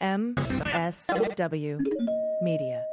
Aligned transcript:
MSW 0.00 1.78
Media. 2.42 2.84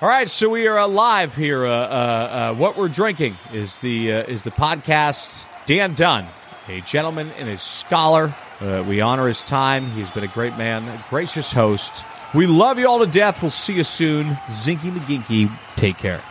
All 0.00 0.08
right, 0.08 0.28
so 0.28 0.48
we 0.48 0.66
are 0.66 0.88
live 0.88 1.36
here. 1.36 1.64
Uh, 1.64 1.70
uh, 1.70 1.72
uh, 1.72 2.54
what 2.54 2.76
we're 2.76 2.88
drinking 2.88 3.36
is 3.52 3.76
the 3.78 4.12
uh, 4.12 4.22
is 4.24 4.42
the 4.42 4.50
podcast. 4.50 5.46
Dan 5.66 5.94
Dunn, 5.94 6.26
a 6.68 6.80
gentleman 6.82 7.30
and 7.38 7.48
a 7.48 7.58
scholar. 7.58 8.34
Uh, 8.60 8.84
we 8.86 9.00
honor 9.00 9.28
his 9.28 9.42
time. 9.42 9.90
He's 9.92 10.10
been 10.10 10.24
a 10.24 10.28
great 10.28 10.56
man, 10.56 10.88
a 10.88 11.04
gracious 11.08 11.52
host. 11.52 12.04
We 12.34 12.46
love 12.46 12.78
you 12.78 12.88
all 12.88 12.98
to 12.98 13.06
death. 13.06 13.40
We'll 13.42 13.50
see 13.50 13.74
you 13.74 13.84
soon. 13.84 14.26
Zinky 14.48 14.90
McGinky. 14.90 15.50
Take 15.76 15.96
care. 15.98 16.22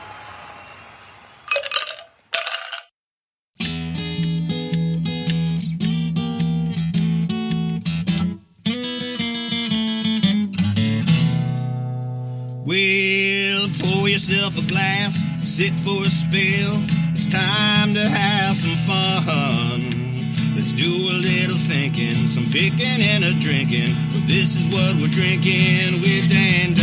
Yourself 14.53 14.66
a 14.66 14.70
glass, 14.70 15.23
sit 15.43 15.73
for 15.81 16.02
a 16.02 16.09
spill. 16.09 16.73
It's 17.13 17.27
time 17.27 17.94
to 17.94 18.02
have 18.02 18.55
some 18.55 18.75
fun. 18.85 20.55
Let's 20.55 20.73
do 20.73 20.89
a 20.89 21.17
little 21.17 21.57
thinking, 21.67 22.27
some 22.27 22.45
picking 22.45 23.02
and 23.02 23.23
a 23.23 23.34
drinking. 23.39 23.95
But 24.13 24.27
this 24.27 24.55
is 24.55 24.67
what 24.67 24.95
we're 24.95 25.11
drinking 25.11 26.02
with 26.02 26.30
Dan 26.30 26.75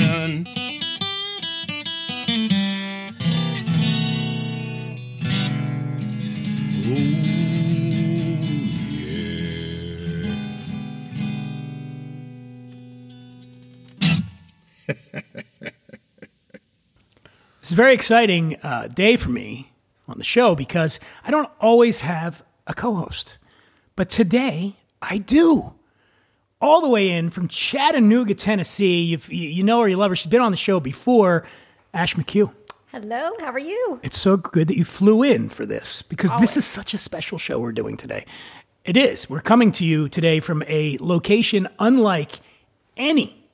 very 17.81 17.95
exciting 17.95 18.57
uh, 18.63 18.87
day 18.89 19.17
for 19.17 19.31
me 19.31 19.73
on 20.07 20.19
the 20.19 20.25
show 20.25 20.55
because 20.55 21.01
I 21.25 21.31
don't 21.31 21.49
always 21.59 22.01
have 22.01 22.43
a 22.67 22.75
co 22.75 22.95
host. 22.95 23.39
But 23.97 24.11
today, 24.11 24.77
I 25.01 25.17
do. 25.17 25.73
All 26.61 26.83
the 26.83 26.91
way 26.91 27.09
in 27.09 27.31
from 27.31 27.49
Chattanooga, 27.49 28.35
Tennessee. 28.35 29.01
You've, 29.01 29.33
you 29.33 29.49
you 29.49 29.63
know 29.65 29.81
her, 29.81 29.89
you 29.89 29.97
love 29.97 30.11
her. 30.11 30.15
She's 30.15 30.31
been 30.31 30.43
on 30.43 30.51
the 30.51 30.59
show 30.59 30.79
before. 30.79 31.47
Ash 31.95 32.17
McHugh. 32.17 32.53
Hello, 32.89 33.31
how 33.41 33.51
are 33.51 33.59
you? 33.59 33.99
It's 34.03 34.21
so 34.21 34.37
good 34.37 34.69
that 34.69 34.77
you 34.77 34.85
flew 34.85 35.23
in 35.23 35.49
for 35.49 35.65
this 35.65 36.03
because 36.03 36.31
this 36.39 36.59
is 36.59 36.67
such 36.67 36.93
a 36.93 36.99
special 36.99 37.39
show 37.39 37.59
we're 37.61 37.73
doing 37.73 37.97
today. 37.97 38.27
It 38.85 38.99
is. 38.99 39.31
We're 39.31 39.41
coming 39.41 39.73
to 39.73 39.87
you 39.87 40.11
today 40.11 40.41
from 40.41 40.63
a 40.67 40.99
location 41.01 41.67
unlike 41.79 42.41
any 42.99 43.49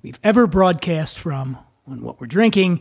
we've 0.00 0.18
ever 0.24 0.46
broadcast 0.46 1.18
from 1.18 1.58
on 1.86 2.00
what 2.00 2.18
we're 2.18 2.26
drinking. 2.28 2.80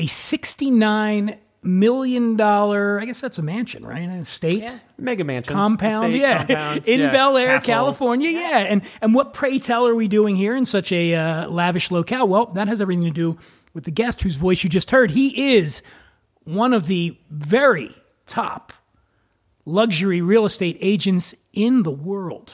A 0.00 0.04
$69 0.04 1.36
million, 1.62 2.40
I 2.40 3.04
guess 3.04 3.20
that's 3.20 3.36
a 3.38 3.42
mansion, 3.42 3.84
right? 3.84 4.08
A 4.08 4.24
state 4.24 4.62
Yeah. 4.62 4.78
Mega 4.96 5.24
mansion, 5.24 5.54
compound, 5.54 6.06
estate, 6.06 6.20
yeah, 6.20 6.38
compound, 6.38 6.82
in 6.86 7.00
yeah, 7.00 7.12
Bel 7.12 7.36
Air, 7.36 7.48
castle. 7.48 7.68
California, 7.74 8.30
yeah. 8.30 8.58
And 8.58 8.82
and 9.02 9.14
what 9.14 9.32
pray 9.34 9.58
tell 9.58 9.86
are 9.86 9.94
we 9.94 10.08
doing 10.08 10.36
here 10.36 10.56
in 10.56 10.64
such 10.64 10.90
a 10.92 11.14
uh, 11.14 11.48
lavish 11.48 11.90
locale? 11.90 12.28
Well, 12.28 12.46
that 12.46 12.68
has 12.68 12.80
everything 12.80 13.04
to 13.04 13.10
do 13.10 13.38
with 13.74 13.84
the 13.84 13.90
guest 13.90 14.22
whose 14.22 14.36
voice 14.36 14.64
you 14.64 14.70
just 14.70 14.90
heard. 14.90 15.10
He 15.10 15.54
is 15.56 15.82
one 16.44 16.72
of 16.72 16.86
the 16.86 17.16
very 17.30 17.94
top 18.26 18.72
luxury 19.66 20.20
real 20.20 20.44
estate 20.46 20.76
agents 20.80 21.34
in 21.52 21.82
the 21.82 21.90
world. 21.90 22.52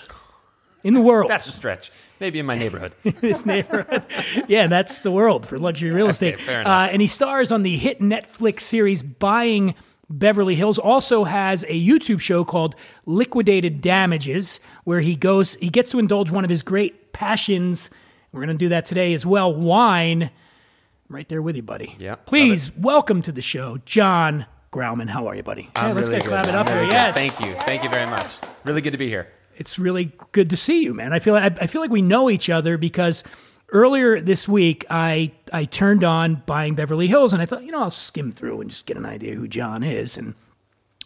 In 0.87 0.95
the 0.95 1.01
world. 1.01 1.29
That's 1.29 1.49
a 1.49 1.53
stretch. 1.53 1.91
Maybe 2.21 2.39
in 2.39 2.47
my 2.47 2.57
neighborhood. 2.57 2.95
this 3.03 3.45
neighborhood. 3.45 4.05
yeah, 4.47 4.69
that's 4.69 5.01
the 5.01 5.11
world 5.11 5.45
for 5.45 5.59
luxury 5.59 5.91
real 5.91 6.09
estate. 6.09 6.39
fair 6.41 6.59
uh, 6.59 6.61
enough. 6.61 6.91
and 6.93 7.03
he 7.03 7.09
stars 7.09 7.51
on 7.51 7.65
the 7.65 7.77
hit 7.77 8.01
Netflix 8.01 8.61
series 8.61 9.03
Buying 9.03 9.75
Beverly 10.09 10.55
Hills. 10.55 10.79
Also 10.79 11.25
has 11.25 11.65
a 11.65 11.85
YouTube 11.85 12.21
show 12.21 12.45
called 12.45 12.77
Liquidated 13.05 13.81
Damages, 13.81 14.61
where 14.85 15.01
he 15.01 15.17
goes, 15.17 15.55
he 15.57 15.71
gets 15.71 15.91
to 15.91 15.99
indulge 15.99 16.31
one 16.31 16.45
of 16.45 16.51
his 16.51 16.63
great 16.63 17.13
passions. 17.13 17.91
We're 18.31 18.45
going 18.45 18.57
to 18.57 18.65
do 18.65 18.69
that 18.69 18.85
today 18.87 19.13
as 19.13 19.27
well. 19.27 19.53
Wine. 19.53 20.23
I'm 20.23 21.17
right 21.17 21.29
there 21.29 21.43
with 21.43 21.57
you, 21.57 21.65
buddy. 21.65 21.97
Yeah, 21.99 22.15
Please 22.15 22.71
welcome 22.77 23.23
to 23.23 23.33
the 23.33 23.43
show, 23.43 23.79
John 23.87 24.47
Grauman. 24.73 25.09
How 25.09 25.27
are 25.27 25.35
you, 25.35 25.43
buddy? 25.43 25.69
I'm 25.75 25.89
Hey, 25.89 25.95
let's 25.95 26.07
really 26.07 26.21
get 26.21 26.29
clap 26.29 26.47
it 26.47 26.55
up 26.55 26.69
here. 26.69 26.85
good. 26.85 26.93
Yes. 26.93 27.15
Thank 27.17 27.41
you. 27.41 27.55
Thank 27.65 27.83
you 27.83 27.91
very 27.91 28.09
much. 28.09 28.27
Really 28.65 28.83
good 28.83 28.93
to 28.93 28.99
be 28.99 29.09
here. 29.09 29.33
It's 29.57 29.79
really 29.79 30.13
good 30.33 30.51
to 30.51 30.57
see 30.57 30.83
you, 30.83 30.95
man. 30.95 31.13
I 31.13 31.19
feel 31.19 31.35
I, 31.37 31.47
I 31.47 31.67
feel 31.67 31.81
like 31.81 31.91
we 31.91 32.03
know 32.03 32.31
each 32.31 32.49
other 32.51 32.79
because 32.79 33.25
earlier 33.73 34.21
this 34.21 34.47
week 34.47 34.85
I 34.91 35.33
I 35.53 35.65
turned 35.65 36.05
on 36.05 36.43
buying 36.47 36.75
Beverly 36.75 37.07
Hills 37.09 37.33
and 37.33 37.43
I 37.43 37.47
thought, 37.47 37.65
you 37.65 37.73
know, 37.73 37.81
I'll 37.81 37.91
skim 37.91 38.33
through 38.33 38.61
and 38.61 38.71
just 38.71 38.87
get 38.87 38.97
an 38.97 39.07
idea 39.07 39.35
who 39.35 39.49
John 39.49 39.83
is. 39.83 40.17
And 40.17 40.35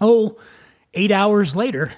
oh, 0.01 0.37
eight 0.95 1.11
hours 1.11 1.55
later, 1.57 1.91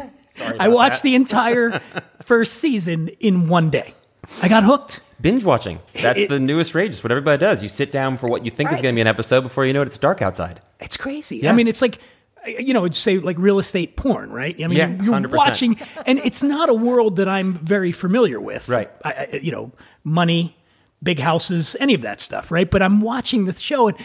I 0.58 0.68
watched 0.68 1.02
the 1.02 1.14
entire 1.14 1.80
first 2.22 2.54
season 2.54 3.08
in 3.20 3.48
one 3.48 3.70
day. 3.70 3.94
I 4.42 4.48
got 4.48 4.64
hooked. 4.64 5.00
binge 5.20 5.44
watching. 5.44 5.78
That's 6.02 6.22
It- 6.22 6.28
the 6.28 6.40
newest 6.40 6.74
rage. 6.74 6.90
It's 6.90 7.04
what 7.04 7.12
everybody 7.12 7.38
does. 7.38 7.62
You 7.62 7.68
sit 7.68 7.92
down 7.92 8.16
for 8.18 8.28
what 8.28 8.44
you 8.44 8.50
think 8.50 8.72
is 8.72 8.80
going 8.80 8.92
to 8.94 8.96
be 8.96 9.00
an 9.00 9.06
episode 9.06 9.42
before 9.42 9.64
you 9.64 9.72
know 9.72 9.82
it, 9.82 9.86
it's 9.86 9.98
dark 9.98 10.20
outside. 10.20 10.60
It's 10.80 10.96
crazy. 10.96 11.38
Yeah. 11.38 11.50
I 11.50 11.54
mean, 11.54 11.68
it's 11.68 11.80
like 11.80 11.98
you 12.46 12.72
know, 12.74 12.84
it's 12.84 12.98
say 12.98 13.18
like 13.18 13.36
real 13.38 13.58
estate 13.58 13.96
porn, 13.96 14.30
right? 14.30 14.54
I 14.62 14.66
mean, 14.66 14.76
Yeah, 14.78 14.88
you're, 14.88 15.04
you're 15.04 15.14
100%. 15.30 15.36
watching, 15.36 15.78
and 16.06 16.18
it's 16.20 16.42
not 16.42 16.68
a 16.68 16.74
world 16.74 17.16
that 17.16 17.28
I'm 17.28 17.54
very 17.54 17.92
familiar 17.92 18.40
with, 18.40 18.68
Right. 18.68 18.90
I, 19.04 19.10
I, 19.32 19.40
you 19.42 19.52
know, 19.52 19.72
money, 20.04 20.56
big 21.02 21.18
houses, 21.18 21.76
any 21.80 21.94
of 21.94 22.02
that 22.02 22.20
stuff, 22.20 22.50
right? 22.50 22.70
But 22.70 22.82
I'm 22.82 23.00
watching 23.00 23.44
the 23.46 23.54
show, 23.58 23.88
and 23.88 23.96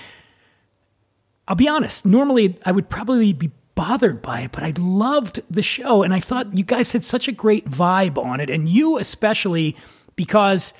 I'll 1.47 1.55
be 1.55 1.67
honest. 1.67 2.05
Normally, 2.05 2.57
I 2.65 2.71
would 2.71 2.89
probably 2.89 3.33
be 3.33 3.51
bothered 3.75 4.21
by 4.21 4.41
it, 4.41 4.51
but 4.51 4.63
I 4.63 4.73
loved 4.77 5.41
the 5.49 5.61
show, 5.61 6.03
and 6.03 6.13
I 6.13 6.19
thought 6.19 6.55
you 6.55 6.63
guys 6.63 6.91
had 6.91 7.03
such 7.03 7.27
a 7.27 7.31
great 7.31 7.69
vibe 7.69 8.17
on 8.17 8.39
it, 8.39 8.49
and 8.49 8.67
you 8.69 8.97
especially 8.97 9.75
because. 10.15 10.73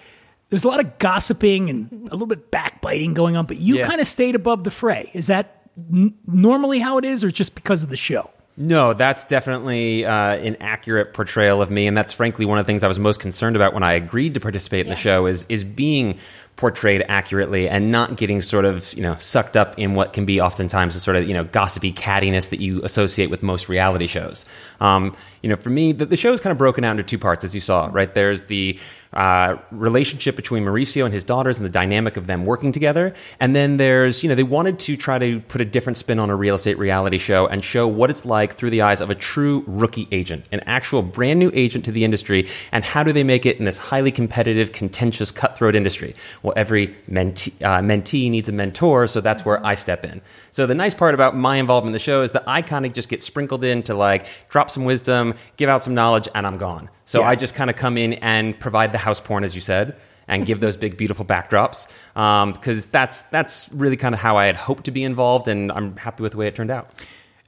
There's 0.49 0.66
a 0.66 0.67
lot 0.67 0.81
of 0.81 0.99
gossiping 0.99 1.69
and 1.69 1.89
a 2.09 2.11
little 2.11 2.28
bit 2.28 2.51
backbiting 2.51 3.13
going 3.13 3.38
on, 3.38 3.45
but 3.45 3.55
you 3.59 3.78
Yeah. 3.78 3.88
kind 3.88 4.01
of 4.01 4.05
stayed 4.07 4.35
above 4.35 4.66
the 4.66 4.69
fray. 4.69 5.09
Is 5.13 5.28
that 5.28 5.60
n- 5.78 6.14
normally 6.26 6.80
how 6.80 6.98
it 6.98 7.06
is, 7.06 7.24
or 7.24 7.32
just 7.32 7.56
because 7.56 7.84
of 7.84 7.90
the 7.90 7.98
show? 7.98 8.32
No, 8.58 8.94
that's 8.94 9.24
definitely 9.24 10.06
uh, 10.06 10.36
an 10.36 10.58
accurate 10.59 11.14
portrayal 11.14 11.62
of 11.62 11.72
me, 11.72 11.88
and 11.88 11.98
that's 11.98 12.12
frankly 12.12 12.46
one 12.46 12.58
of 12.59 12.66
the 12.66 12.68
things 12.68 12.84
I 12.84 12.88
was 12.88 13.00
most 13.00 13.20
concerned 13.20 13.56
about 13.56 13.74
when 13.74 13.82
I 13.82 13.94
agreed 13.94 14.34
to 14.34 14.40
participate 14.40 14.86
in 14.86 14.90
the 14.90 14.96
show 14.96 15.26
is 15.26 15.46
is 15.48 15.64
being 15.64 16.18
portrayed 16.58 17.04
accurately 17.08 17.68
and 17.68 17.92
not 17.92 18.18
getting 18.18 18.40
sort 18.42 18.66
of 18.66 18.94
you 18.94 19.02
know 19.02 19.16
sucked 19.18 19.56
up 19.56 19.74
in 19.80 19.94
what 19.96 20.14
can 20.14 20.26
be 20.26 20.40
oftentimes 20.40 20.94
the 20.94 21.00
sort 21.00 21.16
of 21.16 21.28
you 21.28 21.34
know 21.34 21.46
gossipy 21.46 21.94
cattiness 21.94 22.50
that 22.50 22.59
you 22.59 22.84
associate 22.84 23.30
with 23.30 23.42
most 23.42 23.70
reality 23.70 24.06
shows. 24.06 24.46
Um, 24.82 25.16
you 25.42 25.50
know, 25.50 25.56
for 25.56 25.70
me, 25.70 25.94
the, 25.94 26.06
the 26.06 26.18
show 26.18 26.34
is 26.34 26.42
kind 26.42 26.52
of 26.52 26.58
broken 26.58 26.84
out 26.84 26.92
into 26.92 27.03
two 27.03 27.18
parts, 27.18 27.46
as 27.46 27.56
you 27.56 27.62
saw. 27.62 27.90
Right, 27.92 28.14
there's 28.14 28.44
the 28.44 28.78
uh, 29.13 29.57
relationship 29.72 30.35
between 30.35 30.63
Mauricio 30.63 31.05
and 31.05 31.13
his 31.13 31.23
daughters 31.23 31.57
and 31.57 31.66
the 31.66 31.69
dynamic 31.69 32.17
of 32.17 32.27
them 32.27 32.45
working 32.45 32.72
together. 32.72 33.13
And 33.39 33.55
then 33.55 33.77
there's, 33.77 34.23
you 34.23 34.29
know, 34.29 34.35
they 34.35 34.44
wanted 34.44 34.79
to 34.79 34.95
try 34.95 35.19
to 35.19 35.41
put 35.41 35.61
a 35.61 35.66
different 35.66 35.97
spin 35.97 36.17
on 36.19 36.29
a 36.29 36.35
real 36.35 36.55
estate 36.55 36.77
reality 36.77 37.17
show 37.17 37.47
and 37.47 37.63
show 37.63 37.88
what 37.88 38.09
it's 38.09 38.25
like 38.25 38.55
through 38.55 38.69
the 38.69 38.81
eyes 38.81 39.01
of 39.01 39.09
a 39.09 39.16
true 39.16 39.63
rookie 39.67 40.07
agent, 40.11 40.45
an 40.51 40.61
actual 40.66 41.01
brand 41.01 41.39
new 41.39 41.51
agent 41.53 41.85
to 41.85 41.91
the 41.91 42.05
industry. 42.05 42.47
And 42.72 42.83
how 42.83 43.03
do 43.03 43.11
they 43.11 43.23
make 43.23 43.45
it 43.45 43.59
in 43.59 43.66
this 43.66 43.77
highly 43.77 44.11
competitive, 44.11 44.72
contentious, 44.72 45.31
cutthroat 45.31 45.75
industry? 45.75 46.16
Well, 46.41 46.53
every 46.55 46.95
mentee, 47.09 47.53
uh, 47.61 47.81
mentee 47.81 48.29
needs 48.31 48.47
a 48.47 48.53
mentor, 48.53 49.07
so 49.07 49.19
that's 49.22 49.45
where 49.45 49.66
I 49.66 49.73
step 49.73 50.05
in. 50.05 50.22
So 50.51 50.66
the 50.66 50.75
nice 50.75 50.93
part 50.93 51.13
about 51.13 51.35
my 51.35 51.57
involvement 51.57 51.89
in 51.89 51.93
the 51.93 51.99
show 51.99 52.22
is 52.22 52.31
that 52.31 52.43
I 52.47 52.61
kind 52.61 52.85
of 52.85 52.93
just 52.93 53.09
get 53.09 53.22
sprinkled 53.22 53.63
in 53.63 53.83
to 53.83 53.93
like 53.93 54.25
drop 54.49 54.69
some 54.69 54.85
wisdom, 54.85 55.35
give 55.57 55.69
out 55.69 55.84
some 55.84 55.93
knowledge, 55.93 56.29
and 56.34 56.47
I'm 56.47 56.57
gone. 56.57 56.90
So 57.05 57.22
Yeah. 57.22 57.29
I 57.29 57.35
just 57.35 57.55
kind 57.55 57.69
of 57.69 57.75
come 57.75 57.97
in 57.97 58.14
and 58.14 58.57
provide 58.57 58.93
the 58.93 58.97
house 59.02 59.20
porn, 59.20 59.44
as 59.44 59.56
you 59.56 59.62
said, 59.62 59.96
and 60.28 60.46
give 60.46 60.59
those 60.59 60.78
big, 60.78 60.98
beautiful 60.98 61.26
backdrops. 61.26 61.88
Um, 62.16 62.53
because 62.53 62.86
that's 62.88 63.22
that's 63.24 63.70
really 63.74 63.98
kind 63.98 64.16
of 64.16 64.22
how 64.22 64.38
I 64.38 64.46
had 64.46 64.56
hoped 64.56 64.86
to 64.86 64.92
be 64.92 65.03
involved, 65.03 65.48
and 65.48 65.72
I'm 65.72 65.98
happy 65.98 66.24
with 66.24 66.34
the 66.34 66.38
way 66.38 66.48
it 66.48 66.56
turned 66.56 66.72
out. 66.72 66.90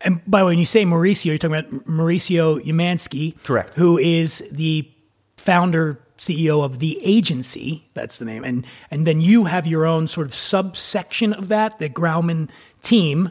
And 0.01 0.21
by 0.27 0.39
the 0.39 0.45
way, 0.45 0.51
when 0.51 0.59
you 0.59 0.65
say 0.65 0.83
Mauricio, 0.83 1.25
you're 1.25 1.37
talking 1.37 1.55
about 1.55 1.85
Mauricio 1.85 2.59
Umansky, 2.65 3.41
Correct. 3.43 3.75
Who 3.75 3.97
is 3.97 4.45
the 4.51 4.89
founder, 5.37 5.99
CEO 6.17 6.63
of 6.63 6.79
the 6.79 6.99
agency. 7.03 7.85
That's 7.93 8.17
the 8.17 8.25
name. 8.25 8.43
And 8.43 8.65
and 8.89 9.05
then 9.05 9.21
you 9.21 9.45
have 9.45 9.67
your 9.67 9.85
own 9.85 10.07
sort 10.07 10.27
of 10.27 10.33
subsection 10.33 11.33
of 11.33 11.49
that, 11.49 11.79
the 11.79 11.89
Grauman 11.89 12.49
team. 12.81 13.29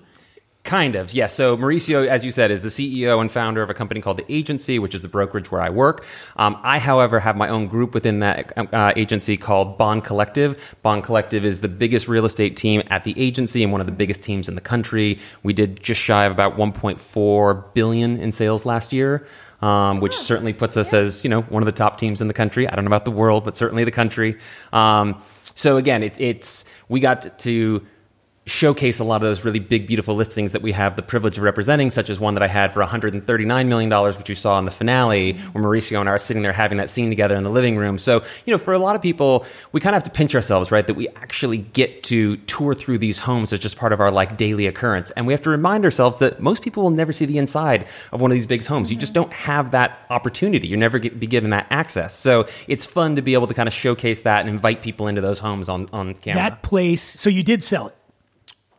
Kind 0.65 0.95
of, 0.95 1.13
yes. 1.13 1.35
So 1.35 1.57
Mauricio, 1.57 2.07
as 2.07 2.25
you 2.25 2.31
said, 2.31 2.53
is 2.53 2.63
the 2.63 2.69
CEO 2.69 3.21
and 3.21 3.33
founder 3.33 3.63
of 3.63 3.71
a 3.71 3.75
company 3.75 4.01
called 4.01 4.19
The 4.19 4.33
Agency, 4.33 4.79
which 4.79 4.95
is 4.95 5.03
the 5.03 5.09
brokerage 5.09 5.51
where 5.51 5.61
I 5.61 5.71
work. 5.71 6.05
Um, 6.37 6.57
I, 6.63 6.79
however, 6.79 7.19
have 7.19 7.37
my 7.37 7.49
own 7.49 7.67
group 7.67 7.95
within 7.95 8.21
that 8.21 8.53
uh, 8.57 8.93
agency 8.95 9.37
called 9.37 9.77
Bond 9.77 10.05
Collective. 10.05 10.77
Bond 10.83 11.03
Collective 11.03 11.45
is 11.45 11.63
the 11.63 11.69
biggest 11.69 12.07
real 12.07 12.25
estate 12.25 12.57
team 12.57 12.81
at 12.91 13.03
the 13.03 13.13
agency 13.21 13.65
and 13.65 13.73
one 13.73 13.81
of 13.81 13.89
the 13.89 13.93
biggest 13.93 14.23
teams 14.23 14.49
in 14.49 14.55
the 14.55 14.61
country. 14.61 15.19
We 15.43 15.53
did 15.53 15.83
just 15.83 16.01
shy 16.01 16.27
of 16.27 16.33
about 16.33 16.57
1.4 16.57 17.75
billion 17.75 18.21
in 18.21 18.31
sales 18.31 18.65
last 18.65 18.93
year. 18.93 19.27
Um, 19.63 20.01
which 20.01 20.17
certainly 20.17 20.53
puts 20.53 20.77
us 20.77 20.93
as 20.93 21.23
you 21.23 21.31
know 21.31 21.43
one 21.43 21.63
of 21.63 21.67
the 21.67 21.73
top 21.73 21.97
teams 21.97 22.21
in 22.21 22.27
the 22.27 22.35
country. 22.35 22.69
I 22.69 22.75
don't 22.75 22.85
know 22.85 22.89
about 22.89 23.05
the 23.05 23.13
world, 23.13 23.45
but 23.45 23.57
certainly 23.57 23.85
the 23.85 23.93
country. 23.93 24.37
Um, 24.73 25.23
so 25.55 25.77
again, 25.77 26.03
it, 26.03 26.21
it's 26.21 26.65
we 26.89 26.99
got 26.99 27.39
to 27.39 27.87
showcase 28.47 28.99
a 28.99 29.05
lot 29.05 29.17
of 29.17 29.23
those 29.23 29.45
really 29.45 29.61
big, 29.61 29.87
beautiful 29.87 30.17
listings 30.17 30.51
that 30.53 30.63
we 30.63 30.73
have 30.73 30.97
the 30.97 31.03
privilege 31.03 31.39
of 31.39 31.45
representing, 31.45 31.91
such 31.91 32.11
as 32.11 32.19
one 32.19 32.35
that 32.35 32.43
I 32.43 32.49
had 32.49 32.73
for 32.73 32.83
$139 32.83 33.67
million, 33.69 34.17
which 34.17 34.29
you 34.29 34.35
saw 34.35 34.59
in 34.59 34.65
the 34.65 34.71
finale, 34.71 35.35
where 35.35 35.63
Mauricio 35.63 36.01
and 36.01 36.09
I 36.09 36.13
are 36.13 36.19
sitting 36.19 36.43
there 36.43 36.53
having 36.53 36.79
that 36.79 36.91
scene 36.91 37.09
together 37.09 37.37
in 37.37 37.45
the 37.45 37.51
living 37.51 37.77
room. 37.77 37.99
So, 37.99 38.23
you 38.45 38.53
know, 38.53 38.59
for 38.59 38.73
a 38.73 38.79
lot 38.79 38.97
of 38.97 39.03
people, 39.03 39.47
we 39.71 39.81
kind 39.81 39.95
of 39.95 40.03
have 40.03 40.13
to 40.13 40.17
pinch 40.17 40.35
ourselves, 40.35 40.73
right? 40.73 40.87
That 40.87 40.95
we 40.95 41.09
actually 41.09 41.59
get 41.59 42.03
to 42.05 42.37
tour 42.39 42.75
through 42.75 42.99
these 42.99 43.21
homes 43.21 43.53
as 43.53 43.61
just 43.61 43.77
part 43.77 43.93
of 43.93 44.01
our 44.01 44.11
like 44.11 44.37
daily 44.37 44.67
occurrence. 44.67 45.13
And 45.13 45.27
we 45.27 45.33
have 45.33 45.43
to 45.43 45.51
remind 45.51 45.85
ourselves 45.85 46.19
that 46.19 46.41
most 46.41 46.63
people 46.63 46.83
will 46.83 46.91
never 46.91 47.13
see 47.13 47.27
the 47.27 47.39
inside 47.39 47.87
of 48.11 48.21
one 48.21 48.33
of 48.33 48.35
these 48.35 48.47
big 48.47 48.67
homes. 48.67 48.91
You 48.91 48.99
just 48.99 49.15
don't 49.15 49.33
have 49.33 49.71
that 49.71 50.05
opportunity. 50.11 50.67
You're 50.67 50.79
never 50.79 50.99
get, 50.99 51.21
be 51.21 51.27
given 51.29 51.51
that 51.51 51.67
access. 51.71 52.17
So 52.17 52.47
it's 52.67 52.87
fun 52.87 53.15
to 53.17 53.23
be 53.23 53.35
able 53.35 53.47
to 53.47 53.55
kind 53.55 53.69
of 53.69 53.73
showcase 53.73 54.23
that 54.23 54.41
and 54.41 54.49
invite 54.49 54.83
people 54.83 55.07
into 55.07 55.21
those 55.21 55.39
homes 55.39 55.69
on, 55.69 55.89
on 55.93 56.15
camera. 56.15 56.43
That 56.43 56.63
place. 56.63 57.03
So 57.03 57.31
you 57.31 57.45
did 57.45 57.63
sell 57.63 57.89
it. 57.89 57.97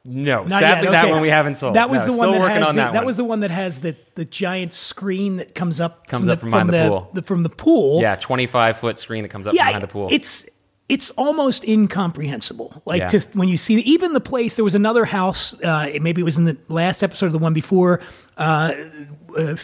No, 0.05 0.43
Not 0.43 0.59
sadly, 0.59 0.89
that 0.91 1.09
one 1.09 1.21
we 1.21 1.29
haven't 1.29 1.55
sold. 1.55 1.75
That 1.77 1.89
was 1.89 2.01
No, 2.01 2.07
the 2.07 2.13
still 2.15 2.27
one 2.29 2.31
that 2.33 2.39
working 2.41 2.55
has 2.57 2.67
on 2.69 2.75
the, 2.75 2.81
that, 2.81 2.93
one. 2.95 3.05
was 3.05 3.15
the 3.15 3.23
one 3.23 3.39
that 3.39 3.51
has 3.51 3.79
the, 3.79 3.95
the 4.15 4.25
giant 4.25 4.73
screen 4.73 5.37
that 5.37 5.55
comes 5.55 5.79
up 5.79 6.07
Comes 6.07 6.25
from 6.25 6.31
up 6.33 6.39
the, 6.39 6.41
from 6.41 6.49
behind 6.51 6.69
the 6.71 6.89
pool. 6.89 7.09
the- 7.13 7.21
from 7.23 7.43
the 7.43 7.49
pool. 7.49 8.01
yeah, 8.01 8.15
twenty 8.15 8.45
five 8.45 8.77
foot 8.77 8.99
screen 8.99 9.23
that 9.23 9.29
comes 9.29 9.47
up 9.47 9.53
yeah, 9.53 9.67
behind 9.67 9.81
the 9.83 9.87
pool. 9.87 10.09
It's 10.11 10.45
it's 10.89 11.09
almost 11.11 11.63
incomprehensible. 11.63 12.81
Like 12.85 12.99
Yeah. 12.99 13.07
just 13.07 13.33
when 13.33 13.47
you 13.47 13.57
see 13.57 13.75
even 13.75 14.11
the 14.11 14.19
place. 14.19 14.55
There 14.57 14.65
was 14.65 14.75
another 14.75 15.05
house. 15.05 15.53
Uh, 15.61 15.91
maybe 16.01 16.19
it 16.19 16.25
was 16.25 16.35
in 16.35 16.43
the 16.43 16.57
last 16.67 17.01
episode 17.01 17.27
of 17.27 17.31
the 17.31 17.39
one 17.39 17.53
before. 17.53 18.01
Uh, 18.37 18.73
uh, 19.37 19.55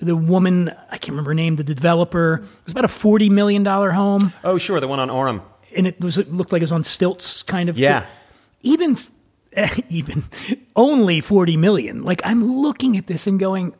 the 0.00 0.16
woman 0.16 0.70
I 0.90 0.96
can't 0.96 1.10
remember 1.10 1.30
her 1.30 1.34
name. 1.34 1.56
The 1.56 1.64
developer 1.64 2.36
it 2.36 2.64
was 2.64 2.72
about 2.72 2.86
a 2.86 2.88
forty 2.88 3.28
million 3.28 3.62
dollar 3.62 3.90
home, 3.90 4.32
oh, 4.42 4.56
sure, 4.56 4.80
the 4.80 4.88
one 4.88 4.98
on 5.00 5.08
Orem. 5.10 5.42
and 5.76 5.86
it 5.86 6.00
was 6.00 6.16
it 6.16 6.32
looked 6.32 6.50
like 6.50 6.62
it 6.62 6.64
was 6.64 6.72
on 6.72 6.82
stilts, 6.82 7.42
kind 7.42 7.68
of. 7.68 7.76
Yeah. 7.78 8.06
Even 8.62 8.96
even 9.88 10.24
only 10.76 11.20
forty 11.20 11.56
million. 11.56 12.02
Like 12.02 12.20
I'm 12.24 12.58
looking 12.58 12.96
at 12.96 13.06
this 13.06 13.26
and 13.26 13.38
going, 13.38 13.74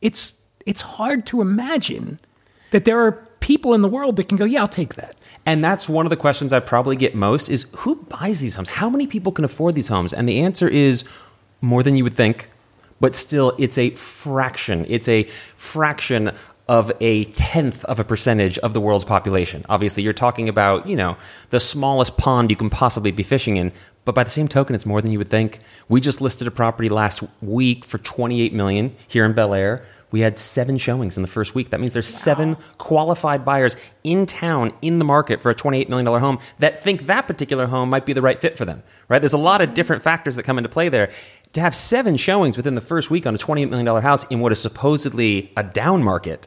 it's 0.00 0.34
it's 0.66 0.80
hard 0.80 1.26
to 1.26 1.40
imagine 1.40 2.20
that 2.70 2.84
there 2.84 3.00
are 3.00 3.26
people 3.40 3.74
in 3.74 3.80
the 3.80 3.88
world 3.88 4.16
that 4.16 4.28
can 4.28 4.36
go, 4.36 4.44
yeah, 4.44 4.60
I'll 4.60 4.68
take 4.68 4.94
that. 4.96 5.14
And 5.46 5.62
that's 5.62 5.88
one 5.88 6.04
of 6.04 6.10
the 6.10 6.16
questions 6.16 6.52
I 6.52 6.58
probably 6.58 6.96
get 6.96 7.14
most 7.14 7.48
is 7.48 7.66
who 7.76 7.94
buys 7.94 8.40
these 8.40 8.56
homes? 8.56 8.70
How 8.70 8.90
many 8.90 9.06
people 9.06 9.30
can 9.30 9.44
afford 9.44 9.76
these 9.76 9.86
homes? 9.86 10.12
And 10.12 10.28
the 10.28 10.40
answer 10.40 10.68
is 10.68 11.04
more 11.60 11.84
than 11.84 11.94
you 11.94 12.02
would 12.02 12.14
think, 12.14 12.48
but 13.00 13.14
still 13.14 13.54
it's 13.56 13.78
a 13.78 13.90
fraction. 13.90 14.84
It's 14.88 15.08
a 15.08 15.22
fraction 15.54 16.32
of 16.68 16.90
a 17.00 17.24
tenth 17.26 17.84
of 17.84 18.00
a 18.00 18.04
percentage 18.04 18.58
of 18.58 18.72
the 18.72 18.80
world's 18.80 19.04
population. 19.04 19.64
Obviously, 19.68 20.02
you're 20.02 20.12
talking 20.12 20.48
about, 20.48 20.88
you 20.88 20.96
know, 20.96 21.16
the 21.50 21.60
smallest 21.60 22.16
pond 22.16 22.50
you 22.50 22.56
can 22.56 22.70
possibly 22.70 23.12
be 23.12 23.22
fishing 23.22 23.56
in, 23.56 23.70
but 24.06 24.14
by 24.14 24.24
the 24.24 24.30
same 24.30 24.48
token, 24.48 24.74
it's 24.74 24.86
more 24.86 25.02
than 25.02 25.10
you 25.10 25.18
would 25.18 25.28
think. 25.28 25.58
We 25.88 26.00
just 26.00 26.20
listed 26.20 26.46
a 26.46 26.50
property 26.52 26.88
last 26.88 27.22
week 27.42 27.84
for 27.84 27.98
28 27.98 28.54
million 28.54 28.94
here 29.08 29.24
in 29.24 29.32
Bel 29.32 29.52
Air. 29.52 29.84
We 30.12 30.20
had 30.20 30.38
seven 30.38 30.78
showings 30.78 31.16
in 31.16 31.22
the 31.22 31.28
first 31.28 31.56
week. 31.56 31.70
That 31.70 31.80
means 31.80 31.92
there's 31.92 32.06
seven 32.06 32.56
qualified 32.78 33.44
buyers 33.44 33.76
in 34.04 34.24
town 34.24 34.72
in 34.80 35.00
the 35.00 35.04
market 35.04 35.42
for 35.42 35.50
a 35.50 35.54
$28 35.54 35.88
million 35.88 36.06
home 36.06 36.38
that 36.60 36.82
think 36.82 37.06
that 37.06 37.26
particular 37.26 37.66
home 37.66 37.90
might 37.90 38.06
be 38.06 38.12
the 38.12 38.22
right 38.22 38.40
fit 38.40 38.56
for 38.56 38.64
them, 38.64 38.84
right? 39.08 39.18
There's 39.18 39.32
a 39.32 39.38
lot 39.38 39.60
of 39.60 39.66
mm-hmm. 39.66 39.74
different 39.74 40.02
factors 40.02 40.36
that 40.36 40.44
come 40.44 40.56
into 40.56 40.70
play 40.70 40.88
there. 40.88 41.10
To 41.54 41.60
have 41.60 41.74
seven 41.74 42.16
showings 42.16 42.56
within 42.56 42.76
the 42.76 42.80
first 42.80 43.10
week 43.10 43.26
on 43.26 43.34
a 43.34 43.38
$28 43.38 43.68
million 43.70 44.02
house 44.02 44.24
in 44.26 44.38
what 44.38 44.52
is 44.52 44.60
supposedly 44.60 45.52
a 45.56 45.64
down 45.64 46.04
market, 46.04 46.46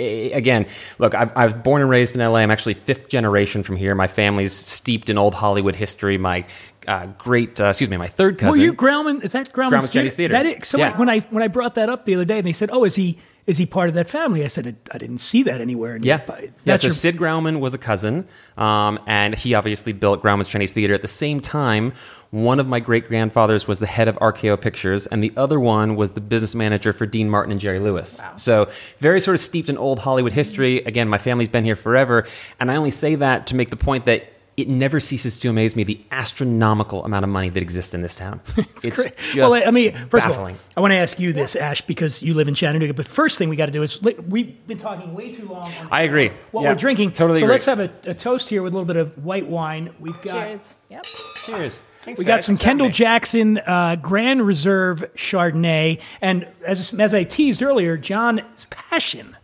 again, 0.00 0.66
look, 0.98 1.14
I, 1.14 1.30
I 1.36 1.44
was 1.46 1.54
born 1.54 1.82
and 1.82 1.90
raised 1.90 2.14
in 2.14 2.20
LA. 2.20 2.38
I'm 2.40 2.50
actually 2.50 2.74
fifth 2.74 3.08
generation 3.08 3.62
from 3.62 3.76
here. 3.76 3.94
My 3.94 4.06
family's 4.06 4.52
steeped 4.52 5.10
in 5.10 5.18
old 5.18 5.34
Hollywood 5.34 5.76
history. 5.76 6.18
My 6.18 6.44
uh, 6.88 7.06
great, 7.18 7.60
uh, 7.60 7.66
excuse 7.66 7.90
me, 7.90 7.96
my 7.96 8.08
third 8.08 8.38
cousin. 8.38 8.58
Were 8.58 8.64
you 8.64 8.72
Grauman? 8.74 9.22
Is 9.22 9.32
that 9.32 9.52
Grauman's, 9.52 9.72
Grauman's 9.84 9.92
Chinese 9.92 10.14
Theater. 10.16 10.32
That 10.32 10.46
is, 10.46 10.66
so 10.68 10.78
Yeah. 10.78 10.96
when 10.96 11.08
I 11.10 11.20
when 11.30 11.42
I 11.42 11.48
brought 11.48 11.74
that 11.74 11.88
up 11.88 12.06
the 12.06 12.14
other 12.14 12.24
day, 12.24 12.38
and 12.38 12.46
they 12.46 12.52
said, 12.54 12.70
"Oh, 12.72 12.84
is 12.84 12.94
he 12.94 13.18
is 13.46 13.58
he 13.58 13.66
part 13.66 13.88
of 13.88 13.94
that 13.96 14.08
family?" 14.08 14.44
I 14.44 14.48
said, 14.48 14.66
"I, 14.66 14.94
I 14.94 14.98
didn't 14.98 15.18
see 15.18 15.42
that 15.44 15.60
anywhere." 15.60 15.94
And 15.94 16.04
Yeah. 16.04 16.20
but 16.26 16.42
yeah, 16.64 16.76
so 16.76 16.86
your- 16.86 16.92
Sid 16.92 17.16
Grauman 17.18 17.60
was 17.60 17.74
a 17.74 17.78
cousin, 17.78 18.26
um, 18.56 18.98
and 19.06 19.34
he 19.34 19.54
obviously 19.54 19.92
built 19.92 20.22
Grauman's 20.22 20.48
Chinese 20.48 20.72
Theater. 20.72 20.94
At 20.94 21.02
the 21.02 21.08
same 21.08 21.40
time, 21.40 21.92
one 22.30 22.60
of 22.60 22.66
my 22.68 22.78
great 22.80 23.08
grandfathers 23.08 23.66
was 23.66 23.80
the 23.80 23.86
head 23.86 24.06
of 24.08 24.16
RKO 24.16 24.60
Pictures, 24.60 25.06
and 25.08 25.22
the 25.22 25.32
other 25.36 25.58
one 25.58 25.96
was 25.96 26.12
the 26.12 26.20
business 26.20 26.54
manager 26.54 26.92
for 26.92 27.04
Dean 27.06 27.28
Martin 27.28 27.50
and 27.52 27.60
Jerry 27.60 27.80
Lewis. 27.80 28.22
So, 28.36 28.68
very 28.98 29.20
sort 29.20 29.34
of 29.34 29.40
steeped 29.40 29.68
in 29.68 29.76
old 29.76 29.98
Hollywood 30.00 30.32
history. 30.32 30.78
Again, 30.84 31.08
my 31.08 31.18
family's 31.18 31.48
been 31.48 31.64
here 31.64 31.76
forever, 31.76 32.26
and 32.60 32.70
I 32.70 32.76
only 32.76 32.90
say 32.92 33.16
that 33.16 33.46
to 33.48 33.56
make 33.56 33.70
the 33.70 33.76
point 33.76 34.04
that. 34.04 34.32
It 34.56 34.68
never 34.68 35.00
ceases 35.00 35.38
to 35.38 35.48
amaze 35.48 35.74
me 35.74 35.84
the 35.84 36.04
astronomical 36.10 37.02
amount 37.06 37.24
of 37.24 37.30
money 37.30 37.48
that 37.48 37.62
exists 37.62 37.94
in 37.94 38.02
this 38.02 38.14
town. 38.14 38.40
it's 38.58 38.84
Great. 38.84 39.16
just 39.16 39.36
well, 39.36 39.54
I 39.54 39.70
mean, 39.70 39.94
first 40.10 40.26
baffling. 40.26 40.56
of 40.56 40.60
all, 40.60 40.68
I 40.76 40.80
want 40.82 40.90
to 40.92 40.96
ask 40.96 41.18
you 41.18 41.32
this, 41.32 41.56
Ash, 41.56 41.80
because 41.80 42.22
you 42.22 42.34
live 42.34 42.46
in 42.46 42.54
Chattanooga. 42.54 42.92
But 42.92 43.06
first 43.08 43.38
thing 43.38 43.48
we 43.48 43.56
got 43.56 43.66
to 43.66 43.72
do 43.72 43.82
is 43.82 44.02
we've 44.02 44.66
been 44.66 44.76
talking 44.76 45.14
way 45.14 45.32
too 45.32 45.48
long. 45.48 45.72
I 45.90 46.02
agree. 46.02 46.30
What 46.50 46.62
Yeah, 46.64 46.70
we're 46.70 46.74
drinking. 46.74 47.12
totally 47.12 47.38
So 47.40 47.46
agree. 47.46 47.54
let's 47.54 47.64
have 47.64 47.80
a, 47.80 47.90
a 48.04 48.12
toast 48.12 48.50
here 48.50 48.62
with 48.62 48.74
a 48.74 48.76
little 48.76 48.86
bit 48.86 48.96
of 48.96 49.24
white 49.24 49.46
wine. 49.46 49.94
We've 49.98 50.20
got 50.22 50.32
Cheers. 50.34 50.76
Yep. 50.90 51.04
Cheers. 51.46 51.82
We 52.06 52.24
got 52.24 52.42
some 52.42 52.56
Kendall 52.56 52.88
Jackson 52.88 53.58
uh, 53.58 53.96
Grand 53.96 54.46
Reserve 54.46 55.04
Chardonnay, 55.16 56.00
and 56.20 56.46
as 56.64 56.94
as 56.94 57.12
I 57.14 57.24
teased 57.24 57.62
earlier, 57.62 57.96
John's 57.96 58.66
passion 58.70 59.36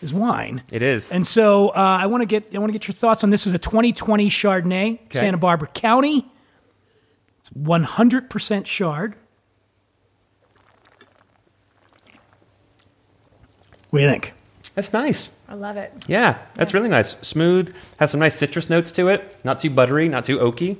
is 0.00 0.12
wine. 0.12 0.62
It 0.72 0.82
is. 0.82 1.10
And 1.10 1.26
so 1.26 1.68
uh, 1.70 1.98
I 2.00 2.06
want 2.06 2.22
to 2.22 2.26
get 2.26 2.54
I 2.54 2.58
want 2.58 2.70
to 2.70 2.78
get 2.78 2.88
your 2.88 2.94
thoughts 2.94 3.22
on 3.24 3.30
this. 3.30 3.46
Is 3.46 3.54
a 3.54 3.58
2020 3.58 4.28
Chardonnay, 4.30 4.94
Okay. 5.06 5.18
Santa 5.18 5.36
Barbara 5.38 5.68
County. 5.68 6.26
It's 7.40 7.50
100% 7.50 8.64
Chard. 8.64 9.14
What 13.90 14.00
do 14.00 14.04
you 14.04 14.10
think? 14.10 14.32
That's 14.74 14.92
nice. 14.92 15.34
I 15.48 15.54
love 15.54 15.76
it. 15.76 15.92
Yeah, 16.08 16.38
that's 16.54 16.74
really 16.74 16.88
nice. 16.88 17.10
Smooth, 17.20 17.72
has 18.00 18.10
some 18.10 18.18
nice 18.20 18.34
citrus 18.34 18.68
notes 18.68 18.90
to 18.92 19.06
it. 19.08 19.36
Not 19.44 19.60
too 19.60 19.70
buttery, 19.70 20.08
not 20.08 20.24
too 20.24 20.38
oaky. 20.38 20.78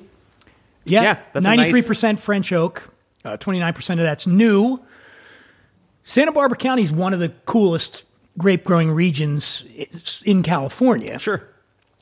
Yeah, 0.86 1.02
Yeah, 1.02 1.18
that's 1.32 1.46
a 1.46 1.56
nice- 1.56 1.72
93% 1.72 2.18
French 2.20 2.52
oak. 2.52 2.90
Uh, 3.24 3.36
29% 3.38 3.90
of 3.92 3.98
that's 3.98 4.26
new. 4.26 4.80
Santa 6.04 6.32
Barbara 6.32 6.58
County 6.58 6.82
is 6.82 6.92
one 6.92 7.14
of 7.14 7.20
the 7.20 7.30
coolest 7.46 8.02
grape 8.36 8.64
growing 8.64 8.90
regions 8.90 9.64
in 10.24 10.42
California. 10.42 11.18
Sure. 11.18 11.42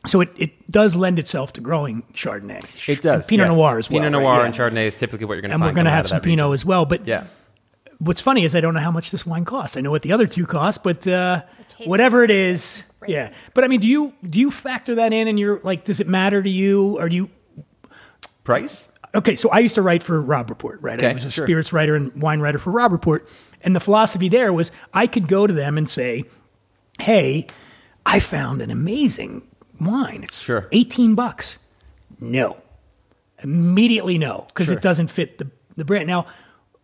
So 0.07 0.21
it, 0.21 0.30
it 0.37 0.71
does 0.71 0.97
lend 0.97 1.21
itself 1.21 1.52
to 1.52 1.61
growing 1.61 2.02
Chardonnay. 2.12 2.88
It 2.88 3.02
does. 3.02 3.23
And 3.25 3.28
Pinot 3.28 3.47
yes. 3.49 3.57
Noir 3.57 3.78
as 3.78 3.88
well. 3.88 4.00
Pinot 4.00 4.12
right? 4.14 4.21
Noir 4.23 4.38
Yeah. 4.40 4.45
and 4.47 4.54
Chardonnay 4.54 4.87
is 4.87 4.97
typically 4.97 5.26
what 5.26 5.35
you're 5.35 5.42
going 5.42 5.50
to 5.50 5.54
find. 5.59 5.62
And 5.62 5.71
we're 5.71 5.75
going 5.75 5.85
to 5.85 5.90
have 5.92 6.07
of 6.07 6.09
some 6.09 6.21
Pinot 6.21 6.45
region. 6.47 6.54
as 6.54 6.64
well. 6.64 6.85
But 6.87 7.07
Yeah. 7.07 7.25
what's 8.00 8.21
funny 8.21 8.42
is 8.45 8.57
I 8.57 8.61
don't 8.61 8.75
know 8.75 8.80
how 8.80 8.90
much 8.90 9.12
this 9.12 9.25
wine 9.25 9.45
costs. 9.45 9.76
I 9.76 9.80
know 9.80 9.92
what 9.92 10.02
the 10.02 10.11
other 10.11 10.26
two 10.26 10.45
cost, 10.47 10.83
but 10.83 11.07
uh, 11.07 11.42
tastes 11.68 11.87
whatever 11.87 12.25
it 12.25 12.33
expensive. 12.33 12.54
is, 12.57 12.83
Right. 13.00 13.11
yeah. 13.12 13.30
But 13.54 13.62
I 13.62 13.68
mean, 13.68 13.78
do 13.78 13.87
you 13.87 14.12
do 14.28 14.40
you 14.40 14.50
factor 14.50 14.97
that 14.97 15.12
in? 15.12 15.28
And 15.28 15.38
you're 15.38 15.61
like, 15.62 15.85
does 15.85 16.00
it 16.00 16.09
matter 16.09 16.42
to 16.42 16.50
you? 16.50 16.99
Or 16.99 17.09
do 17.09 17.14
you? 17.14 17.30
Price? 18.44 18.88
Okay, 19.14 19.37
so 19.37 19.50
I 19.50 19.58
used 19.58 19.75
to 19.75 19.82
write 19.82 20.02
for 20.02 20.20
Robb 20.20 20.49
Report, 20.50 20.80
right? 20.80 21.02
I 21.02 21.12
was 21.12 21.25
a 21.25 21.30
sure. 21.30 21.44
spirits 21.46 21.72
writer 21.72 21.94
and 21.94 22.14
wine 22.20 22.40
writer 22.40 22.58
for 22.58 22.70
Robb 22.70 22.92
Report, 22.92 23.28
and 23.61 23.76
the 23.76 23.80
philosophy 23.80 24.28
there 24.28 24.52
was 24.52 24.70
I 24.94 25.06
could 25.06 25.28
go 25.28 25.46
to 25.46 25.52
them 25.52 25.76
and 25.76 25.88
say, 25.88 26.25
"Hey, 26.99 27.46
I 28.06 28.20
found 28.20 28.62
an 28.62 28.70
amazing 28.70 29.42
wine. 29.80 30.20
It's 30.22 30.40
Sure. 30.40 30.66
eighteen 30.72 31.14
bucks." 31.14 31.58
No, 32.20 32.56
immediately 33.42 34.16
no, 34.18 34.44
because 34.49 34.68
Sure. 34.68 34.76
it 34.76 34.82
doesn't 34.82 35.08
fit 35.08 35.38
the 35.38 35.50
the 35.76 35.84
brand. 35.84 36.06
Now, 36.06 36.26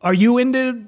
are 0.02 0.14
you 0.14 0.36
into 0.38 0.84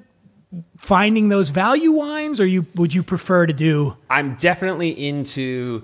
finding 0.77 1.29
those 1.29 1.49
value 1.49 1.91
wines, 1.91 2.39
or 2.39 2.45
you 2.45 2.65
would 2.75 2.93
you 2.93 3.01
prefer 3.03 3.45
to 3.47 3.53
do? 3.53 3.95
I'm 4.11 4.35
definitely 4.35 4.89
into 4.89 5.83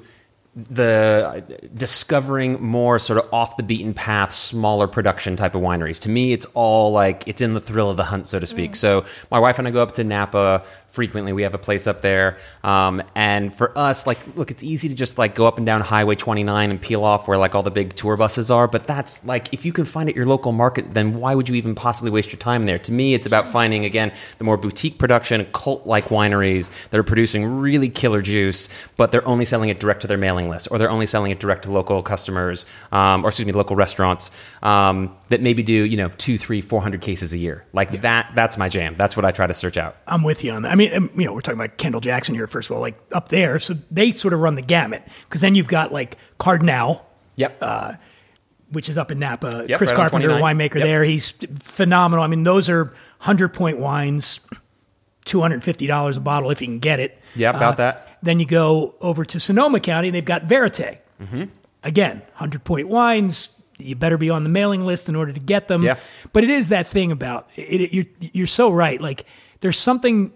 the 0.57 1.45
uh, 1.47 1.67
discovering 1.75 2.61
more 2.61 2.97
sort 2.97 3.23
of 3.23 3.31
off 3.31 3.57
the 3.57 3.63
beaten 3.63 3.93
path, 3.93 4.33
smaller 4.33 4.87
production 4.87 5.35
type 5.35 5.53
of 5.53 5.61
wineries. 5.61 5.99
To 5.99 6.09
me, 6.09 6.33
it's 6.33 6.47
all 6.55 6.91
like 6.91 7.27
it's 7.27 7.41
in 7.41 7.53
the 7.53 7.59
thrill 7.59 7.91
of 7.91 7.97
the 7.97 8.05
hunt, 8.05 8.27
so 8.27 8.39
to 8.39 8.47
speak. 8.47 8.71
Mm. 8.71 8.75
So 8.75 9.05
my 9.29 9.39
wife 9.39 9.59
and 9.59 9.67
I 9.67 9.71
go 9.71 9.83
up 9.83 9.93
to 9.93 10.03
Napa 10.03 10.63
frequently. 10.97 11.31
We 11.31 11.43
have 11.43 11.53
a 11.53 11.59
place 11.59 11.85
up 11.85 12.01
there, 12.01 12.37
um, 12.63 13.03
and 13.13 13.53
for 13.53 13.77
us, 13.77 14.07
like, 14.07 14.17
look, 14.35 14.49
it's 14.49 14.63
easy 14.63 14.89
to 14.89 14.95
just 14.95 15.19
like 15.19 15.35
go 15.35 15.45
up 15.45 15.57
and 15.57 15.65
down 15.65 15.81
Highway 15.81 16.15
29 16.15 16.71
and 16.71 16.81
peel 16.81 17.03
off 17.03 17.27
where 17.27 17.37
like 17.37 17.53
all 17.53 17.61
the 17.61 17.69
big 17.69 17.93
tour 17.93 18.17
buses 18.17 18.49
are. 18.49 18.67
But 18.67 18.87
that's 18.87 19.23
like 19.23 19.53
if 19.53 19.63
you 19.63 19.71
can 19.71 19.85
find 19.85 20.09
it 20.09 20.15
your 20.15 20.25
local 20.25 20.51
market, 20.51 20.95
then 20.95 21.19
why 21.19 21.35
would 21.35 21.49
you 21.49 21.53
even 21.53 21.75
possibly 21.75 22.09
waste 22.09 22.31
your 22.31 22.39
time 22.39 22.65
there? 22.65 22.79
To 22.79 22.91
me, 22.91 23.13
it's 23.13 23.27
about 23.27 23.45
finding 23.45 23.85
again 23.85 24.11
the 24.39 24.43
more 24.43 24.57
boutique 24.57 24.97
production, 24.97 25.45
cult 25.53 25.85
like 25.85 26.05
wineries 26.05 26.71
that 26.89 26.97
are 26.97 27.03
producing 27.03 27.45
really 27.45 27.89
killer 27.89 28.23
juice, 28.23 28.69
but 28.97 29.11
they're 29.11 29.27
only 29.27 29.45
selling 29.45 29.69
it 29.69 29.79
direct 29.79 30.01
to 30.01 30.07
their 30.07 30.17
mailing 30.17 30.49
list, 30.49 30.67
or 30.71 30.79
they're 30.79 30.89
only 30.89 31.05
selling 31.05 31.29
it 31.31 31.39
direct 31.39 31.65
to 31.65 31.71
local 31.71 32.01
customers, 32.01 32.65
um, 32.91 33.23
or 33.23 33.27
excuse 33.27 33.45
me, 33.45 33.51
local 33.53 33.75
restaurants 33.75 34.31
um, 34.63 35.15
that 35.29 35.41
maybe 35.41 35.61
do 35.61 35.73
you 35.73 35.97
know 35.97 36.09
two, 36.17 36.39
three, 36.39 36.61
four 36.61 36.81
hundred 36.81 37.01
cases 37.01 37.33
a 37.33 37.37
year. 37.37 37.65
Like 37.71 38.01
that. 38.01 38.31
That's 38.33 38.57
my 38.57 38.67
jam. 38.67 38.95
That's 38.97 39.15
what 39.15 39.25
I 39.25 39.31
try 39.31 39.45
to 39.45 39.53
search 39.53 39.77
out. 39.77 39.95
I'm 40.07 40.23
with 40.23 40.43
you 40.43 40.51
on 40.53 40.63
that. 40.63 40.71
I 40.71 40.75
mean, 40.75 40.86
um, 40.93 41.09
you 41.15 41.25
know, 41.25 41.33
we're 41.33 41.41
talking 41.41 41.59
about 41.59 41.77
Kendall 41.77 42.01
Jackson 42.01 42.35
here, 42.35 42.47
first 42.47 42.69
of 42.69 42.75
all, 42.75 42.81
like 42.81 42.99
up 43.13 43.29
there. 43.29 43.59
So 43.59 43.75
they 43.91 44.11
sort 44.13 44.33
of 44.33 44.39
run 44.39 44.55
the 44.55 44.61
gamut 44.61 45.03
because 45.25 45.41
then 45.41 45.55
you've 45.55 45.67
got 45.67 45.91
like 45.91 46.17
Cardinale, 46.39 47.05
Yep. 47.35 47.57
Uh, 47.61 47.93
which 48.71 48.89
is 48.89 48.97
up 48.97 49.11
in 49.11 49.19
Napa. 49.19 49.65
Yep, 49.69 49.77
Chris 49.77 49.91
right 49.91 49.95
Carpenter, 49.97 50.29
winemaker 50.29 50.75
Yep. 50.75 50.83
there. 50.83 51.03
He's 51.03 51.31
phenomenal. 51.59 52.23
I 52.23 52.27
mean, 52.27 52.43
those 52.43 52.67
are 52.67 52.85
100 53.19 53.53
point 53.53 53.77
wines, 53.79 54.41
$250 55.25 56.17
a 56.17 56.19
bottle 56.19 56.51
if 56.51 56.61
you 56.61 56.67
can 56.67 56.79
get 56.79 56.99
it. 56.99 57.17
Yeah, 57.35 57.51
about 57.51 57.77
that. 57.77 58.17
Then 58.23 58.39
you 58.39 58.45
go 58.45 58.95
over 59.01 59.25
to 59.25 59.39
Sonoma 59.39 59.79
County, 59.79 60.09
they've 60.09 60.23
got 60.25 60.43
Verite. 60.43 60.99
Mm-hmm. 61.21 61.43
Again, 61.83 62.17
100 62.33 62.63
point 62.63 62.87
wines. 62.87 63.49
You 63.77 63.95
better 63.95 64.17
be 64.17 64.29
on 64.31 64.43
the 64.43 64.49
mailing 64.49 64.85
list 64.85 65.07
in 65.07 65.15
order 65.15 65.31
to 65.31 65.39
get 65.39 65.67
them. 65.67 65.83
Yeah. 65.83 65.97
But 66.33 66.43
it 66.43 66.49
is 66.49 66.69
that 66.69 66.87
thing 66.87 67.11
about 67.11 67.47
it, 67.55 67.81
it- 67.81 67.93
you're, 67.93 68.05
you're 68.33 68.47
so 68.47 68.71
right. 68.71 68.99
Like, 68.99 69.25
there's 69.59 69.77
something 69.79 70.33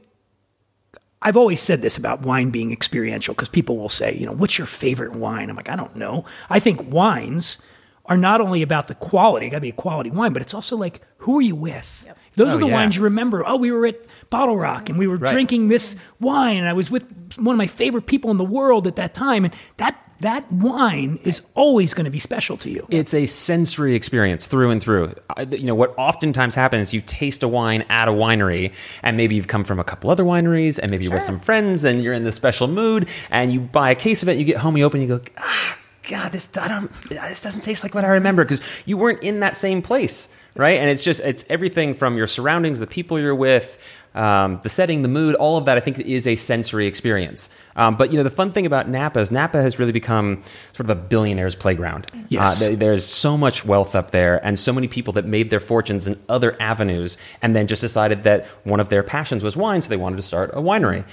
I've 1.21 1.37
always 1.37 1.61
said 1.61 1.81
this 1.81 1.97
about 1.97 2.21
wine 2.21 2.49
being 2.49 2.71
experiential 2.71 3.33
because 3.35 3.49
people 3.49 3.77
will 3.77 3.89
say, 3.89 4.15
you 4.15 4.25
know, 4.25 4.31
what's 4.31 4.57
your 4.57 4.67
favorite 4.67 5.13
wine? 5.13 5.49
I'm 5.49 5.55
like, 5.55 5.69
I 5.69 5.75
don't 5.75 5.95
know. 5.95 6.25
I 6.49 6.59
think 6.59 6.91
wines 6.91 7.59
are 8.07 8.17
not 8.17 8.41
only 8.41 8.61
about 8.63 8.87
the 8.87 8.95
quality, 8.95 9.45
it 9.47 9.51
got 9.51 9.57
to 9.57 9.61
be 9.61 9.69
a 9.69 9.73
quality 9.73 10.09
wine, 10.09 10.33
but 10.33 10.41
it's 10.41 10.53
also 10.53 10.75
like, 10.75 11.01
who 11.17 11.37
are 11.37 11.41
you 11.41 11.55
with? 11.55 12.07
Those 12.33 12.53
Oh, 12.53 12.55
are 12.57 12.59
the 12.59 12.67
yeah. 12.67 12.73
wines 12.73 12.95
you 12.95 13.03
remember. 13.03 13.43
Oh, 13.45 13.57
we 13.57 13.71
were 13.71 13.85
at 13.85 13.99
Bottle 14.29 14.57
Rock 14.57 14.89
and 14.89 14.97
we 14.97 15.05
were 15.05 15.17
Right. 15.17 15.31
drinking 15.31 15.67
this 15.67 15.95
wine, 16.19 16.57
and 16.57 16.67
I 16.67 16.73
was 16.73 16.89
with 16.89 17.03
one 17.37 17.53
of 17.53 17.57
my 17.57 17.67
favorite 17.67 18.07
people 18.07 18.31
in 18.31 18.37
the 18.37 18.43
world 18.45 18.87
at 18.87 18.95
that 18.95 19.13
time, 19.13 19.45
and 19.45 19.53
that 19.77 19.95
that 20.21 20.51
wine 20.51 21.19
is 21.23 21.45
always 21.53 21.93
going 21.93 22.05
to 22.05 22.11
be 22.11 22.19
special 22.19 22.57
to 22.57 22.69
you. 22.69 22.87
It's 22.89 23.13
a 23.13 23.25
sensory 23.25 23.95
experience 23.95 24.47
through 24.47 24.69
and 24.69 24.81
through. 24.81 25.13
You 25.49 25.65
know, 25.65 25.75
what 25.75 25.93
oftentimes 25.97 26.55
happens, 26.55 26.87
is 26.87 26.93
you 26.93 27.01
taste 27.01 27.43
a 27.43 27.47
wine 27.47 27.83
at 27.89 28.07
a 28.07 28.11
winery, 28.11 28.73
and 29.03 29.17
maybe 29.17 29.35
you've 29.35 29.47
come 29.47 29.63
from 29.63 29.79
a 29.79 29.83
couple 29.83 30.09
other 30.09 30.23
wineries, 30.23 30.79
and 30.79 30.89
maybe 30.89 31.03
you're 31.03 31.13
with 31.13 31.23
some 31.23 31.39
friends, 31.39 31.83
and 31.83 32.01
you're 32.03 32.13
in 32.13 32.23
this 32.23 32.35
special 32.35 32.67
mood, 32.67 33.07
and 33.29 33.51
you 33.51 33.59
buy 33.59 33.91
a 33.91 33.95
case 33.95 34.23
of 34.23 34.29
it, 34.29 34.37
you 34.37 34.45
get 34.45 34.57
home, 34.57 34.77
you 34.77 34.83
open, 34.85 35.01
you 35.01 35.07
go, 35.07 35.21
ah, 35.37 35.77
God, 36.09 36.31
this, 36.31 36.49
I 36.57 36.67
don't, 36.67 36.91
this 37.09 37.41
doesn't 37.41 37.63
taste 37.63 37.83
like 37.83 37.93
what 37.93 38.03
I 38.03 38.09
remember, 38.09 38.43
because 38.43 38.61
you 38.85 38.97
weren't 38.97 39.23
in 39.23 39.39
that 39.41 39.55
same 39.55 39.81
place, 39.81 40.29
right? 40.55 40.79
And 40.79 40.89
it's 40.89 41.03
just, 41.03 41.21
it's 41.21 41.45
everything 41.47 41.93
from 41.93 42.17
your 42.17 42.27
surroundings, 42.27 42.79
the 42.79 42.87
people 42.87 43.19
you're 43.19 43.35
with, 43.35 44.00
um, 44.13 44.59
the 44.63 44.69
setting, 44.69 45.01
the 45.03 45.07
mood, 45.07 45.35
all 45.35 45.57
of 45.57 45.65
that, 45.65 45.77
I 45.77 45.79
think 45.79 45.99
is 45.99 46.27
a 46.27 46.35
sensory 46.35 46.85
experience. 46.87 47.49
Um, 47.75 47.95
but 47.95 48.11
you 48.11 48.17
know, 48.17 48.23
the 48.23 48.29
fun 48.29 48.51
thing 48.51 48.65
about 48.65 48.89
Napa 48.89 49.19
is 49.19 49.31
Napa 49.31 49.61
has 49.61 49.79
really 49.79 49.91
become 49.93 50.41
sort 50.73 50.81
of 50.81 50.89
a 50.89 50.95
billionaire's 50.95 51.55
playground. 51.55 52.07
Yes. 52.29 52.57
Uh, 52.61 52.65
there- 52.67 52.75
there's 52.75 53.05
so 53.05 53.37
much 53.37 53.63
wealth 53.65 53.95
up 53.95 54.11
there, 54.11 54.45
and 54.45 54.59
so 54.59 54.73
many 54.73 54.87
people 54.87 55.13
that 55.13 55.25
made 55.25 55.49
their 55.49 55.59
fortunes 55.61 56.07
in 56.07 56.19
other 56.27 56.57
avenues, 56.59 57.17
and 57.41 57.55
then 57.55 57.67
just 57.67 57.81
decided 57.81 58.23
that 58.23 58.45
one 58.65 58.79
of 58.79 58.89
their 58.89 59.03
passions 59.03 59.43
was 59.43 59.55
wine, 59.55 59.81
so 59.81 59.89
they 59.89 59.97
wanted 59.97 60.17
to 60.17 60.23
start 60.23 60.51
a 60.53 60.61
winery. 60.61 61.05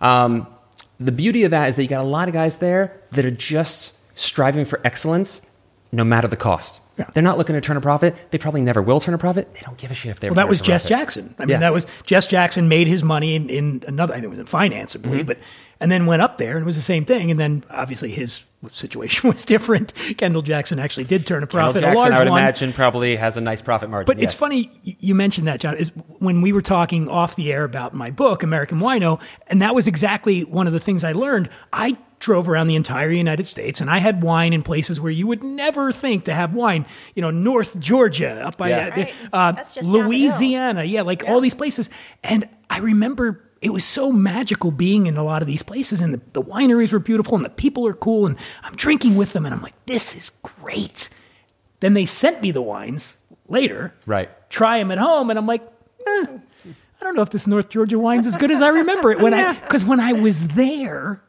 Um, 0.00 0.46
the 0.98 1.12
beauty 1.12 1.44
of 1.44 1.50
that 1.50 1.68
is 1.68 1.76
that 1.76 1.82
you 1.82 1.88
got 1.88 2.04
a 2.04 2.08
lot 2.08 2.26
of 2.28 2.32
guys 2.34 2.56
there 2.56 2.98
that 3.12 3.24
are 3.26 3.30
just 3.30 3.92
striving 4.14 4.64
for 4.64 4.80
excellence, 4.82 5.42
no 5.92 6.04
matter 6.04 6.26
the 6.28 6.36
cost. 6.36 6.80
Yeah. 6.98 7.10
They're 7.12 7.22
not 7.22 7.36
looking 7.36 7.54
to 7.54 7.60
turn 7.60 7.76
a 7.76 7.80
profit. 7.80 8.14
They 8.30 8.38
probably 8.38 8.62
never 8.62 8.80
will 8.80 9.00
turn 9.00 9.12
a 9.14 9.18
profit. 9.18 9.52
They 9.54 9.60
don't 9.60 9.76
give 9.76 9.90
a 9.90 9.94
shit 9.94 10.10
if 10.12 10.20
they're. 10.20 10.30
Well, 10.30 10.36
that 10.36 10.48
was 10.48 10.60
Jess 10.62 10.86
Jackson. 10.86 11.34
I 11.38 11.42
mean, 11.42 11.50
Yeah. 11.50 11.58
that 11.58 11.72
was 11.72 11.86
Jess 12.04 12.26
Jackson 12.26 12.68
made 12.68 12.86
his 12.86 13.02
money 13.04 13.34
in, 13.34 13.50
in 13.50 13.84
another. 13.86 14.14
I 14.14 14.16
think 14.16 14.24
it 14.26 14.30
was 14.30 14.38
in 14.38 14.46
finance, 14.46 14.96
I 14.96 15.00
believe, 15.00 15.20
Mm-hmm. 15.20 15.26
but 15.26 15.38
and 15.78 15.92
then 15.92 16.06
went 16.06 16.22
up 16.22 16.38
there 16.38 16.52
and 16.56 16.62
it 16.62 16.64
was 16.64 16.74
the 16.76 16.80
same 16.80 17.04
thing. 17.04 17.30
And 17.30 17.38
then 17.38 17.62
obviously 17.68 18.10
his 18.10 18.42
situation 18.70 19.28
was 19.30 19.44
different. 19.44 19.92
Kendall 20.16 20.40
Jackson 20.40 20.78
actually 20.78 21.04
did 21.04 21.26
turn 21.26 21.42
a 21.42 21.46
profit, 21.46 21.82
Jackson, 21.82 21.96
a 21.96 21.98
large 21.98 22.12
I 22.12 22.18
would 22.20 22.30
one. 22.30 22.40
imagine, 22.40 22.72
probably 22.72 23.14
has 23.16 23.36
a 23.36 23.42
nice 23.42 23.60
profit 23.60 23.90
margin. 23.90 24.06
But 24.06 24.22
it's 24.22 24.32
funny 24.32 24.70
you 24.82 25.14
mentioned 25.14 25.46
that, 25.48 25.60
John. 25.60 25.76
Is 25.76 25.90
when 26.18 26.40
we 26.40 26.54
were 26.54 26.62
talking 26.62 27.10
off 27.10 27.36
the 27.36 27.52
air 27.52 27.64
about 27.64 27.92
my 27.92 28.10
book, 28.10 28.42
American 28.42 28.78
Wino, 28.80 29.20
and 29.48 29.60
that 29.60 29.74
was 29.74 29.86
exactly 29.86 30.44
one 30.44 30.66
of 30.66 30.72
the 30.72 30.80
things 30.80 31.04
I 31.04 31.12
learned. 31.12 31.50
I 31.74 31.98
drove 32.18 32.48
around 32.48 32.66
the 32.66 32.76
entire 32.76 33.10
United 33.10 33.46
States, 33.46 33.80
and 33.80 33.90
I 33.90 33.98
had 33.98 34.22
wine 34.22 34.52
in 34.52 34.62
places 34.62 34.98
where 35.00 35.12
you 35.12 35.26
would 35.26 35.44
never 35.44 35.92
think 35.92 36.24
to 36.24 36.34
have 36.34 36.54
wine. 36.54 36.86
You 37.14 37.22
know, 37.22 37.30
North 37.30 37.78
Georgia, 37.78 38.46
up 38.46 38.56
by 38.56 38.70
Yeah. 38.70 38.86
uh, 38.86 38.90
Right. 38.96 39.14
uh, 39.32 39.52
That's 39.52 39.74
just 39.74 39.84
down 39.86 39.92
the 39.92 39.98
hill. 40.00 40.08
Louisiana, 40.08 40.82
yeah, 40.84 41.02
like 41.02 41.24
all 41.28 41.40
these 41.40 41.54
places. 41.54 41.90
And 42.24 42.48
I 42.70 42.78
remember 42.78 43.42
it 43.60 43.70
was 43.70 43.84
so 43.84 44.12
magical 44.12 44.70
being 44.70 45.06
in 45.06 45.16
a 45.16 45.24
lot 45.24 45.42
of 45.42 45.48
these 45.48 45.62
places, 45.62 46.00
and 46.00 46.14
the, 46.14 46.20
the 46.32 46.42
wineries 46.42 46.92
were 46.92 46.98
beautiful, 46.98 47.34
and 47.36 47.44
the 47.44 47.50
people 47.50 47.86
are 47.86 47.94
cool, 47.94 48.26
and 48.26 48.36
I'm 48.62 48.74
drinking 48.76 49.16
with 49.16 49.32
them, 49.32 49.44
and 49.44 49.54
I'm 49.54 49.62
like, 49.62 49.74
this 49.86 50.14
is 50.16 50.30
great. 50.42 51.08
Then 51.80 51.94
they 51.94 52.06
sent 52.06 52.40
me 52.40 52.50
the 52.50 52.62
wines 52.62 53.18
later. 53.48 53.94
Right. 54.06 54.30
Try 54.50 54.78
them 54.78 54.90
at 54.90 54.98
home, 54.98 55.28
and 55.30 55.38
I'm 55.38 55.46
like, 55.46 55.62
eh, 56.06 56.26
I 57.00 57.04
don't 57.04 57.14
know 57.14 57.22
if 57.22 57.30
this 57.30 57.46
North 57.46 57.68
Georgia 57.68 57.98
wine's 57.98 58.26
as 58.26 58.36
good 58.36 58.50
as 58.50 58.62
I 58.62 58.68
remember 58.68 59.10
it 59.12 59.20
when 59.20 59.34
I 59.34 59.52
because 59.60 59.84
when 59.90 60.00
I 60.00 60.12
was 60.14 60.48
there 60.48 61.22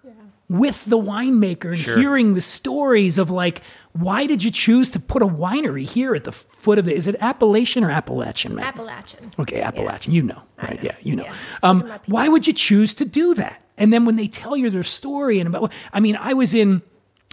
with 0.50 0.84
the 0.86 0.98
winemaker 0.98 1.70
and 1.72 1.78
Sure. 1.78 1.98
hearing 1.98 2.34
the 2.34 2.42
stories 2.42 3.18
of 3.18 3.30
like, 3.30 3.62
why 3.94 4.26
did 4.28 4.44
you 4.44 4.52
choose 4.52 4.92
to 4.92 5.00
put 5.00 5.22
a 5.22 5.28
winery 5.28 5.84
here 5.84 6.16
at 6.16 6.24
the 6.24 6.32
foot 6.32 6.78
of 6.80 6.86
the? 6.86 6.94
Is 6.96 7.08
it 7.08 7.16
Appalachian 7.20 7.84
or 7.84 7.90
Appalachian? 7.92 8.56
Man? 8.56 8.64
Appalachian. 8.66 9.32
Okay, 9.40 9.62
Appalachian. 9.62 10.14
You 10.14 10.22
know, 10.24 10.42
right? 10.62 10.80
Yeah, 10.82 10.96
you 11.02 11.16
know. 11.16 11.24
Yeah. 11.24 11.34
Um, 11.64 11.78
Those 11.80 11.84
are 11.86 11.90
my 11.90 11.98
people. 11.98 12.14
why 12.14 12.28
would 12.30 12.48
you 12.48 12.54
choose 12.54 12.94
to 12.96 13.06
do 13.06 13.34
that? 13.36 13.62
And 13.78 13.92
then 13.92 14.06
when 14.06 14.16
they 14.16 14.28
tell 14.28 14.56
you 14.56 14.70
their 14.70 14.84
story 14.84 15.40
and 15.40 15.48
about, 15.54 15.72
I 15.94 16.00
mean, 16.00 16.16
I 16.20 16.34
was 16.34 16.56
in, 16.56 16.82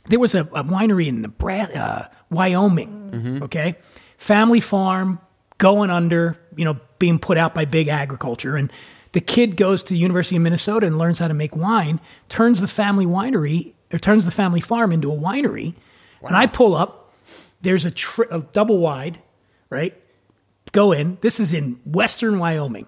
there 0.09 0.19
was 0.21 0.35
a, 0.35 0.41
a 0.41 0.65
winery 0.65 1.07
in 1.07 1.23
Nebraska, 1.23 1.79
uh, 2.11 2.15
Wyoming. 2.31 3.41
Okay, 3.45 3.77
family 4.19 4.61
farm 4.61 5.21
going 5.59 5.89
under, 5.91 6.37
you 6.57 6.65
know, 6.65 6.79
being 6.99 7.19
put 7.21 7.39
out 7.39 7.55
by 7.55 7.65
big 7.65 7.87
agriculture, 7.89 8.57
and 8.57 8.73
the 9.15 9.21
kid 9.21 9.57
goes 9.57 9.83
to 9.83 9.95
the 9.95 9.99
University 9.99 10.37
of 10.37 10.43
Minnesota 10.43 10.87
and 10.87 10.99
learns 10.99 11.19
how 11.19 11.27
to 11.27 11.35
make 11.35 11.57
wine, 11.57 11.99
turns 12.29 12.61
the 12.61 12.69
family 12.69 13.07
winery 13.07 13.73
or 13.93 13.99
turns 13.99 14.25
the 14.25 14.31
family 14.31 14.61
farm 14.61 14.93
into 14.93 15.11
a 15.11 15.17
winery, 15.17 15.75
and 16.23 16.37
I 16.37 16.47
pull 16.47 16.75
up. 16.77 17.13
There's 17.63 17.85
a, 17.85 17.91
tri- 17.91 18.27
a 18.31 18.41
double 18.41 18.79
wide, 18.79 19.19
right? 19.71 19.99
go 20.75 20.93
in. 20.93 21.17
This 21.23 21.41
is 21.41 21.55
in 21.55 21.81
western 21.87 22.39
Wyoming. 22.39 22.87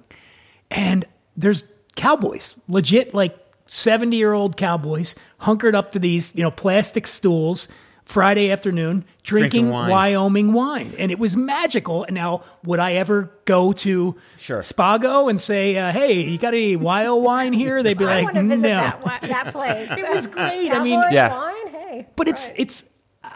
And 0.71 1.07
there's 1.37 1.65
cowboys, 1.95 2.55
legit 2.69 3.15
like 3.15 3.35
70 3.67 4.15
year 4.15 4.35
old 4.35 4.59
cowboys, 4.59 5.15
hunkered 5.39 5.75
up 5.75 5.93
to 5.93 5.99
these, 5.99 6.35
you 6.37 6.43
know, 6.43 6.51
plastic 6.51 7.07
stools 7.07 7.69
Friday 8.07 8.51
afternoon, 8.53 9.05
drinking, 9.25 9.65
Drinking 9.65 9.71
wine. 9.71 9.91
Wyoming 9.91 10.53
wine. 10.53 10.93
And 10.97 11.11
it 11.11 11.19
was 11.19 11.37
magical. 11.37 12.05
And 12.05 12.15
now, 12.15 12.45
would 12.65 12.79
I 12.79 12.95
ever 12.95 13.33
go 13.47 13.73
to 13.73 14.15
Sure. 14.39 14.61
Spago 14.61 15.29
and 15.29 15.41
say, 15.41 15.77
uh, 15.77 15.91
hey, 15.93 16.21
you 16.23 16.39
got 16.39 16.55
any 16.55 16.77
Wyo 16.77 17.21
wine 17.21 17.53
here? 17.53 17.83
They'd 17.83 17.99
be 17.99 18.05
I 18.07 18.23
like, 18.23 18.25
want 18.35 18.37
to 18.37 18.43
no. 18.45 18.57
that, 18.59 19.03
that 19.23 19.47
place. 19.53 19.91
It 19.91 20.09
was 20.09 20.29
great. 20.29 20.71
I 20.73 20.83
mean- 20.85 21.03
Yeah. 21.11 21.31
wine, 21.37 21.69
hey. 21.69 22.07
But 22.17 22.29
it's 22.29 22.47
right. 22.49 22.61
it's 22.61 22.85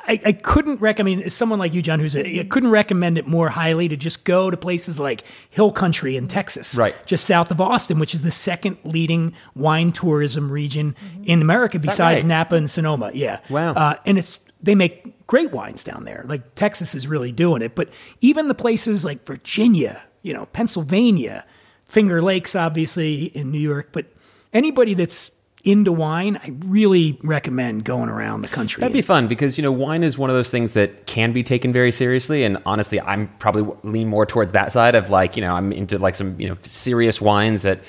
I, 0.07 0.21
I 0.25 0.33
couldn't 0.33 0.81
recommend 0.81 1.23
as 1.25 1.35
someone 1.35 1.59
like 1.59 1.75
you, 1.75 1.83
John, 1.83 1.99
who's 2.01 2.15
a, 2.17 2.41
I 2.41 2.45
couldn't 2.45 2.71
recommend 2.71 3.19
it 3.19 3.27
more 3.27 3.49
highly 3.49 3.87
to 3.89 3.97
just 3.97 4.25
go 4.25 4.51
to 4.51 4.57
places 4.57 4.99
like 5.01 5.25
Hill 5.51 5.73
Country 5.73 6.17
in 6.17 6.27
Texas, 6.27 6.77
Right. 6.77 6.95
just 7.07 7.25
south 7.27 7.51
of 7.51 7.61
Austin, 7.61 7.99
which 7.99 8.15
is 8.15 8.23
the 8.23 8.31
second 8.31 8.79
leading 8.85 9.35
wine 9.55 9.93
tourism 9.93 10.51
region 10.51 10.95
in 11.25 11.43
America 11.43 11.79
besides 11.79 12.23
right? 12.23 12.29
Napa 12.29 12.55
and 12.55 12.71
Sonoma. 12.71 13.11
Yeah, 13.13 13.41
Wow. 13.51 13.75
uh, 13.75 13.95
and 14.07 14.17
it's 14.19 14.39
they 14.63 14.75
make 14.75 15.27
great 15.27 15.53
wines 15.53 15.85
down 15.85 16.05
there. 16.05 16.25
Like 16.29 16.55
Texas 16.55 16.95
is 16.95 17.07
really 17.07 17.33
doing 17.33 17.63
it, 17.63 17.75
but 17.75 17.89
even 18.21 18.49
the 18.49 18.55
places 18.55 19.05
like 19.05 19.27
Virginia, 19.27 20.03
you 20.23 20.35
know, 20.35 20.47
Pennsylvania, 20.47 21.45
Finger 21.87 22.23
Lakes, 22.23 22.55
obviously 22.55 23.25
in 23.25 23.51
New 23.51 23.59
York, 23.59 23.89
but 23.93 24.07
anybody 24.53 24.95
that's 24.95 25.33
into 25.63 25.93
wine, 25.93 26.39
I 26.43 26.53
really 26.67 27.19
recommend 27.23 27.85
going 27.85 28.09
around 28.09 28.43
the 28.43 28.49
country. 28.49 28.81
That'd 28.81 28.95
be 28.95 29.03
fun 29.03 29.29
because 29.29 29.59
you 29.59 29.63
know 29.63 29.73
wine 29.73 30.03
is 30.03 30.17
one 30.17 30.31
of 30.31 30.37
those 30.37 30.51
things 30.51 30.73
that 30.75 31.07
can 31.07 31.33
be 31.33 31.43
taken 31.43 31.73
very 31.73 31.93
seriously, 31.93 32.45
and 32.45 32.59
honestly, 32.65 33.01
I'm 33.01 33.29
probably 33.39 33.75
lean 33.83 34.09
more 34.09 34.25
towards 34.25 34.53
that 34.53 34.73
side 34.73 34.95
of 34.95 35.11
like 35.11 35.37
you 35.37 35.43
know 35.43 35.55
I'm 35.55 35.73
into 35.73 35.99
like 35.99 36.15
some 36.15 36.41
you 36.41 36.49
know 36.49 36.57
serious 36.63 37.21
wines 37.21 37.63
that 37.63 37.81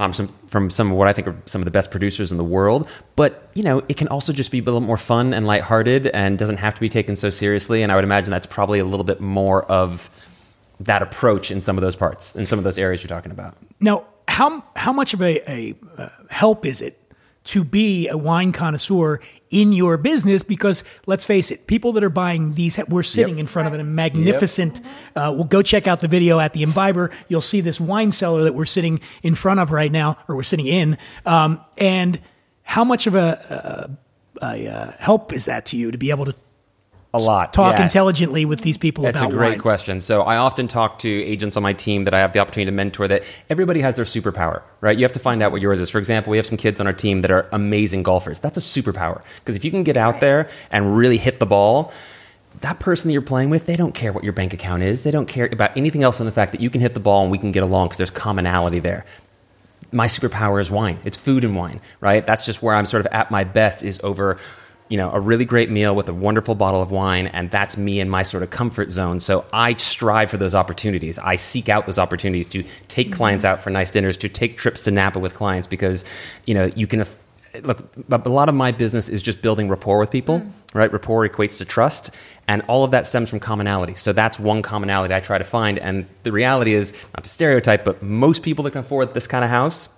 um, 0.00 0.14
some, 0.14 0.28
from 0.46 0.70
some 0.70 0.90
of 0.90 0.96
what 0.96 1.08
I 1.08 1.12
think 1.12 1.28
are 1.28 1.36
some 1.44 1.60
of 1.60 1.66
the 1.66 1.70
best 1.70 1.90
producers 1.90 2.32
in 2.32 2.38
the 2.38 2.44
world. 2.44 2.88
But 3.16 3.50
you 3.54 3.62
know, 3.62 3.82
it 3.88 3.98
can 3.98 4.08
also 4.08 4.32
just 4.32 4.50
be 4.50 4.58
a 4.58 4.62
little 4.62 4.80
more 4.80 4.96
fun 4.96 5.34
and 5.34 5.46
lighthearted, 5.46 6.08
and 6.08 6.38
doesn't 6.38 6.56
have 6.56 6.74
to 6.74 6.80
be 6.80 6.88
taken 6.88 7.16
so 7.16 7.28
seriously. 7.28 7.82
And 7.82 7.92
I 7.92 7.94
would 7.96 8.04
imagine 8.04 8.30
that's 8.30 8.46
probably 8.46 8.78
a 8.78 8.84
little 8.84 9.04
bit 9.04 9.20
more 9.20 9.64
of 9.66 10.10
that 10.80 11.02
approach 11.02 11.50
in 11.50 11.60
some 11.60 11.76
of 11.76 11.82
those 11.82 11.96
parts, 11.96 12.34
in 12.34 12.46
some 12.46 12.58
of 12.58 12.64
those 12.64 12.78
areas 12.78 13.02
you're 13.02 13.08
talking 13.08 13.30
about. 13.30 13.54
Now, 13.78 14.06
how 14.26 14.64
how 14.74 14.92
much 14.92 15.12
of 15.12 15.20
a, 15.20 15.50
a 15.50 15.74
uh, 15.98 16.08
help 16.30 16.64
is 16.64 16.80
it 16.80 16.98
to 17.50 17.64
be 17.64 18.08
a 18.08 18.16
wine 18.16 18.52
connoisseur 18.52 19.20
in 19.50 19.72
your 19.72 19.96
business? 19.96 20.42
Because 20.42 20.84
let's 21.06 21.24
face 21.24 21.50
it, 21.50 21.66
people 21.66 21.92
that 21.94 22.04
are 22.04 22.10
buying 22.10 22.54
these, 22.54 22.78
we're 22.88 23.02
sitting 23.02 23.34
Yep. 23.36 23.40
in 23.40 23.46
front 23.48 23.66
of 23.68 23.74
a 23.80 23.84
magnificent. 23.84 24.78
Uh, 25.16 25.32
well, 25.34 25.44
go 25.44 25.60
check 25.62 25.86
out 25.86 26.00
the 26.00 26.08
video 26.08 26.38
at 26.38 26.52
the 26.52 26.62
Imbiber. 26.62 27.10
You'll 27.28 27.40
see 27.40 27.60
this 27.60 27.80
wine 27.80 28.12
cellar 28.12 28.44
that 28.44 28.54
we're 28.54 28.64
sitting 28.66 29.00
in 29.22 29.34
front 29.34 29.60
of 29.60 29.70
right 29.72 29.90
now, 29.92 30.16
or 30.28 30.36
we're 30.36 30.42
sitting 30.44 30.66
in. 30.66 30.96
Um, 31.26 31.60
and 31.76 32.20
how 32.62 32.84
much 32.84 33.06
of 33.08 33.14
a, 33.16 33.88
a, 34.40 34.46
a, 34.46 34.68
uh 34.68 34.92
help 34.98 35.32
is 35.32 35.44
that 35.46 35.66
to 35.66 35.76
you 35.76 35.90
to 35.90 35.98
be 35.98 36.10
able 36.10 36.24
to 36.26 36.34
A 37.12 37.18
lot. 37.18 37.52
talk 37.52 37.76
yeah. 37.76 37.82
intelligently 37.82 38.44
with 38.44 38.60
these 38.60 38.78
people 38.78 39.02
That's 39.02 39.20
a 39.20 39.26
great 39.26 39.50
wine? 39.50 39.58
question. 39.58 40.00
So 40.00 40.22
I 40.22 40.36
often 40.36 40.68
talk 40.68 41.00
to 41.00 41.08
agents 41.08 41.56
on 41.56 41.62
my 41.62 41.72
team 41.72 42.04
that 42.04 42.14
I 42.14 42.20
have 42.20 42.32
the 42.32 42.38
opportunity 42.38 42.70
to 42.70 42.74
mentor 42.74 43.08
that 43.08 43.24
everybody 43.48 43.80
has 43.80 43.96
their 43.96 44.04
superpower, 44.04 44.62
right? 44.80 44.96
You 44.96 45.04
have 45.04 45.12
to 45.12 45.18
find 45.18 45.42
out 45.42 45.50
what 45.50 45.60
yours 45.60 45.80
is. 45.80 45.90
For 45.90 45.98
example, 45.98 46.30
we 46.30 46.36
have 46.36 46.46
some 46.46 46.56
kids 46.56 46.78
on 46.78 46.86
our 46.86 46.92
team 46.92 47.20
that 47.20 47.32
are 47.32 47.48
amazing 47.50 48.04
golfers. 48.04 48.38
That's 48.38 48.58
a 48.58 48.60
superpower 48.60 49.24
because 49.40 49.56
if 49.56 49.64
you 49.64 49.72
can 49.72 49.82
get 49.82 49.96
out 49.96 50.20
there 50.20 50.48
and 50.70 50.96
really 50.96 51.18
hit 51.18 51.40
the 51.40 51.46
ball, 51.46 51.92
that 52.60 52.78
person 52.78 53.08
that 53.08 53.12
you're 53.12 53.22
playing 53.22 53.50
with, 53.50 53.66
they 53.66 53.76
don't 53.76 53.94
care 53.94 54.12
what 54.12 54.22
your 54.22 54.32
bank 54.32 54.52
account 54.52 54.84
is. 54.84 55.02
They 55.02 55.10
don't 55.10 55.26
care 55.26 55.48
about 55.50 55.76
anything 55.76 56.04
else 56.04 56.18
than 56.18 56.26
the 56.26 56.32
fact 56.32 56.52
that 56.52 56.60
you 56.60 56.70
can 56.70 56.80
hit 56.80 56.94
the 56.94 57.00
ball 57.00 57.22
and 57.22 57.30
we 57.32 57.38
can 57.38 57.50
get 57.50 57.64
along 57.64 57.88
because 57.88 57.98
there's 57.98 58.10
commonality 58.10 58.78
there 58.78 59.04
my 59.92 60.06
superpower 60.06 60.60
is 60.60 60.70
wine. 60.70 60.98
It's 61.04 61.16
food 61.16 61.44
and 61.44 61.56
wine, 61.56 61.80
right? 62.00 62.24
That's 62.24 62.44
just 62.44 62.62
where 62.62 62.74
I'm 62.74 62.86
sort 62.86 63.04
of 63.04 63.12
at 63.12 63.30
my 63.30 63.44
best 63.44 63.84
is 63.84 64.00
over, 64.04 64.38
you 64.90 64.96
know, 64.96 65.10
a 65.12 65.20
really 65.20 65.44
great 65.44 65.70
meal 65.70 65.94
with 65.94 66.08
a 66.08 66.12
wonderful 66.12 66.56
bottle 66.56 66.82
of 66.82 66.90
wine, 66.90 67.28
and 67.28 67.48
that's 67.48 67.76
me 67.76 68.00
in 68.00 68.10
my 68.10 68.24
sort 68.24 68.42
of 68.42 68.50
comfort 68.50 68.90
zone. 68.90 69.20
So 69.20 69.46
I 69.52 69.74
strive 69.74 70.30
for 70.30 70.36
those 70.36 70.54
opportunities. 70.54 71.16
I 71.20 71.36
seek 71.36 71.68
out 71.68 71.86
those 71.86 71.98
opportunities 71.98 72.48
to 72.48 72.64
take 72.88 73.12
clients 73.12 73.44
out 73.44 73.62
for 73.62 73.70
nice 73.70 73.92
dinners, 73.92 74.16
to 74.18 74.28
take 74.28 74.58
trips 74.58 74.82
to 74.82 74.90
Napa 74.90 75.20
with 75.20 75.34
clients 75.34 75.68
because, 75.68 76.04
you 76.44 76.54
know, 76.54 76.66
you 76.74 76.86
can. 76.86 77.06
Look, 77.62 77.88
a 78.10 78.28
lot 78.28 78.48
of 78.48 78.54
my 78.54 78.70
business 78.70 79.08
is 79.08 79.22
just 79.22 79.42
building 79.42 79.68
rapport 79.68 79.98
with 79.98 80.10
people, 80.10 80.40
right? 80.72 80.92
Rapport 80.92 81.28
equates 81.28 81.58
to 81.58 81.64
trust, 81.64 82.12
and 82.46 82.62
all 82.68 82.84
of 82.84 82.90
that 82.90 83.06
stems 83.06 83.30
from 83.30 83.40
commonality. 83.40 83.94
So 83.94 84.12
that's 84.12 84.38
one 84.38 84.62
commonality 84.62 85.14
I 85.14 85.20
try 85.20 85.38
to 85.38 85.44
find. 85.44 85.78
And 85.78 86.06
the 86.22 86.32
reality 86.32 86.74
is, 86.74 86.92
not 87.14 87.24
to 87.24 87.30
stereotype, 87.30 87.84
but 87.84 88.02
most 88.02 88.42
people 88.42 88.64
that 88.64 88.72
can 88.72 88.80
afford 88.80 89.14
this 89.14 89.26
kind 89.26 89.44
of 89.44 89.50
house 89.50 89.88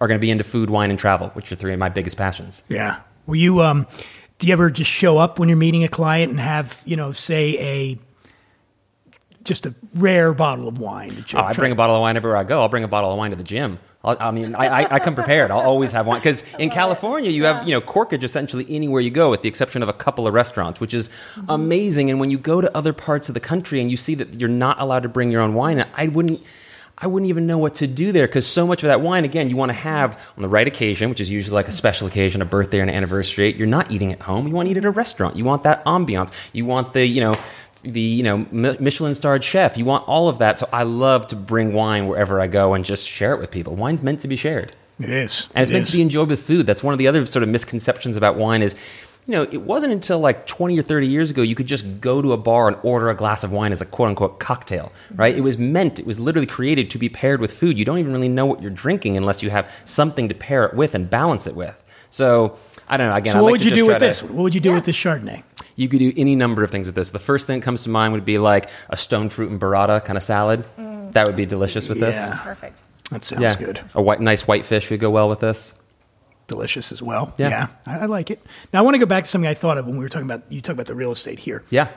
are 0.00 0.08
going 0.08 0.18
to 0.18 0.20
be 0.20 0.30
into 0.30 0.44
food, 0.44 0.70
wine, 0.70 0.90
and 0.90 0.98
travel, 0.98 1.28
which 1.30 1.50
are 1.50 1.56
three 1.56 1.72
of 1.72 1.78
my 1.78 1.88
biggest 1.88 2.16
passions. 2.16 2.62
Yeah. 2.68 3.00
Will 3.26 3.36
you 3.36 3.62
um 3.62 3.86
do 4.38 4.46
you 4.46 4.52
ever 4.52 4.70
just 4.70 4.90
show 4.90 5.18
up 5.18 5.38
when 5.38 5.48
you're 5.48 5.56
meeting 5.56 5.84
a 5.84 5.88
client 5.88 6.30
and 6.30 6.40
have, 6.40 6.80
you 6.84 6.96
know, 6.96 7.12
say 7.12 7.58
a 7.58 7.98
just 9.44 9.64
a 9.64 9.74
rare 9.94 10.34
bottle 10.34 10.68
of 10.68 10.78
wine? 10.78 11.10
that 11.10 11.34
Oh, 11.34 11.38
you're 11.38 11.42
I 11.42 11.52
bring 11.52 11.72
a 11.72 11.76
bottle 11.76 11.96
of 11.96 12.00
wine 12.00 12.16
everywhere 12.16 12.36
I 12.36 12.44
go. 12.44 12.60
I'll 12.60 12.68
bring 12.68 12.84
a 12.84 12.88
bottle 12.88 13.10
of 13.10 13.18
wine 13.18 13.30
to 13.30 13.36
the 13.36 13.44
gym. 13.44 13.78
I'll, 14.04 14.16
I 14.20 14.30
mean, 14.30 14.54
I, 14.54 14.82
I, 14.82 14.94
I 14.96 14.98
come 14.98 15.14
prepared. 15.14 15.50
I'll 15.50 15.60
always 15.60 15.92
have 15.92 16.06
wine 16.06 16.20
because 16.20 16.44
in 16.56 16.70
California 16.70 17.30
you 17.30 17.44
have 17.44 17.66
you 17.66 17.72
know 17.72 17.80
corkage 17.80 18.22
essentially 18.22 18.66
anywhere 18.68 19.00
you 19.00 19.10
go, 19.10 19.30
with 19.30 19.42
the 19.42 19.48
exception 19.48 19.82
of 19.82 19.88
a 19.88 19.92
couple 19.92 20.26
of 20.26 20.34
restaurants, 20.34 20.80
which 20.80 20.94
is 20.94 21.10
amazing. 21.48 22.10
And 22.10 22.20
when 22.20 22.30
you 22.30 22.38
go 22.38 22.60
to 22.60 22.74
other 22.76 22.92
parts 22.92 23.28
of 23.28 23.34
the 23.34 23.40
country 23.40 23.80
and 23.80 23.90
you 23.90 23.96
see 23.96 24.14
that 24.16 24.34
you're 24.34 24.48
not 24.48 24.80
allowed 24.80 25.02
to 25.04 25.08
bring 25.08 25.30
your 25.30 25.40
own 25.40 25.54
wine, 25.54 25.84
I 25.94 26.08
wouldn't. 26.08 26.42
I 26.98 27.06
wouldn't 27.08 27.28
even 27.28 27.46
know 27.46 27.58
what 27.58 27.74
to 27.76 27.86
do 27.86 28.10
there 28.10 28.26
because 28.26 28.46
so 28.46 28.66
much 28.66 28.82
of 28.82 28.86
that 28.88 29.02
wine, 29.02 29.24
again, 29.24 29.50
you 29.50 29.56
want 29.56 29.68
to 29.68 29.74
have 29.74 30.18
on 30.36 30.42
the 30.42 30.48
right 30.48 30.66
occasion, 30.66 31.10
which 31.10 31.20
is 31.20 31.30
usually 31.30 31.54
like 31.54 31.68
a 31.68 31.72
special 31.72 32.06
occasion, 32.06 32.40
a 32.40 32.46
birthday 32.46 32.80
or 32.80 32.84
an 32.84 32.88
anniversary. 32.88 33.52
You're 33.54 33.66
not 33.66 33.90
eating 33.90 34.12
at 34.12 34.22
home. 34.22 34.48
You 34.48 34.54
want 34.54 34.66
to 34.66 34.70
eat 34.70 34.78
at 34.78 34.84
a 34.86 34.90
restaurant. 34.90 35.36
You 35.36 35.44
want 35.44 35.62
that 35.64 35.84
ambiance. 35.84 36.32
You 36.54 36.64
want 36.64 36.94
the, 36.94 37.04
you 37.06 37.20
know, 37.20 37.36
the 37.82 38.00
you 38.00 38.22
know 38.22 38.46
Michelin 38.50 39.14
starred 39.14 39.44
chef. 39.44 39.76
You 39.76 39.84
want 39.84 40.08
all 40.08 40.28
of 40.28 40.38
that. 40.38 40.58
So 40.58 40.68
I 40.72 40.84
love 40.84 41.26
to 41.28 41.36
bring 41.36 41.72
wine 41.74 42.08
wherever 42.08 42.40
I 42.40 42.46
go 42.46 42.72
and 42.74 42.84
just 42.84 43.06
share 43.06 43.34
it 43.34 43.40
with 43.40 43.50
people. 43.50 43.76
Wine's 43.76 44.02
meant 44.02 44.20
to 44.20 44.28
be 44.28 44.34
shared, 44.36 44.74
It 44.98 45.10
is. 45.10 45.48
and 45.54 45.62
it's 45.62 45.70
It 45.70 45.74
meant 45.74 45.82
is. 45.84 45.90
to 45.90 45.96
be 45.98 46.02
enjoyed 46.02 46.28
with 46.30 46.42
food. 46.42 46.66
That's 46.66 46.82
one 46.82 46.94
of 46.94 46.98
the 46.98 47.06
other 47.06 47.24
sort 47.26 47.42
of 47.42 47.48
misconceptions 47.50 48.16
about 48.16 48.36
wine 48.36 48.62
is. 48.62 48.74
You 49.28 49.32
know, 49.32 49.42
it 49.42 49.62
wasn't 49.62 49.92
until 49.92 50.20
like 50.20 50.46
20 50.46 50.78
or 50.78 50.82
30 50.82 51.06
years 51.08 51.30
ago 51.32 51.42
you 51.42 51.56
could 51.56 51.66
just 51.66 52.00
go 52.00 52.22
to 52.22 52.32
a 52.32 52.36
bar 52.36 52.68
and 52.68 52.76
order 52.84 53.08
a 53.08 53.14
glass 53.14 53.42
of 53.42 53.50
wine 53.50 53.72
as 53.72 53.82
a 53.82 53.86
quote 53.86 54.08
unquote 54.10 54.38
cocktail, 54.38 54.92
right? 55.14 55.32
Mm-hmm. 55.34 55.38
It 55.40 55.42
was 55.42 55.58
meant, 55.58 55.98
it 55.98 56.06
was 56.06 56.20
literally 56.20 56.46
created 56.46 56.90
to 56.90 56.98
be 56.98 57.08
paired 57.08 57.40
with 57.40 57.52
food. 57.52 57.76
You 57.76 57.84
don't 57.84 57.98
even 57.98 58.12
really 58.12 58.28
know 58.28 58.46
what 58.46 58.62
you're 58.62 58.70
drinking 58.70 59.16
unless 59.16 59.42
you 59.42 59.50
have 59.50 59.68
something 59.84 60.28
to 60.28 60.34
pair 60.34 60.64
it 60.64 60.74
with 60.74 60.94
and 60.94 61.10
balance 61.10 61.46
it 61.48 61.56
with. 61.56 61.82
So, 62.08 62.56
I 62.88 62.96
don't 62.96 63.08
know. 63.10 63.16
Again, 63.16 63.32
So 63.32 63.38
I 63.40 63.42
what 63.42 63.46
like 63.46 63.52
would 63.54 63.58
to 63.58 63.64
you 63.64 63.70
just 63.70 63.80
do 63.80 63.84
try 63.86 63.94
with 63.94 64.00
to- 64.02 64.06
this? 64.06 64.22
What 64.22 64.42
would 64.44 64.54
you 64.54 64.60
do 64.60 64.68
Yeah. 64.68 64.74
with 64.76 64.84
this 64.84 64.96
Chardonnay? 64.96 65.42
you 65.78 65.88
could 65.88 65.98
do 65.98 66.10
any 66.16 66.34
number 66.34 66.62
of 66.64 66.70
things 66.70 66.86
with 66.86 66.94
this. 66.94 67.10
The 67.10 67.18
first 67.18 67.46
thing 67.46 67.58
that 67.60 67.64
comes 67.64 67.82
to 67.82 67.90
mind 67.90 68.14
would 68.14 68.24
be 68.24 68.38
like 68.38 68.70
a 68.88 68.96
stone 68.96 69.28
fruit 69.28 69.50
and 69.50 69.60
burrata 69.60 70.02
kind 70.02 70.16
of 70.16 70.22
salad. 70.22 70.64
Mm. 70.78 71.12
That 71.12 71.26
would 71.26 71.36
be 71.36 71.44
delicious 71.44 71.86
with 71.88 72.00
this. 72.00 72.16
Yeah. 72.16 72.30
this. 72.30 72.38
Perfect. 72.40 72.78
That 73.10 73.24
sounds 73.24 73.42
Yeah, 73.42 73.56
good. 73.56 73.80
A 73.94 74.00
white, 74.00 74.20
nice 74.20 74.46
white 74.48 74.64
fish 74.64 74.88
would 74.90 75.00
go 75.00 75.10
well 75.10 75.28
with 75.28 75.40
this. 75.40 75.74
Delicious 76.48 76.92
as 76.92 77.02
well. 77.02 77.34
Yeah. 77.38 77.68
I, 77.86 77.98
I 78.00 78.06
like 78.06 78.30
it. 78.30 78.40
Now 78.72 78.78
I 78.80 78.82
want 78.82 78.94
to 78.94 78.98
go 78.98 79.06
back 79.06 79.24
to 79.24 79.30
something 79.30 79.48
I 79.48 79.54
thought 79.54 79.78
of 79.78 79.86
when 79.86 79.96
we 79.96 80.04
were 80.04 80.08
talking 80.08 80.26
about 80.30 80.44
you 80.50 80.60
talk 80.60 80.74
about 80.74 80.86
the 80.86 80.94
real 80.94 81.12
estate 81.12 81.38
here. 81.40 81.64
Yeah. 81.70 81.88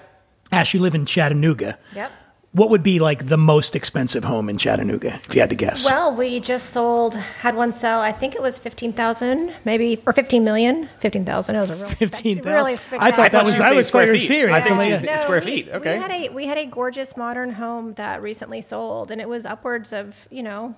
Ash, 0.52 0.74
you 0.74 0.80
live 0.80 0.96
in 0.96 1.06
Chattanooga. 1.06 1.78
Yep. 1.94 2.12
What 2.52 2.72
would 2.72 2.82
be 2.82 2.98
like 2.98 3.28
the 3.28 3.38
most 3.38 3.76
expensive 3.76 4.24
home 4.24 4.50
in 4.50 4.58
Chattanooga, 4.58 5.22
if 5.28 5.36
you 5.36 5.42
had 5.42 5.52
to 5.52 5.56
guess? 5.56 5.86
Well, 5.86 6.16
we 6.16 6.40
just 6.40 6.72
sold, 6.72 7.14
had 7.14 7.56
one 7.56 7.74
sell. 7.74 8.00
I 8.00 8.12
think 8.12 8.34
it 8.34 8.42
was 8.42 8.58
fifteen 8.58 8.92
thousand, 8.92 9.54
maybe 9.66 10.02
or 10.08 10.14
fifteen 10.14 10.44
million. 10.44 10.90
Fifteen 11.00 11.26
thousand. 11.26 11.58
It 11.58 11.60
was 11.62 11.70
a 11.70 11.76
real 11.76 11.86
15,000? 11.90 12.52
really 12.52 12.74
I 12.74 13.12
thought 13.12 13.32
that 13.34 13.46
was- 13.46 13.60
were 13.60 13.64
I 13.66 13.74
was 13.74 13.88
square 13.88 14.08
thought 14.08 14.14
feet. 14.14 14.28
serious. 14.28 14.56
I 14.56 14.62
thought 14.62 14.72
I'm 14.72 14.78
you 14.78 14.84
like, 14.94 15.02
were 15.02 15.06
saying 15.06 15.16
No, 15.18 15.22
square 15.22 15.40
we- 15.42 15.46
feet. 15.46 15.70
Okay. 15.70 15.94
We 15.94 16.02
had 16.02 16.12
a 16.12 16.30
we 16.34 16.46
had 16.48 16.58
a 16.58 16.66
gorgeous 16.66 17.16
modern 17.16 17.52
home 17.52 17.94
that 17.94 18.24
recently 18.24 18.64
sold, 18.64 19.12
and 19.12 19.22
it 19.22 19.30
was 19.30 19.46
upwards 19.46 19.94
of 19.94 20.28
you 20.32 20.42
know, 20.42 20.74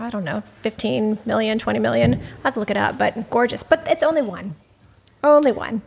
I 0.00 0.10
don't 0.10 0.24
know, 0.24 0.42
15 0.62 1.18
million, 1.26 1.58
20 1.58 1.78
million. 1.78 2.14
I 2.14 2.20
have 2.44 2.54
to 2.54 2.60
look 2.60 2.70
it 2.70 2.76
up, 2.76 2.98
but 2.98 3.30
gorgeous. 3.30 3.62
But 3.62 3.86
it's 3.88 4.02
only 4.02 4.22
one, 4.22 4.54
only 5.22 5.52
one. 5.52 5.82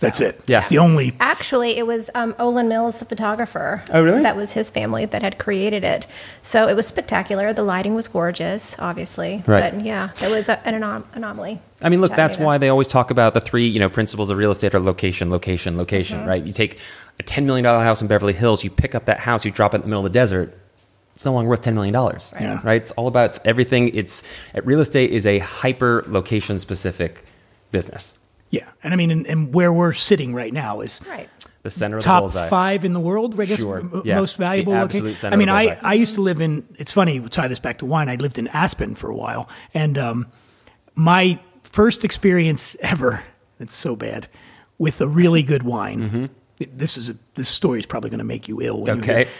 That's 0.00 0.20
it. 0.20 0.40
Yeah. 0.46 0.58
It's 0.58 0.68
the 0.68 0.78
only. 0.78 1.14
Actually, 1.20 1.76
it 1.78 1.86
was 1.86 2.10
um, 2.16 2.32
Olan 2.34 2.66
Mills, 2.66 2.98
the 2.98 3.04
photographer. 3.04 3.84
Oh, 3.92 4.02
really? 4.02 4.22
That 4.22 4.34
was 4.36 4.50
his 4.50 4.68
family 4.68 5.04
that 5.04 5.22
had 5.22 5.38
created 5.38 5.84
it. 5.84 6.08
So 6.42 6.66
it 6.66 6.74
was 6.74 6.88
spectacular. 6.88 7.52
The 7.52 7.62
lighting 7.62 7.94
was 7.94 8.08
gorgeous, 8.08 8.74
obviously. 8.80 9.44
Right. 9.46 9.72
But 9.72 9.84
yeah, 9.84 10.08
it 10.20 10.28
was 10.28 10.48
a, 10.48 10.58
an 10.66 10.80
anom- 10.80 11.04
anomaly. 11.12 11.60
I 11.82 11.88
mean, 11.88 12.00
look, 12.00 12.14
that's 12.16 12.38
why 12.38 12.58
they 12.58 12.68
always 12.68 12.88
talk 12.88 13.12
about 13.12 13.34
the 13.34 13.40
three, 13.40 13.66
you 13.66 13.78
know, 13.78 13.88
principles 13.88 14.28
of 14.30 14.38
real 14.38 14.50
estate 14.50 14.74
are 14.74 14.80
location, 14.80 15.30
location, 15.30 15.76
location, 15.76 16.20
Mm-hmm. 16.20 16.28
right? 16.28 16.42
You 16.44 16.52
take 16.52 16.80
a 17.20 17.22
$10 17.22 17.44
million 17.44 17.64
house 17.64 18.02
in 18.02 18.08
Beverly 18.08 18.32
Hills, 18.32 18.64
you 18.64 18.70
pick 18.70 18.96
up 18.96 19.04
that 19.04 19.20
house, 19.20 19.44
you 19.44 19.52
drop 19.52 19.72
it 19.72 19.76
in 19.76 19.80
the 19.82 19.88
middle 19.88 20.04
of 20.04 20.12
the 20.12 20.18
desert. 20.18 20.58
It's 21.14 21.24
no 21.24 21.32
longer 21.32 21.48
worth 21.50 21.62
$10 21.62 21.74
million, 21.74 21.94
Yeah. 22.40 22.60
right? 22.64 22.80
It's 22.82 22.90
all 22.92 23.06
about 23.06 23.38
everything. 23.46 23.94
It's 23.94 24.22
real 24.64 24.80
estate 24.80 25.10
is 25.10 25.26
a 25.26 25.38
hyper 25.40 26.04
location 26.08 26.58
specific 26.58 27.24
business. 27.70 28.14
Yeah. 28.50 28.68
And 28.82 28.92
I 28.92 28.96
mean, 28.96 29.10
and, 29.10 29.26
and 29.26 29.54
where 29.54 29.72
we're 29.72 29.92
sitting 29.92 30.34
right 30.34 30.52
now 30.52 30.80
is 30.80 31.00
Right. 31.08 31.28
The 31.62 31.70
center 31.70 31.98
of 31.98 32.02
the 32.02 32.06
top 32.06 32.22
bullseye. 32.22 32.48
five 32.48 32.84
in 32.84 32.92
the 32.92 32.98
world, 33.00 33.40
I 33.40 33.44
guess, 33.44 33.60
Sure. 33.60 33.78
m- 33.78 34.02
Yeah. 34.04 34.16
most 34.18 34.36
valuable 34.36 34.72
The 34.72 34.80
location. 34.80 34.98
absolute 34.98 35.16
center 35.18 35.34
I 35.34 35.38
mean, 35.38 35.48
of 35.48 35.54
I. 35.54 35.78
I 35.82 35.94
used 35.94 36.16
to 36.16 36.20
live 36.22 36.40
in, 36.40 36.66
it's 36.76 36.90
funny, 36.92 37.20
we'll 37.20 37.28
tie 37.28 37.46
this 37.48 37.60
back 37.60 37.78
to 37.78 37.86
wine. 37.86 38.08
I 38.08 38.16
lived 38.16 38.38
in 38.38 38.48
Aspen 38.48 38.94
for 38.96 39.08
a 39.08 39.14
while. 39.14 39.48
And 39.72 39.96
um, 39.96 40.26
my 40.94 41.38
first 41.62 42.04
experience 42.04 42.76
ever, 42.80 43.22
it's 43.60 43.74
so 43.76 43.94
bad, 43.96 44.26
with 44.78 45.00
a 45.00 45.06
really 45.06 45.42
good 45.44 45.62
wine. 45.62 46.30
This 46.58 46.96
is 46.96 47.10
a, 47.10 47.14
this 47.34 47.48
story 47.48 47.78
is 47.80 47.86
probably 47.86 48.10
going 48.10 48.18
to 48.18 48.24
make 48.24 48.48
you 48.48 48.60
ill. 48.60 48.82
When 48.82 48.96
you 48.96 49.02
hear- 49.02 49.14
Mm-hmm. 49.14 49.20
Okay. 49.22 49.30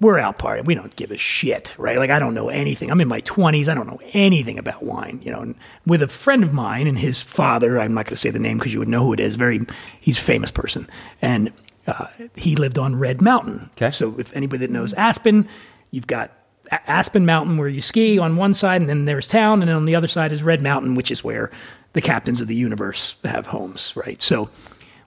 We're 0.00 0.18
out 0.18 0.38
partying. 0.38 0.66
We 0.66 0.74
don't 0.74 0.94
give 0.96 1.10
a 1.10 1.16
shit, 1.16 1.74
right? 1.78 1.96
Like 1.98 2.10
I 2.10 2.18
don't 2.18 2.34
know 2.34 2.48
anything. 2.48 2.90
I'm 2.90 3.00
in 3.00 3.08
my 3.08 3.20
20s. 3.22 3.68
I 3.68 3.74
don't 3.74 3.86
know 3.86 4.00
anything 4.12 4.58
about 4.58 4.82
wine, 4.82 5.20
you 5.22 5.32
know. 5.32 5.40
And 5.40 5.54
with 5.86 6.02
a 6.02 6.08
friend 6.08 6.42
of 6.44 6.52
mine 6.52 6.86
and 6.86 6.98
his 6.98 7.22
father, 7.22 7.80
I'm 7.80 7.94
not 7.94 8.04
going 8.04 8.10
to 8.14 8.16
say 8.16 8.30
the 8.30 8.38
name 8.38 8.58
because 8.58 8.72
you 8.72 8.78
would 8.78 8.88
know 8.88 9.04
who 9.04 9.12
it 9.14 9.20
is. 9.20 9.36
Very, 9.36 9.60
he's 10.00 10.18
a 10.18 10.22
famous 10.22 10.50
person, 10.50 10.88
and 11.22 11.52
uh, 11.86 12.06
he 12.34 12.56
lived 12.56 12.78
on 12.78 12.96
Red 12.96 13.22
Mountain. 13.22 13.70
Okay. 13.76 13.90
So 13.90 14.14
if 14.18 14.34
anybody 14.36 14.66
that 14.66 14.70
knows 14.72 14.92
Aspen, 14.94 15.48
you've 15.92 16.06
got 16.06 16.30
A- 16.70 16.90
Aspen 16.90 17.24
Mountain 17.24 17.56
where 17.56 17.68
you 17.68 17.80
ski 17.80 18.18
on 18.18 18.36
one 18.36 18.52
side, 18.54 18.80
and 18.82 18.90
then 18.90 19.04
there's 19.06 19.28
town, 19.28 19.62
and 19.62 19.68
then 19.68 19.76
on 19.76 19.86
the 19.86 19.94
other 19.96 20.08
side 20.08 20.30
is 20.32 20.42
Red 20.42 20.60
Mountain, 20.62 20.94
which 20.96 21.10
is 21.10 21.24
where 21.24 21.50
the 21.94 22.02
captains 22.02 22.42
of 22.42 22.48
the 22.48 22.56
universe 22.56 23.16
have 23.24 23.46
homes, 23.46 23.94
right? 23.96 24.20
So 24.20 24.50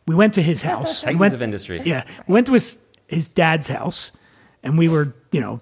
we 0.08 0.16
went 0.16 0.34
to 0.34 0.42
his 0.42 0.64
house. 0.64 1.06
We 1.06 1.14
went- 1.16 1.34
of 1.36 1.42
industry. 1.44 1.80
yeah, 1.86 2.06
we 2.28 2.34
went 2.34 2.48
to 2.48 2.54
his 2.54 2.80
his 3.08 3.28
dad's 3.28 3.68
house, 3.68 4.12
and 4.64 4.78
we 4.78 4.90
were 4.90 5.14
you 5.32 5.42
know 5.42 5.60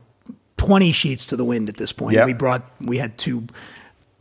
twenty 0.58 0.92
sheets 0.92 1.26
to 1.28 1.36
the 1.36 1.46
wind 1.46 1.70
at 1.70 1.78
this 1.78 1.92
point. 1.92 2.16
Yep. 2.16 2.26
We 2.26 2.34
brought 2.34 2.70
we 2.82 2.98
had 2.98 3.18
two 3.18 3.48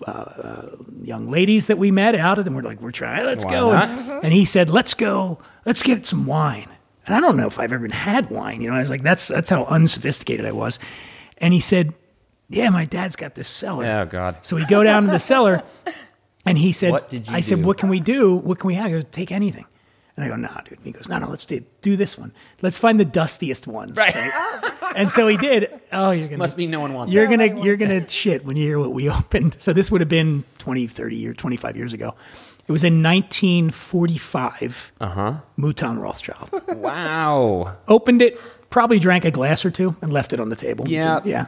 uh, 0.06 0.10
uh, 0.10 0.68
young 1.02 1.30
ladies 1.30 1.68
that 1.68 1.78
we 1.78 1.90
met 1.90 2.14
out 2.14 2.38
of 2.38 2.44
them. 2.44 2.54
We're 2.54 2.62
like, 2.62 2.82
we're 2.82 2.90
trying, 2.90 3.24
let's 3.24 3.46
Why 3.46 3.50
go. 3.50 3.72
And, 3.72 4.24
and 4.24 4.32
he 4.32 4.44
said, 4.44 4.68
let's 4.68 4.92
go, 4.92 5.38
let's 5.64 5.82
get 5.82 6.04
some 6.04 6.26
wine. 6.26 6.68
And 7.06 7.14
I 7.14 7.20
don't 7.20 7.36
know 7.36 7.46
if 7.46 7.58
I've 7.58 7.72
ever 7.72 7.88
had 7.88 8.28
wine. 8.30 8.60
You 8.60 8.68
know, 8.68 8.76
I 8.76 8.80
was 8.80 8.90
like, 8.90 9.02
that's 9.02 9.28
that's 9.28 9.48
how 9.48 9.64
unsophisticated 9.64 10.44
I 10.44 10.52
was. 10.52 10.78
And 11.38 11.54
he 11.54 11.60
said, 11.60 11.94
Yeah, 12.48 12.68
my 12.70 12.84
dad's 12.84 13.16
got 13.16 13.34
this 13.34 13.48
cellar. 13.48 13.84
Oh 13.86 14.06
God. 14.06 14.38
So 14.42 14.56
we 14.56 14.66
go 14.66 14.82
down 14.82 15.04
to 15.04 15.10
the 15.10 15.18
cellar, 15.18 15.62
and 16.44 16.58
he 16.58 16.72
said, 16.72 16.90
What 16.90 17.08
did 17.08 17.28
you 17.28 17.34
I 17.34 17.40
said, 17.40 17.64
what 17.64 17.78
can 17.78 17.88
we 17.88 18.00
do? 18.00 18.34
What 18.34 18.58
can 18.58 18.68
we 18.68 18.74
have? 18.74 18.86
He 18.86 18.92
goes, 18.92 19.04
take 19.10 19.30
anything. 19.30 19.66
And 20.16 20.24
I 20.24 20.28
go, 20.28 20.36
nah, 20.36 20.60
dude. 20.62 20.78
And 20.78 20.86
he 20.86 20.92
goes, 20.92 21.08
no, 21.10 21.18
no, 21.18 21.28
let's 21.28 21.44
do, 21.44 21.60
do 21.82 21.94
this 21.96 22.16
one. 22.16 22.32
Let's 22.62 22.78
find 22.78 22.98
the 22.98 23.04
dustiest 23.04 23.66
one. 23.66 23.92
Right. 23.92 24.16
And 24.96 25.12
so 25.12 25.28
he 25.28 25.36
did. 25.36 25.68
Oh, 25.92 26.10
you're 26.12 26.28
gonna 26.28 26.38
Must 26.38 26.56
be 26.56 26.66
no 26.66 26.80
one 26.80 26.94
wants 26.94 27.12
you're 27.12 27.24
it. 27.24 27.30
gonna 27.30 27.62
you're 27.62 27.76
gonna 27.76 28.08
shit 28.22 28.42
when 28.44 28.56
you 28.56 28.64
hear 28.64 28.78
what 28.78 28.92
we 28.92 29.10
opened. 29.18 29.56
So 29.60 29.74
this 29.74 29.90
would 29.90 30.00
have 30.00 30.08
been 30.08 30.44
20, 30.58 30.86
30 30.86 31.16
years, 31.16 31.36
25 31.36 31.76
years 31.76 31.92
ago. 31.92 32.14
It 32.66 32.72
was 32.72 32.82
in 32.82 33.02
1945. 33.02 34.92
Uh 35.00 35.04
Uh-huh. 35.04 35.32
huh. 35.32 35.40
Mouton 35.56 35.98
Rothschild 36.00 36.50
Wow. 36.76 37.76
opened 37.88 38.22
it, 38.22 38.40
probably 38.70 38.98
drank 38.98 39.24
a 39.24 39.30
glass 39.30 39.64
or 39.64 39.70
two, 39.70 39.96
and 40.00 40.12
left 40.12 40.32
it 40.32 40.40
on 40.40 40.48
the 40.48 40.56
table. 40.56 40.88
Yeah. 40.88 41.20
yeah. 41.24 41.46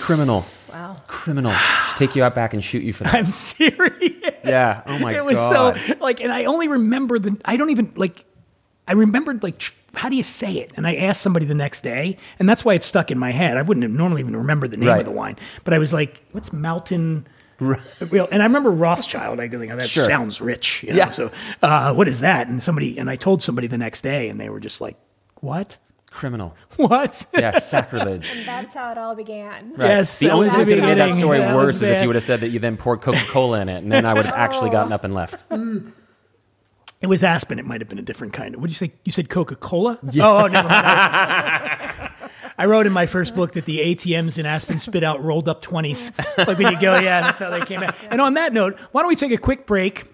Criminal. 0.00 0.44
Wow. 0.72 0.96
Criminal. 1.06 1.52
Should 1.88 1.96
take 1.96 2.16
you 2.16 2.24
out 2.24 2.34
back 2.34 2.54
and 2.54 2.62
shoot 2.64 2.82
you 2.82 2.92
for 2.92 3.04
that. 3.04 3.14
I'm 3.14 3.30
serious. 3.30 4.12
Yeah. 4.44 4.82
Oh 4.86 4.98
my 4.98 5.12
god. 5.12 5.18
it 5.18 5.24
was 5.24 5.38
God. 5.38 5.78
so 5.78 5.94
like, 6.00 6.20
and 6.20 6.32
I 6.32 6.46
only 6.46 6.68
remember 6.68 7.18
the. 7.18 7.36
I 7.44 7.56
don't 7.56 7.70
even 7.70 7.92
like. 7.96 8.24
I 8.88 8.92
remembered 8.94 9.42
like 9.42 9.62
how 9.94 10.08
do 10.08 10.16
you 10.16 10.22
say 10.22 10.54
it? 10.54 10.72
And 10.76 10.86
I 10.86 10.96
asked 10.96 11.20
somebody 11.22 11.44
the 11.46 11.54
next 11.54 11.82
day, 11.82 12.16
and 12.38 12.48
that's 12.48 12.64
why 12.64 12.74
it 12.74 12.82
stuck 12.82 13.10
in 13.10 13.18
my 13.18 13.30
head. 13.30 13.56
I 13.56 13.62
wouldn't 13.62 13.82
have 13.82 13.92
normally 13.92 14.20
even 14.22 14.34
remembered 14.34 14.70
the 14.70 14.76
name 14.78 14.88
Right. 14.88 15.00
of 15.00 15.04
the 15.04 15.10
wine, 15.12 15.36
but 15.64 15.74
I 15.74 15.78
was 15.78 15.92
like, 15.92 16.20
"What's 16.32 16.52
Mountain?" 16.52 17.26
Real, 17.60 18.26
and 18.32 18.42
I 18.42 18.46
remember 18.46 18.70
Rothschild. 18.72 19.38
I 19.38 19.46
go, 19.46 19.60
"Oh, 19.62 19.76
that 19.76 19.88
Sure. 19.88 20.04
sounds 20.04 20.40
rich. 20.40 20.82
You 20.82 20.90
know? 20.90 20.96
Yeah. 20.96 21.10
So, 21.12 21.30
uh, 21.62 21.94
what 21.94 22.08
is 22.08 22.20
that? 22.20 22.48
And 22.48 22.60
somebody, 22.62 22.98
and 22.98 23.08
I 23.08 23.14
told 23.16 23.40
somebody 23.42 23.68
the 23.68 23.78
next 23.78 24.00
day, 24.00 24.28
and 24.30 24.40
they 24.40 24.48
were 24.48 24.58
just 24.58 24.80
like, 24.80 24.96
"What? 25.36 25.76
Criminal. 26.12 26.54
What?" 26.76 27.26
Yeah, 27.34 27.58
sacrilege. 27.58 28.30
And 28.36 28.46
that's 28.46 28.74
how 28.74 28.90
it 28.92 28.98
all 28.98 29.14
began. 29.14 29.74
Right. 29.76 29.88
Yes, 29.88 30.18
the 30.18 30.30
only 30.30 30.44
was 30.44 30.52
thing 30.54 30.60
the 30.60 30.64
that 30.66 30.70
could 30.80 30.88
have 30.88 30.98
made 30.98 31.10
that 31.10 31.18
story 31.18 31.38
That 31.38 31.54
worse 31.54 31.76
is 31.76 31.82
if 31.82 32.00
you 32.02 32.08
would 32.08 32.16
have 32.16 32.24
said 32.24 32.40
that 32.42 32.48
you 32.48 32.58
then 32.58 32.76
poured 32.76 33.00
Coca 33.00 33.22
Cola 33.28 33.60
in 33.60 33.68
it, 33.68 33.82
and 33.82 33.90
then 33.92 34.04
I 34.06 34.14
would 34.14 34.26
have 34.26 34.34
actually 34.34 34.68
Oh. 34.70 34.72
gotten 34.72 34.92
up 34.92 35.04
and 35.04 35.14
left. 35.14 35.44
It 37.00 37.08
was 37.08 37.24
Aspen. 37.24 37.58
It 37.58 37.64
might 37.66 37.80
have 37.80 37.88
been 37.88 37.98
a 37.98 38.02
different 38.02 38.32
kind. 38.32 38.54
What 38.56 38.68
did 38.70 38.80
you 38.80 38.86
say? 38.86 38.92
You 39.04 39.10
said 39.10 39.28
Coca 39.28 39.56
Cola? 39.56 39.98
Oh, 40.20 40.44
oh, 40.44 40.46
never 40.46 40.68
mind. 40.68 42.10
I 42.58 42.66
wrote 42.66 42.86
in 42.86 42.92
my 42.92 43.06
first 43.06 43.34
book 43.34 43.54
that 43.54 43.64
the 43.64 43.80
ATMs 43.80 44.38
in 44.38 44.46
Aspen 44.46 44.78
spit 44.78 45.02
out 45.02 45.20
rolled 45.24 45.48
up 45.48 45.62
20s. 45.62 46.16
Like 46.46 46.58
when 46.58 46.72
you 46.72 46.80
go, 46.80 46.98
yeah, 47.00 47.22
that's 47.22 47.40
how 47.40 47.50
they 47.50 47.62
came 47.64 47.82
out. 47.82 47.96
And 48.10 48.20
on 48.20 48.34
that 48.34 48.52
note, 48.52 48.78
why 48.92 49.00
don't 49.02 49.08
we 49.08 49.16
take 49.16 49.32
a 49.32 49.38
quick 49.38 49.66
break? 49.66 50.04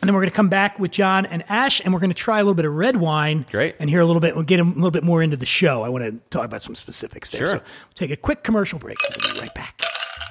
And 0.00 0.08
then 0.08 0.14
we're 0.14 0.20
going 0.20 0.30
to 0.30 0.36
come 0.36 0.48
back 0.48 0.78
with 0.78 0.92
John 0.92 1.26
and 1.26 1.42
Ash, 1.48 1.80
and 1.80 1.92
we're 1.92 1.98
going 2.00 2.10
to 2.10 2.16
try 2.16 2.38
a 2.38 2.42
little 2.42 2.54
bit 2.54 2.64
of 2.64 2.72
red 2.72 2.96
wine. 2.96 3.46
Great. 3.50 3.74
And 3.80 3.90
hear 3.90 4.00
a 4.00 4.06
little 4.06 4.20
bit, 4.20 4.34
we'll 4.36 4.44
get 4.44 4.60
a 4.60 4.64
little 4.64 4.92
bit 4.92 5.02
more 5.02 5.22
into 5.22 5.36
the 5.36 5.46
show. 5.46 5.82
I 5.82 5.88
want 5.88 6.04
to 6.04 6.22
talk 6.30 6.44
about 6.44 6.62
some 6.62 6.76
specifics 6.76 7.32
there. 7.32 7.40
Sure. 7.40 7.48
So 7.48 7.56
we'll 7.56 7.94
take 7.94 8.10
a 8.12 8.16
quick 8.16 8.44
commercial 8.44 8.78
break. 8.78 8.96
We'll 9.02 9.34
be 9.34 9.40
right 9.40 9.54
back. 9.54 9.82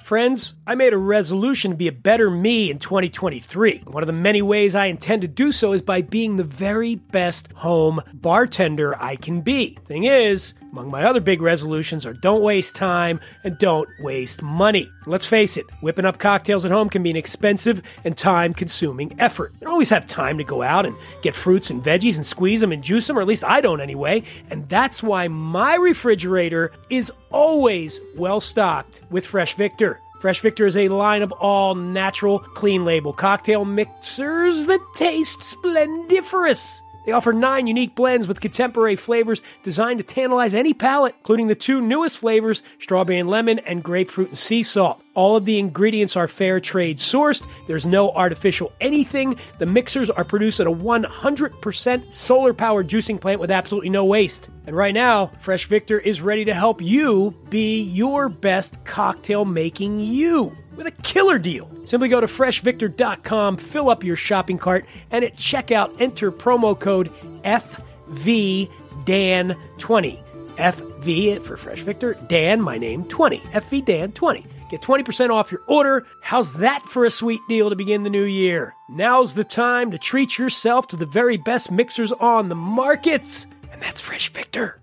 Friends, 0.06 0.54
I 0.66 0.76
made 0.76 0.94
a 0.94 0.98
resolution 0.98 1.72
to 1.72 1.78
be 1.78 1.90
a 1.90 1.92
better 1.92 2.32
me 2.32 2.72
in 2.72 2.80
2023. 2.80 3.84
One 3.88 4.02
of 4.02 4.08
the 4.08 4.14
many 4.14 4.42
ways 4.42 4.74
I 4.74 4.86
intend 4.86 5.24
to 5.24 5.28
do 5.28 5.52
so 5.52 5.74
is 5.74 5.82
by 5.82 6.02
being 6.02 6.38
the 6.38 6.46
very 6.46 6.96
best 6.96 7.52
home 7.52 8.00
bartender 8.14 8.96
I 9.02 9.18
can 9.18 9.42
be. 9.42 9.78
Thing 9.86 10.06
is, 10.06 10.54
among 10.72 10.92
my 10.92 11.04
other 11.04 11.20
big 11.20 11.42
resolutions 11.42 12.06
are 12.06 12.14
don't 12.14 12.42
waste 12.42 12.76
time 12.76 13.20
and 13.44 13.58
don't 13.58 13.90
waste 14.00 14.42
money. 14.42 14.90
Let's 15.06 15.26
face 15.26 15.58
it, 15.58 15.66
whipping 15.82 16.06
up 16.06 16.20
cocktails 16.20 16.66
at 16.66 16.72
home 16.72 16.90
can 16.90 17.04
be 17.04 17.10
an 17.10 17.16
expensive 17.16 17.82
and 18.04 18.18
time 18.18 18.54
consuming 18.54 19.20
effort. 19.20 19.54
You 19.54 19.62
don't 19.62 19.74
always 19.74 19.90
have 19.90 20.08
time 20.08 20.38
to 20.38 20.44
go 20.44 20.62
out 20.62 20.86
and 20.86 20.96
get 21.22 21.36
fruits 21.36 21.70
and 21.70 21.84
veggies 21.84 22.16
and 22.16 22.26
squeeze 22.26 22.62
them 22.62 22.72
and 22.72 22.84
juice 22.84 23.08
them, 23.08 23.18
or 23.18 23.22
at 23.22 23.28
least 23.28 23.44
I 23.44 23.62
don't 23.62 23.82
anyway. 23.82 24.24
And 24.50 24.68
that's 24.70 25.02
why 25.02 25.28
my 25.28 25.76
refrigerator 25.76 26.72
is 26.90 27.12
always 27.32 28.00
well 28.16 28.42
stocked 28.42 29.02
with 29.10 29.26
Fresh 29.26 29.56
Victor. 29.56 30.02
Fresh 30.20 30.42
Victor 30.42 30.66
is 30.66 30.76
a 30.76 30.90
line 30.90 31.22
of 31.22 31.32
all 31.34 31.76
natural, 31.76 32.40
clean 32.40 32.86
label 32.86 33.14
cocktail 33.14 33.66
mixers 33.66 34.66
that 34.66 34.82
taste 34.96 35.44
splendiferous. 35.44 36.82
They 37.08 37.14
offer 37.14 37.32
nine 37.32 37.68
unique 37.68 37.96
blends 37.96 38.28
with 38.28 38.42
contemporary 38.42 38.98
flavors 38.98 39.42
designed 39.64 40.00
to 40.00 40.04
tantalize 40.04 40.54
any 40.54 40.74
palate, 40.74 41.16
including 41.20 41.48
the 41.48 41.56
two 41.56 41.80
newest 41.80 42.18
flavors, 42.18 42.62
strawberry 42.80 43.18
and 43.18 43.30
lemon 43.30 43.60
and 43.60 43.82
grapefruit 43.82 44.28
and 44.28 44.38
sea 44.38 44.62
salt. 44.62 45.02
All 45.14 45.38
of 45.38 45.46
the 45.46 45.58
ingredients 45.58 46.18
are 46.18 46.28
fair 46.28 46.60
trade 46.60 46.98
sourced. 46.98 47.48
There's 47.66 47.88
no 47.88 48.12
artificial 48.12 48.74
anything. 48.82 49.38
The 49.58 49.66
mixers 49.66 50.10
are 50.10 50.26
produced 50.26 50.60
at 50.60 50.68
a 50.68 50.72
100% 50.72 52.14
solar 52.14 52.54
powered 52.54 52.90
juicing 52.90 53.22
plant 53.22 53.40
with 53.40 53.52
absolutely 53.52 53.90
no 53.90 54.04
waste. 54.04 54.50
And 54.66 54.76
right 54.76 54.94
now, 54.94 55.28
Fresh 55.40 55.68
Victor 55.68 56.00
is 56.00 56.22
ready 56.22 56.44
to 56.44 56.54
help 56.54 56.82
you 56.82 57.34
be 57.50 57.84
your 57.84 58.28
best 58.28 58.84
cocktail 58.84 59.46
making 59.46 60.02
you 60.02 60.58
with 60.78 60.88
a 60.88 60.92
killer 60.92 61.38
deal. 61.38 61.70
Simply 61.86 62.08
go 62.08 62.22
to 62.22 62.28
freshvictor.com, 62.28 63.58
fill 63.58 63.90
up 63.90 64.04
your 64.04 64.16
shopping 64.16 64.58
cart, 64.58 64.86
and 65.12 65.26
at 65.26 65.36
checkout 65.36 66.00
enter 66.00 66.32
promo 66.32 66.80
code 66.80 67.12
FVDAN20. 67.44 70.24
FV 70.58 71.42
for 71.44 71.58
Fresh 71.58 71.82
Victor, 71.82 72.16
Dan, 72.28 72.62
my 72.62 72.78
name, 72.78 73.04
20. 73.06 73.40
FVDAN20. 73.40 74.46
Get 74.70 74.82
20% 74.82 75.30
off 75.30 75.52
your 75.52 75.62
order. 75.68 76.06
How's 76.22 76.54
that 76.54 76.84
for 76.84 77.06
a 77.06 77.10
sweet 77.10 77.40
deal 77.48 77.70
to 77.70 77.76
begin 77.76 78.04
the 78.04 78.10
new 78.10 78.24
year? 78.24 78.74
Now's 78.90 79.34
the 79.34 79.44
time 79.44 79.92
to 79.92 79.98
treat 79.98 80.38
yourself 80.38 80.88
to 80.90 80.98
the 80.98 81.06
very 81.06 81.38
best 81.38 81.72
mixers 81.72 82.12
on 82.12 82.50
the 82.50 82.56
market. 82.56 83.46
And 83.72 83.82
that's 83.82 84.02
Fresh 84.02 84.34
Victor. 84.34 84.82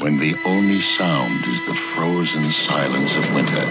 When 0.00 0.18
the 0.18 0.36
only 0.44 0.80
sound 0.80 1.44
is 1.46 1.64
the 1.66 1.74
frozen 1.94 2.50
silence 2.50 3.16
of 3.16 3.32
winter, 3.32 3.64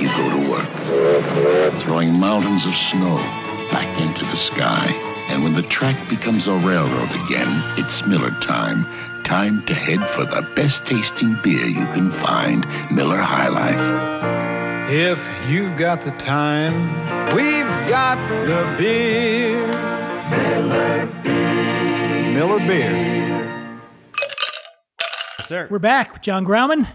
you 0.00 0.08
go 0.08 0.30
to 0.30 0.50
work, 0.50 1.80
throwing 1.82 2.12
mountains 2.12 2.66
of 2.66 2.74
snow 2.76 3.16
back 3.70 4.00
into 4.00 4.24
the 4.24 4.36
sky. 4.36 4.90
And 5.28 5.42
when 5.42 5.54
the 5.54 5.62
track 5.62 6.08
becomes 6.08 6.46
a 6.46 6.54
railroad 6.54 7.10
again, 7.24 7.48
it's 7.78 8.06
Miller 8.06 8.30
time. 8.40 8.86
Time 9.24 9.64
to 9.66 9.74
head 9.74 10.08
for 10.10 10.24
the 10.24 10.42
best 10.54 10.86
tasting 10.86 11.36
beer 11.42 11.66
you 11.66 11.86
can 11.86 12.12
find, 12.12 12.64
Miller 12.92 13.16
High 13.16 13.48
Life. 13.48 14.90
If 14.90 15.18
you've 15.50 15.76
got 15.76 16.02
the 16.02 16.12
time, 16.12 16.74
we've 17.34 17.88
got 17.88 18.18
the 18.46 18.76
beer. 18.78 19.66
Miller 20.30 21.06
Beer. 21.24 22.32
Miller 22.34 22.58
Beer. 22.58 22.92
Yes, 25.38 25.48
sir. 25.48 25.66
We're 25.70 25.80
back 25.80 26.12
with 26.12 26.22
John 26.22 26.44
Grauman, 26.44 26.88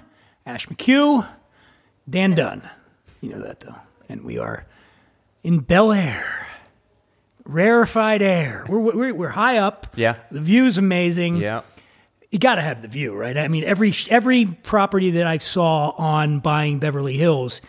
Ash 0.45 0.67
McHugh, 0.67 1.27
Dan 2.09 2.33
Dunn. 2.33 2.69
You 3.21 3.29
know 3.29 3.41
that 3.41 3.61
though. 3.61 3.75
And 4.09 4.23
we 4.23 4.37
are 4.37 4.65
in 5.43 5.59
Bel 5.59 5.91
Air, 5.93 6.47
rarefied 7.45 8.21
air. 8.21 8.65
We're, 8.67 8.79
we're, 8.79 9.13
we're 9.13 9.29
high 9.29 9.57
up. 9.57 9.87
Yeah. 9.95 10.17
The 10.31 10.41
view's 10.41 10.77
amazing. 10.77 11.37
Yeah. 11.37 11.61
You 12.29 12.39
got 12.39 12.55
to 12.55 12.61
have 12.61 12.81
the 12.81 12.87
view, 12.87 13.13
right? 13.13 13.37
I 13.37 13.47
mean, 13.49 13.63
every 13.63 13.93
every 14.09 14.45
property 14.45 15.11
that 15.11 15.27
I 15.27 15.37
saw 15.37 15.89
on 15.91 16.39
buying 16.39 16.79
Beverly 16.79 17.17
Hills 17.17 17.61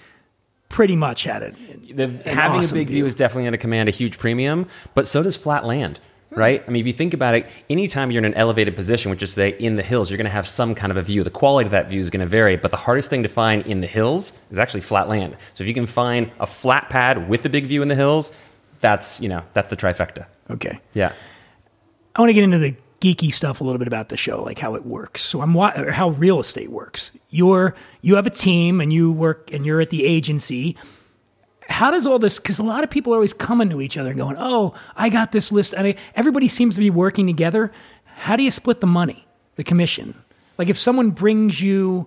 pretty 0.69 0.95
much 0.97 1.25
had 1.25 1.43
it. 1.43 1.97
The, 1.97 2.09
having 2.31 2.61
awesome 2.61 2.79
a 2.79 2.81
big 2.81 2.88
view 2.88 3.05
is 3.05 3.15
definitely 3.15 3.43
going 3.43 3.53
to 3.53 3.59
command 3.59 3.88
a 3.88 3.93
huge 3.93 4.19
premium, 4.19 4.67
but 4.95 5.07
so 5.07 5.23
does 5.23 5.37
flat 5.37 5.65
land, 5.67 6.01
Hmm. 6.33 6.38
right? 6.38 6.64
I 6.66 6.71
mean, 6.71 6.81
if 6.81 6.87
you 6.87 6.92
think 6.92 7.14
about 7.14 7.35
it, 7.35 7.47
anytime 7.68 8.11
you're 8.11 8.21
in 8.21 8.25
an 8.25 8.35
elevated 8.35 8.75
position, 8.75 9.11
which 9.11 9.23
is 9.23 9.33
say 9.33 9.51
in 9.51 9.77
the 9.77 9.83
hills, 9.83 10.11
you're 10.11 10.16
going 10.16 10.25
to 10.25 10.31
have 10.31 10.47
some 10.47 10.75
kind 10.75 10.90
of 10.90 10.97
a 10.97 11.03
view. 11.03 11.23
The 11.25 11.31
quality 11.31 11.66
of 11.66 11.73
that 11.73 11.88
view 11.88 12.01
is 12.01 12.11
going 12.11 12.21
to 12.21 12.27
vary, 12.27 12.57
but 12.57 12.71
the 12.71 12.77
hardest 12.77 13.11
thing 13.11 13.23
to 13.23 13.29
find 13.29 13.66
in 13.66 13.81
the 13.81 13.87
hills 13.87 14.33
is 14.51 14.59
actually 14.59 14.81
flat 14.81 15.09
land. 15.09 15.37
So 15.55 15.64
if 15.64 15.68
you 15.68 15.75
can 15.75 15.87
find 15.87 16.31
a 16.40 16.47
flat 16.47 16.88
pad 16.90 17.29
with 17.29 17.45
a 17.45 17.49
big 17.49 17.66
view 17.66 17.83
in 17.83 17.88
the 17.88 17.95
hills, 17.95 18.33
that's 18.81 19.21
you 19.21 19.29
know 19.29 19.42
that's 19.55 19.71
the 19.71 19.77
trifecta. 19.77 20.27
Okay. 20.51 20.81
Yeah. 20.95 21.12
I 22.14 22.21
want 22.21 22.31
to 22.31 22.35
get 22.35 22.45
into 22.45 22.59
the 22.59 22.75
geeky 23.01 23.33
stuff 23.33 23.61
a 23.61 23.64
little 23.64 23.79
bit 23.79 23.88
about 23.88 24.09
the 24.11 24.16
show, 24.16 24.42
like 24.42 24.59
how 24.59 24.75
it 24.75 24.87
works. 24.87 25.23
So 25.23 25.40
I'm 25.40 25.55
wa- 25.55 25.73
or 25.77 25.90
how 25.90 26.11
real 26.11 26.40
estate 26.40 26.71
works. 26.71 27.11
You're 27.31 27.75
you 28.01 28.16
have 28.16 28.27
a 28.27 28.31
team 28.31 28.81
and 28.81 28.92
you 28.92 29.11
work 29.12 29.53
and 29.53 29.66
you're 29.66 29.81
at 29.81 29.90
the 29.90 30.05
agency. 30.05 30.77
How 31.72 31.90
does 31.90 32.06
all 32.06 32.18
this? 32.18 32.38
Because 32.38 32.58
a 32.58 32.62
lot 32.62 32.85
of 32.85 32.90
people 32.90 33.12
are 33.12 33.16
always 33.16 33.32
coming 33.32 33.68
to 33.70 33.80
each 33.80 33.96
other 33.96 34.11
and 34.11 34.18
going, 34.18 34.37
"Oh, 34.38 34.74
I 34.96 35.08
got 35.08 35.32
this 35.32 35.50
list," 35.50 35.72
and 35.72 35.87
I, 35.88 35.94
everybody 36.14 36.46
seems 36.48 36.74
to 36.74 36.80
be 36.80 36.90
working 36.90 37.26
together. 37.26 37.72
How 38.04 38.37
do 38.37 38.42
you 38.42 38.50
split 38.50 38.80
the 38.80 38.87
money, 38.87 39.26
the 39.56 39.64
commission? 39.64 40.14
Like 40.58 40.68
if 40.68 40.78
someone 40.78 41.11
brings 41.11 41.61
you, 41.61 42.06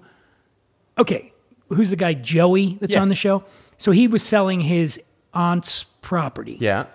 okay, 0.97 1.33
who's 1.69 1.89
the 1.89 1.95
guy 1.95 2.13
Joey 2.13 2.77
that's 2.79 2.93
Yeah. 2.93 3.01
on 3.01 3.09
the 3.09 3.15
show? 3.15 3.43
So 3.77 3.91
he 3.91 4.07
was 4.07 4.23
selling 4.23 4.61
his 4.61 5.01
aunt's 5.33 5.83
property 6.01 6.57
Yeah. 6.61 6.85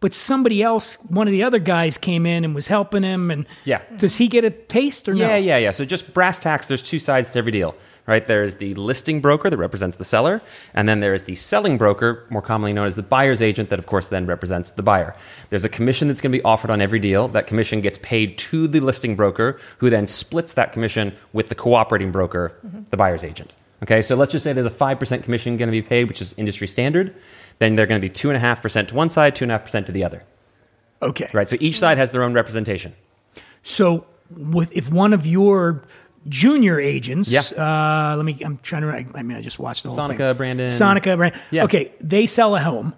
but 0.00 0.12
somebody 0.14 0.62
else, 0.62 0.96
one 1.08 1.26
of 1.26 1.32
the 1.32 1.42
other 1.42 1.58
guys 1.58 1.96
came 1.98 2.26
in 2.26 2.44
and 2.44 2.54
was 2.54 2.68
helping 2.68 3.02
him. 3.02 3.30
And 3.30 3.46
Yeah. 3.64 3.80
does 3.96 4.16
he 4.16 4.28
get 4.28 4.44
a 4.44 4.50
taste 4.50 5.08
or 5.08 5.14
no? 5.14 5.26
Yeah, 5.26 5.36
yeah, 5.38 5.56
yeah. 5.58 5.70
So 5.72 5.84
just 5.84 6.12
brass 6.14 6.38
tacks, 6.38 6.68
there's 6.68 6.82
two 6.82 6.98
sides 7.00 7.30
to 7.30 7.38
every 7.38 7.50
deal, 7.52 7.74
right? 8.06 8.24
There's 8.24 8.56
the 8.56 8.74
listing 8.74 9.20
broker 9.20 9.48
that 9.50 9.56
represents 9.56 9.96
the 9.96 10.04
seller, 10.04 10.42
and 10.74 10.88
then 10.88 11.00
there's 11.00 11.24
the 11.24 11.34
selling 11.34 11.78
broker, 11.78 12.26
more 12.30 12.42
commonly 12.42 12.72
known 12.72 12.86
as 12.86 12.96
the 12.96 13.02
buyer's 13.02 13.40
agent, 13.40 13.70
that 13.70 13.78
of 13.78 13.86
course 13.86 14.08
then 14.08 14.26
represents 14.26 14.70
the 14.70 14.82
buyer. 14.82 15.14
There's 15.50 15.64
a 15.64 15.68
commission 15.68 16.08
that's 16.08 16.20
going 16.20 16.32
to 16.32 16.38
be 16.38 16.44
offered 16.44 16.70
on 16.70 16.80
every 16.80 16.98
deal. 16.98 17.28
That 17.28 17.46
commission 17.46 17.80
gets 17.80 17.98
paid 17.98 18.36
to 18.38 18.68
the 18.68 18.80
listing 18.80 19.16
broker, 19.16 19.58
who 19.78 19.90
then 19.90 20.06
splits 20.06 20.52
that 20.54 20.72
commission 20.72 21.14
with 21.32 21.48
the 21.48 21.54
cooperating 21.54 22.12
broker, 22.12 22.58
mm-hmm. 22.66 22.82
the 22.90 22.96
buyer's 22.96 23.24
agent. 23.24 23.56
Okay, 23.82 24.00
so 24.00 24.16
let's 24.16 24.32
just 24.32 24.44
say 24.44 24.52
there's 24.52 24.66
a 24.66 24.70
5% 24.70 25.22
commission 25.22 25.56
going 25.56 25.68
to 25.68 25.72
be 25.72 25.82
paid, 25.82 26.08
which 26.08 26.22
is 26.22 26.34
industry 26.38 26.66
standard. 26.66 27.14
Then 27.58 27.76
they're 27.76 27.86
going 27.86 28.00
to 28.00 28.06
be 28.06 28.12
2.5% 28.12 28.88
to 28.88 28.94
one 28.94 29.10
side, 29.10 29.34
2.5% 29.34 29.86
to 29.86 29.92
the 29.92 30.04
other. 30.04 30.22
Okay. 31.02 31.28
Right, 31.32 31.48
so 31.48 31.56
each 31.60 31.74
mm-hmm. 31.74 31.80
side 31.80 31.98
has 31.98 32.12
their 32.12 32.22
own 32.22 32.32
representation. 32.32 32.94
So, 33.62 34.06
with 34.30 34.72
if 34.72 34.90
one 34.90 35.12
of 35.12 35.26
your 35.26 35.82
junior 36.28 36.80
agents, 36.80 37.30
Yeah. 37.30 37.40
uh, 37.56 38.16
let 38.16 38.24
me. 38.24 38.36
I'm 38.44 38.58
trying 38.62 38.82
to. 38.82 39.16
I 39.18 39.22
mean, 39.22 39.36
I 39.36 39.42
just 39.42 39.58
watched 39.58 39.82
the 39.82 39.90
whole 39.90 39.98
Sonika, 39.98 40.16
thing. 40.30 40.36
Brandon. 40.36 40.70
Sonika, 40.70 41.16
Brandon. 41.16 41.40
Yeah. 41.50 41.64
Okay, 41.64 41.92
they 42.00 42.26
sell 42.26 42.54
a 42.56 42.60
home. 42.60 42.94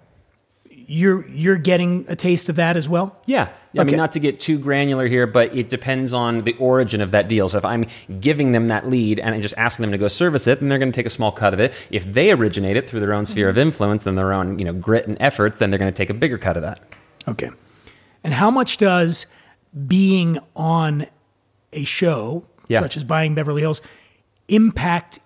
You're 0.89 1.27
you're 1.27 1.57
getting 1.57 2.05
a 2.07 2.15
taste 2.15 2.47
of 2.47 2.55
that 2.55 2.77
as 2.77 2.87
well. 2.87 3.19
Yeah. 3.25 3.49
I 3.75 3.79
Okay. 3.81 3.87
mean, 3.91 3.97
not 3.97 4.13
to 4.13 4.19
get 4.19 4.39
too 4.39 4.57
granular 4.57 5.05
here, 5.07 5.27
but 5.27 5.53
it 5.55 5.67
depends 5.67 6.13
on 6.13 6.43
the 6.43 6.53
origin 6.59 7.01
of 7.01 7.11
that 7.11 7.27
deal. 7.27 7.49
So 7.49 7.57
if 7.57 7.65
I'm 7.65 7.85
giving 8.21 8.53
them 8.53 8.69
that 8.69 8.89
lead 8.89 9.19
and 9.19 9.35
I'm 9.35 9.41
just 9.41 9.53
asking 9.57 9.83
them 9.83 9.91
to 9.91 9.97
go 9.97 10.07
service 10.07 10.47
it, 10.47 10.61
then 10.61 10.69
they're 10.69 10.79
going 10.79 10.91
to 10.91 10.95
take 10.95 11.05
a 11.05 11.09
small 11.11 11.31
cut 11.33 11.53
of 11.53 11.59
it. 11.59 11.73
If 11.91 12.11
they 12.11 12.31
originate 12.31 12.77
it 12.77 12.89
through 12.89 13.01
their 13.01 13.13
own 13.13 13.25
sphere 13.25 13.49
Mm-hmm. 13.49 13.59
of 13.59 13.67
influence 13.67 14.05
and 14.05 14.17
their 14.17 14.31
own, 14.31 14.57
you 14.59 14.63
know, 14.65 14.71
grit 14.73 15.07
and 15.07 15.17
effort, 15.19 15.59
then 15.59 15.69
they're 15.69 15.77
going 15.77 15.91
to 15.93 15.97
take 15.97 16.09
a 16.09 16.13
bigger 16.13 16.37
cut 16.37 16.55
of 16.55 16.63
that. 16.63 16.79
Okay. 17.27 17.49
And 18.23 18.33
how 18.33 18.49
much 18.49 18.77
does 18.77 19.25
being 19.87 20.39
on 20.55 21.05
a 21.73 21.83
show, 21.83 22.43
Yeah. 22.67 22.81
such 22.81 22.97
as 22.97 23.03
Buying 23.03 23.35
Beverly 23.35 23.61
Hills, 23.61 23.81
impact 24.47 25.19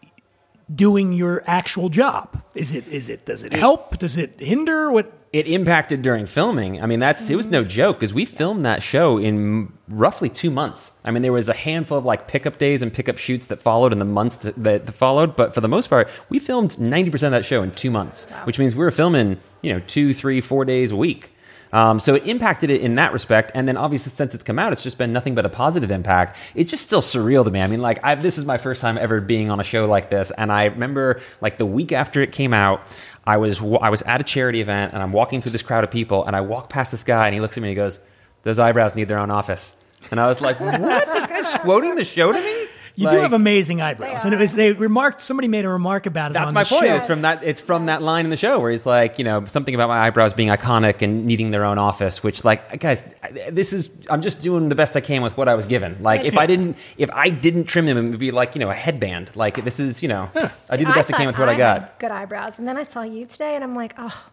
doing 0.73 1.13
your 1.13 1.43
actual 1.47 1.89
job? 1.89 2.41
Is 2.56 2.73
it 2.73 2.88
is 2.88 3.10
it 3.10 3.25
does 3.25 3.43
it 3.43 3.54
help? 3.54 3.97
Does 3.99 4.17
it 4.17 4.39
hinder? 4.39 4.91
What 4.91 5.12
It 5.34 5.47
impacted 5.47 6.01
during 6.01 6.25
filming. 6.25 6.82
I 6.82 6.86
mean, 6.86 6.99
that's 6.99 7.30
it 7.30 7.36
was 7.36 7.47
no 7.47 7.63
joke 7.63 7.97
because 7.99 8.13
we 8.13 8.25
filmed 8.25 8.62
that 8.63 8.84
show 8.84 9.17
in 9.17 9.71
roughly 9.89 10.30
two 10.30 10.51
months. 10.51 10.91
I 11.04 11.12
mean, 11.12 11.21
there 11.23 11.32
was 11.32 11.49
a 11.49 11.54
handful 11.54 11.97
of 11.97 12.06
like 12.06 12.27
pickup 12.27 12.58
days 12.58 12.82
and 12.82 12.93
pickup 12.93 13.17
shoots 13.17 13.45
that 13.47 13.62
followed 13.62 13.91
in 13.91 13.99
the 13.99 14.06
months 14.06 14.38
that, 14.38 14.62
that 14.63 14.93
followed, 14.93 15.36
but 15.36 15.54
for 15.54 15.62
the 15.62 15.69
most 15.69 15.88
part, 15.89 16.08
we 16.30 16.39
filmed 16.39 16.80
ninety 16.80 17.10
percent 17.10 17.34
of 17.34 17.41
that 17.41 17.45
show 17.45 17.63
in 17.63 17.71
two 17.71 17.91
months, 17.91 18.25
which 18.45 18.60
means 18.60 18.75
we 18.75 18.84
were 18.84 18.91
filming 18.91 19.38
you 19.62 19.73
know 19.73 19.82
two, 19.88 20.13
three, 20.13 20.41
four 20.41 20.63
days 20.65 20.91
a 20.91 20.95
week. 20.97 21.32
Um, 21.73 21.99
so 21.99 22.15
it 22.15 22.27
impacted 22.27 22.69
it 22.69 22.81
in 22.81 22.95
that 22.95 23.13
respect, 23.13 23.51
and 23.55 23.67
then 23.67 23.77
obviously 23.77 24.12
since 24.12 24.36
it's 24.36 24.43
come 24.43 24.60
out, 24.60 24.73
it's 24.73 24.84
just 24.84 24.97
been 24.97 25.13
nothing 25.13 25.36
but 25.36 25.45
a 25.45 25.49
positive 25.49 25.91
impact. 25.91 26.38
It's 26.55 26.69
just 26.69 26.84
still 26.84 27.01
surreal 27.01 27.45
to 27.45 27.51
me. 27.51 27.62
I 27.62 27.67
mean, 27.67 27.81
like 27.81 28.03
i 28.03 28.15
this 28.15 28.38
is 28.38 28.45
my 28.45 28.57
first 28.57 28.81
time 28.81 28.97
ever 28.97 29.21
being 29.21 29.49
on 29.49 29.60
a 29.60 29.63
show 29.63 29.86
like 29.88 30.10
this, 30.10 30.31
and 30.31 30.51
I 30.51 30.65
remember 30.65 31.19
like 31.39 31.57
the 31.57 31.65
week 31.65 31.91
after 31.91 32.21
it 32.21 32.31
came 32.31 32.53
out, 32.53 32.81
I 33.25 33.38
was 33.38 33.62
I 33.62 33.89
was 33.89 34.01
at 34.03 34.21
a 34.21 34.23
charity 34.23 34.62
event, 34.62 34.93
and 34.93 35.01
I'm 35.01 35.12
walking 35.12 35.41
through 35.41 35.53
this 35.53 35.62
crowd 35.62 35.84
of 35.84 35.91
people, 35.91 36.25
and 36.25 36.36
I 36.36 36.41
walk 36.41 36.69
past 36.69 36.91
this 36.91 37.03
guy, 37.03 37.27
and 37.27 37.34
he 37.34 37.39
looks 37.39 37.57
at 37.57 37.62
me, 37.62 37.69
and 37.69 37.77
he 37.77 37.81
goes, 37.81 37.99
"Those 38.43 38.60
eyebrows 38.60 38.95
need 38.95 39.07
their 39.07 39.19
own 39.19 39.31
office," 39.31 39.75
and 40.10 40.19
I 40.19 40.27
was 40.27 40.41
like, 40.41 40.60
"What? 40.60 41.05
this 41.13 41.27
guy's 41.27 41.60
quoting 41.62 41.95
the 41.95 42.05
show 42.05 42.31
to 42.31 42.39
me?" 42.41 42.61
You 42.95 43.10
do 43.10 43.17
have 43.17 43.34
amazing 43.34 43.82
eyebrows, 43.82 44.25
and 44.25 44.34
it 44.34 44.39
was 44.39 44.54
they 44.54 44.71
remarked. 44.73 45.21
Somebody 45.21 45.47
made 45.47 45.65
a 45.65 45.69
remark 45.69 46.06
about 46.06 46.32
it. 46.32 46.34
That's 46.34 46.47
on 46.47 46.54
my 46.54 46.63
the 46.63 46.69
point. 46.69 46.86
show. 46.86 46.95
It's 46.95 47.06
from 47.06 47.21
that. 47.23 47.43
It's 47.43 47.62
from 47.62 47.86
that 47.88 48.01
line 48.01 48.25
in 48.25 48.32
the 48.32 48.38
show 48.38 48.60
where 48.60 48.71
he's 48.71 48.86
like, 48.86 49.17
you 49.17 49.25
know, 49.25 49.45
something 49.45 49.73
about 49.73 49.88
my 49.89 49.99
eyebrows 49.99 50.34
being 50.34 50.49
iconic 50.49 51.01
and 51.01 51.25
needing 51.25 51.51
their 51.51 51.63
own 51.65 51.77
office. 51.77 52.23
Which, 52.23 52.43
like, 52.43 52.80
guys, 52.80 53.04
this 53.49 53.73
is. 53.73 53.89
I'm 54.10 54.21
just 54.21 54.41
doing 54.41 54.69
the 54.69 54.75
best 54.75 54.95
I 54.95 55.01
can 55.01 55.21
with 55.21 55.38
what 55.38 55.47
I 55.47 55.56
was 55.56 55.67
given. 55.67 55.97
Like, 56.01 56.23
if 56.25 56.38
I 56.38 56.45
didn't, 56.45 56.77
if 56.97 57.10
I 57.12 57.30
didn't 57.30 57.65
trim 57.65 57.88
him, 57.88 57.97
it 57.97 58.10
would 58.10 58.19
be 58.19 58.32
like, 58.32 58.56
you 58.56 58.60
know, 58.60 58.69
a 58.69 58.75
headband. 58.75 59.36
Like, 59.36 59.63
this 59.63 59.80
is, 59.80 60.01
you 60.01 60.10
know, 60.10 60.30
I 60.69 60.77
do 60.77 60.86
the 60.86 60.93
best 60.93 61.13
I, 61.13 61.17
can 61.17 61.27
with 61.27 61.38
what 61.38 61.49
I 61.49 61.56
got. 61.58 61.99
Good 61.99 62.12
eyebrows, 62.12 62.60
and 62.60 62.67
then 62.67 62.77
I 62.77 62.84
saw 62.84 63.04
you 63.04 63.25
today, 63.25 63.56
and 63.56 63.63
I'm 63.63 63.75
like, 63.75 63.93
oh. 63.97 64.30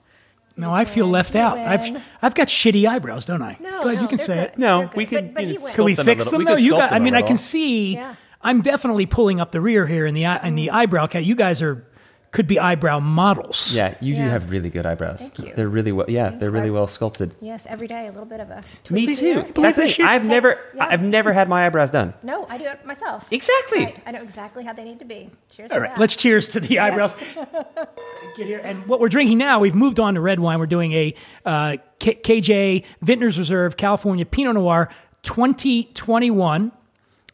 No, 0.57 0.73
I 0.73 0.87
feel 0.87 1.07
left 1.07 1.37
out. 1.37 1.57
win. 1.57 1.67
I've 1.69 2.03
I've 2.21 2.35
got 2.35 2.49
shitty 2.49 2.85
eyebrows, 2.85 3.25
don't 3.27 3.43
I? 3.43 3.57
No, 3.61 3.85
Go 3.85 3.93
no, 3.93 4.01
you 4.01 4.09
can 4.09 4.19
say 4.19 4.35
good. 4.35 4.47
it. 4.49 4.59
No, 4.59 4.91
we 4.97 5.05
good, 5.05 5.09
could- 5.09 5.25
But, 5.27 5.35
but 5.35 5.43
you 5.45 5.49
he 5.51 5.55
just 5.55 5.65
wins. 5.65 5.77
Can 5.77 5.85
we 5.85 5.93
Sculpt 5.93 5.97
them 5.99 6.07
fix 6.07 6.25
them 6.29 6.39
we 6.39 6.45
though? 6.47 6.57
You 6.57 6.71
got. 6.73 6.91
I 6.93 6.99
mean, 6.99 7.15
I 7.15 7.23
can 7.23 7.37
see. 7.39 7.95
Yeah. 7.95 8.17
I'm 8.43 8.61
definitely 8.63 9.07
pulling 9.07 9.41
up 9.41 9.53
the 9.53 9.61
rear 9.61 9.87
here 9.87 10.07
in 10.07 10.15
the 10.15 10.25
in 10.47 10.55
the 10.55 10.71
eyebrow 10.71 11.07
cat. 11.07 11.25
You 11.25 11.35
guys 11.35 11.61
are 11.63 11.85
could 12.31 12.47
be 12.47 12.59
eyebrow 12.61 13.01
models. 13.01 13.73
Yeah, 13.73 13.95
you 14.01 14.15
do 14.15 14.21
Yeah. 14.21 14.29
have 14.29 14.51
really 14.51 14.69
good 14.69 14.85
eyebrows. 14.85 15.19
Thank 15.21 15.39
you. 15.39 15.53
They're 15.57 15.69
really 15.69 15.93
well. 15.93 16.05
Yeah, 16.11 16.29
they're 16.29 16.51
really 16.51 16.69
I- 16.69 16.73
well 16.73 16.87
sculpted. 16.87 17.35
Yes, 17.41 17.67
every 17.67 17.89
day 17.89 18.07
a 18.07 18.11
little 18.13 18.27
bit 18.27 18.39
of 18.41 18.51
a. 18.51 18.63
Me 18.91 19.07
tweak 19.07 19.19
too. 19.19 19.25
here. 19.25 19.35
believe 19.45 19.55
That's 19.55 19.79
that 19.79 19.87
it. 19.87 19.91
shit? 19.93 20.05
I've 20.07 20.29
never, 20.29 20.59
Yeah. 20.75 20.89
I've 20.91 21.01
never 21.03 21.33
had 21.33 21.49
my 21.49 21.65
eyebrows 21.65 21.91
done. 21.91 22.13
No, 22.23 22.45
I 22.51 22.59
do 22.59 22.65
it 22.67 22.85
myself. 22.85 23.27
Exactly. 23.33 23.85
Right. 23.87 24.03
I 24.07 24.11
know 24.11 24.21
exactly 24.21 24.63
how 24.63 24.75
they 24.75 24.85
need 24.85 24.99
to 24.99 25.07
be. 25.07 25.31
Cheers. 25.49 25.71
All 25.73 25.79
to 25.79 25.83
right, 25.85 25.91
that. 25.95 25.99
let's 25.99 26.17
cheers 26.17 26.49
to 26.49 26.61
the 26.61 26.79
eyebrows. 26.81 27.17
Get 28.37 28.47
here. 28.47 28.61
And 28.63 28.87
what 28.87 29.01
we're 29.01 29.09
drinking 29.09 29.39
now, 29.39 29.59
we've 29.61 29.75
moved 29.75 29.99
on 29.99 30.13
to 30.15 30.21
red 30.21 30.39
wine. 30.39 30.59
We're 30.59 30.67
doing 30.67 30.93
a 30.93 31.15
uh, 31.47 31.77
K- 31.99 32.17
KJ 32.23 32.85
Vintners 33.03 33.39
Reserve 33.39 33.79
California 33.79 34.27
Pinot 34.27 34.53
Noir 34.55 34.91
2021. 35.23 36.73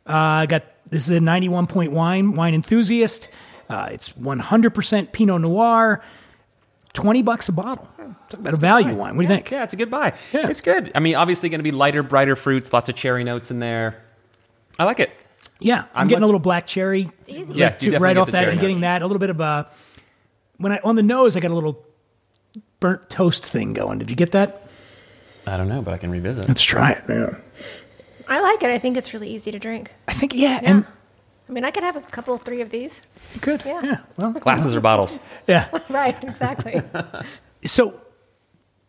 Uh, 0.07 0.13
I 0.13 0.47
got 0.47 0.63
this 0.95 1.05
is 1.05 1.11
a 1.11 1.21
91 1.21 1.67
point 1.67 1.91
wine, 1.93 2.35
wine 2.37 2.55
enthusiast. 2.55 3.29
Uh, 3.69 3.89
it's 3.91 4.11
100% 4.13 5.13
Pinot 5.13 5.41
Noir. 5.41 6.03
20 6.93 7.23
bucks 7.23 7.49
a 7.49 7.53
bottle. 7.53 7.89
Talk 8.29 8.39
about 8.41 8.55
a 8.55 8.57
value 8.57 8.95
wine. 8.95 9.17
What 9.17 9.23
do 9.23 9.29
you 9.29 9.29
think? 9.29 9.51
Yeah, 9.51 9.65
it's 9.65 9.75
a 9.75 9.77
good 9.77 9.91
buy. 9.91 10.15
Yeah. 10.33 10.49
It's 10.49 10.61
good. 10.61 10.93
I 10.95 11.01
mean, 11.01 11.17
obviously 11.17 11.49
going 11.49 11.59
to 11.59 11.65
be 11.65 11.73
lighter, 11.73 12.05
brighter 12.05 12.37
fruits, 12.37 12.73
lots 12.73 12.89
of 12.89 12.95
cherry 12.95 13.25
notes 13.25 13.51
in 13.51 13.59
there. 13.59 14.01
I 14.79 14.85
like 14.85 15.01
it. 15.01 15.11
Yeah, 15.59 15.81
I'm, 15.83 15.89
I'm 16.03 16.09
getting 16.09 16.21
like- 16.21 16.23
a 16.23 16.27
little 16.27 16.39
black 16.41 16.67
cherry. 16.67 17.09
easy. 17.27 17.55
Yeah, 17.55 17.71
to- 17.71 17.85
you 17.85 17.91
definitely 17.91 17.99
right 18.05 18.17
off 18.17 18.31
that. 18.31 18.49
I'm 18.49 18.59
getting 18.59 18.81
that. 18.83 19.03
A 19.03 19.07
little 19.07 19.19
bit 19.19 19.31
of 19.31 19.41
a 19.41 19.69
when 20.59 20.71
I 20.71 20.79
on 20.85 20.95
the 20.95 21.03
nose, 21.03 21.37
I 21.37 21.41
got 21.41 21.51
a 21.51 21.55
little 21.55 21.85
burnt 22.79 23.11
toast 23.11 23.45
thing 23.45 23.73
going. 23.73 23.99
Did 23.99 24.09
you 24.11 24.17
get 24.17 24.31
that? 24.33 24.69
I 25.47 25.57
don't 25.57 25.69
know, 25.69 25.83
but 25.83 25.95
I 25.95 25.99
can 25.99 26.11
revisit. 26.11 26.47
Let's 26.47 26.63
try 26.63 26.93
it. 26.93 27.05
Yeah. 27.09 27.35
I 28.29 28.41
like 28.41 28.63
it. 28.63 28.71
I 28.71 28.79
think 28.79 28.97
it's 28.97 29.13
really 29.15 29.29
easy 29.29 29.51
to 29.53 29.59
drink. 29.59 29.91
I 30.09 30.13
think 30.13 30.35
yeah, 30.35 30.61
Yeah. 30.63 30.71
and 30.71 30.87
I 31.49 31.53
mean, 31.53 31.65
I 31.65 31.71
could 31.71 31.83
have 31.83 31.97
a 31.97 32.01
couple, 32.01 32.39
three 32.39 32.61
of 32.63 32.71
these. 32.71 33.03
good. 33.41 33.63
Yeah. 33.67 33.81
Yeah. 33.85 33.97
Well, 34.17 34.33
Glasses 34.33 34.75
or 34.75 34.81
bottles? 34.81 35.21
yeah. 35.47 35.69
Right. 35.91 36.23
Exactly. 36.25 36.81
So 37.67 38.01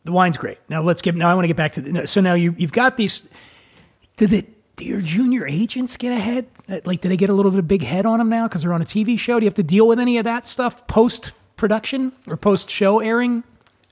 the 0.05 0.11
wine's 0.11 0.37
great. 0.37 0.57
Now 0.69 0.81
let's 0.81 1.01
get. 1.01 1.15
Now 1.15 1.29
I 1.29 1.33
want 1.33 1.43
to 1.43 1.47
get 1.47 1.57
back 1.57 1.73
to. 1.73 1.81
The, 1.81 2.07
so 2.07 2.21
now 2.21 2.33
you 2.33 2.55
you've 2.57 2.71
got 2.71 2.97
these. 2.97 3.23
Did 4.17 4.29
the 4.29 4.45
do 4.77 4.85
your 4.85 5.01
junior 5.01 5.47
agents 5.47 5.97
get 5.97 6.11
ahead? 6.11 6.47
Like, 6.85 7.01
do 7.01 7.09
they 7.09 7.17
get 7.17 7.29
a 7.29 7.33
little 7.33 7.51
bit 7.51 7.59
of 7.59 7.65
a 7.65 7.67
big 7.67 7.83
head 7.83 8.05
on 8.05 8.17
them 8.19 8.29
now 8.29 8.47
because 8.47 8.61
they're 8.63 8.73
on 8.73 8.81
a 8.81 8.85
TV 8.85 9.17
show? 9.19 9.39
Do 9.39 9.45
you 9.45 9.49
have 9.49 9.55
to 9.55 9.63
deal 9.63 9.87
with 9.87 9.99
any 9.99 10.17
of 10.17 10.23
that 10.25 10.45
stuff 10.45 10.85
post 10.87 11.31
production 11.57 12.11
or 12.27 12.35
post 12.37 12.69
show 12.69 12.99
airing? 12.99 13.43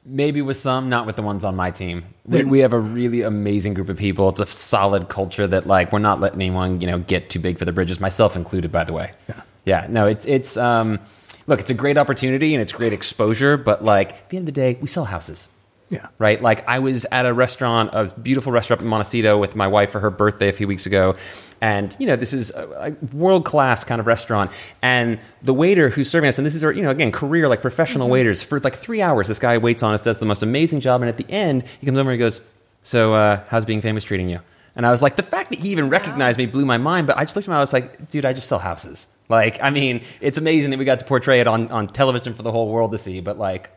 Maybe 0.06 0.42
with 0.42 0.58
some, 0.58 0.90
not 0.90 1.06
with 1.06 1.16
the 1.16 1.22
ones 1.22 1.44
on 1.44 1.56
my 1.56 1.72
team. 1.72 2.04
We, 2.26 2.44
we 2.44 2.60
have 2.60 2.74
a 2.74 2.80
really 2.80 3.22
amazing 3.22 3.74
group 3.74 3.88
of 3.88 3.98
people. 3.98 4.28
It's 4.30 4.42
a 4.42 4.46
solid 4.46 5.08
culture 5.08 5.48
that 5.48 5.66
like 5.66 5.94
we're 5.94 6.00
not 6.00 6.20
letting 6.20 6.42
anyone 6.42 6.82
you 6.82 6.88
know 6.88 7.00
get 7.00 7.30
too 7.30 7.40
big 7.40 7.58
for 7.58 7.66
the 7.66 7.72
bridges, 7.72 8.00
myself 8.00 8.36
included, 8.36 8.72
by 8.72 8.84
the 8.84 8.94
way. 8.94 9.12
Yeah, 9.30 9.42
yeah. 9.66 9.88
No, 9.90 10.06
it's 10.08 10.26
it's 10.26 10.58
um, 10.58 11.00
look, 11.48 11.62
it's 11.62 11.70
a 11.70 11.74
great 11.74 11.98
opportunity 11.98 12.54
and 12.54 12.62
it's 12.62 12.74
great 12.74 12.94
exposure, 12.94 13.56
but 13.56 13.84
like 13.84 14.14
at 14.14 14.30
the 14.30 14.38
end 14.38 14.48
of 14.48 14.54
the 14.54 14.60
day, 14.60 14.78
we 14.82 14.88
sell 14.88 15.06
houses. 15.06 15.50
Yeah. 15.94 16.08
right? 16.18 16.42
Like 16.42 16.68
I 16.68 16.80
was 16.80 17.06
at 17.12 17.26
a 17.26 17.34
restaurant, 17.34 17.92
a 17.94 18.12
beautiful 18.20 18.52
restaurant 18.52 18.82
in 18.82 18.88
Montecito 18.88 19.38
with 19.38 19.56
my 19.56 19.68
wife 19.68 19.92
for 19.92 20.00
her 20.00 20.10
birthday 20.10 20.50
a 20.50 20.52
few 20.54 20.68
weeks 20.68 20.86
ago. 20.86 21.16
And, 21.62 21.96
you 22.00 22.08
know, 22.08 22.16
this 22.16 22.34
is 22.34 22.52
a, 22.52 22.96
a 23.02 23.16
world 23.16 23.46
class 23.46 23.84
kind 23.84 24.02
of 24.02 24.08
restaurant. 24.08 24.52
And 24.82 25.20
the 25.44 25.54
waiter 25.54 25.90
who's 25.90 26.10
serving 26.10 26.28
us, 26.28 26.40
and 26.40 26.46
this 26.46 26.56
is, 26.56 26.64
our, 26.64 26.72
you 26.72 26.82
know, 26.82 26.90
again, 26.90 27.12
career, 27.12 27.48
like 27.48 27.62
professional 27.62 28.10
waiters, 28.10 28.44
for 28.44 28.60
like 28.60 28.76
three 28.76 29.02
hours, 29.02 29.28
this 29.28 29.40
guy 29.40 29.58
waits 29.60 29.84
on 29.84 29.94
us, 29.94 30.02
does 30.02 30.20
the 30.20 30.26
most 30.26 30.42
amazing 30.42 30.80
job. 30.80 31.02
And 31.02 31.10
at 31.10 31.18
the 31.18 31.30
end, 31.30 31.64
he 31.80 31.86
comes 31.86 31.98
over 32.00 32.10
and 32.10 32.20
he 32.20 32.24
goes, 32.24 32.42
So, 32.82 33.14
uh, 33.14 33.44
how's 33.50 33.66
being 33.66 33.82
famous 33.82 34.04
treating 34.04 34.30
you? 34.30 34.40
And 34.76 34.86
I 34.86 34.92
was 34.92 35.02
like, 35.02 35.16
the 35.16 35.24
fact 35.24 35.52
that 35.52 35.60
he 35.60 35.70
even 35.70 35.90
recognized 35.90 36.38
me 36.38 36.48
blew 36.48 36.66
my 36.66 36.78
mind. 36.78 37.08
But 37.08 37.18
I 37.18 37.24
just 37.24 37.36
looked 37.36 37.48
at 37.48 37.52
him, 37.52 37.58
I 37.58 37.60
was 37.60 37.74
like, 37.74 38.10
dude, 38.10 38.26
I 38.26 38.34
just 38.34 38.50
sell 38.50 38.60
houses. 38.60 39.08
Like, 39.30 39.62
I 39.62 39.70
mean, 39.70 40.02
it's 40.20 40.38
amazing 40.38 40.72
that 40.72 40.80
we 40.80 40.86
got 40.86 41.00
to 41.00 41.06
portray 41.06 41.40
it 41.40 41.48
on, 41.48 41.70
on 41.70 41.88
television 41.88 42.34
for 42.34 42.44
the 42.44 42.52
whole 42.52 42.70
world 42.70 42.92
to 42.92 42.98
see. 42.98 43.22
But 43.22 43.38
like, 43.38 43.70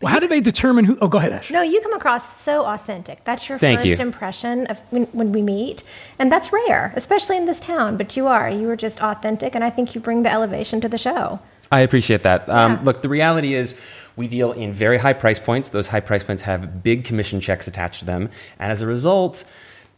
Well, 0.00 0.12
how 0.12 0.20
do 0.20 0.28
they 0.28 0.40
determine 0.40 0.84
who? 0.84 0.96
Oh, 1.00 1.08
go 1.08 1.18
ahead, 1.18 1.32
Ash. 1.32 1.50
No, 1.50 1.60
you 1.60 1.80
come 1.80 1.92
across 1.92 2.36
so 2.36 2.64
authentic. 2.64 3.24
That's 3.24 3.48
your 3.48 3.58
Thank 3.58 3.80
first 3.80 3.90
you. 3.90 3.96
impression 3.96 4.66
of 4.66 4.78
when, 4.90 5.06
when 5.06 5.32
we 5.32 5.42
meet, 5.42 5.82
and 6.20 6.30
that's 6.30 6.52
rare, 6.52 6.92
especially 6.94 7.36
in 7.36 7.46
this 7.46 7.58
town. 7.58 7.96
But 7.96 8.16
you 8.16 8.28
are. 8.28 8.48
You 8.48 8.70
are 8.70 8.76
just 8.76 9.02
authentic, 9.02 9.56
and 9.56 9.64
I 9.64 9.70
think 9.70 9.96
you 9.96 10.00
bring 10.00 10.22
the 10.22 10.30
elevation 10.30 10.80
to 10.82 10.88
the 10.88 10.98
show. 10.98 11.40
I 11.72 11.80
appreciate 11.80 12.22
that. 12.22 12.48
Um, 12.48 12.82
Look, 12.84 13.02
the 13.02 13.08
reality 13.08 13.54
is 13.54 13.74
we 14.16 14.28
deal 14.28 14.52
in 14.52 14.72
very 14.72 14.98
high 14.98 15.12
price 15.12 15.38
points. 15.38 15.68
Those 15.68 15.88
high 15.88 16.00
price 16.00 16.24
points 16.24 16.42
have 16.42 16.82
big 16.82 17.04
commission 17.04 17.40
checks 17.40 17.66
attached 17.66 18.00
to 18.00 18.04
them. 18.04 18.30
And 18.58 18.72
as 18.72 18.82
a 18.82 18.86
result, 18.86 19.44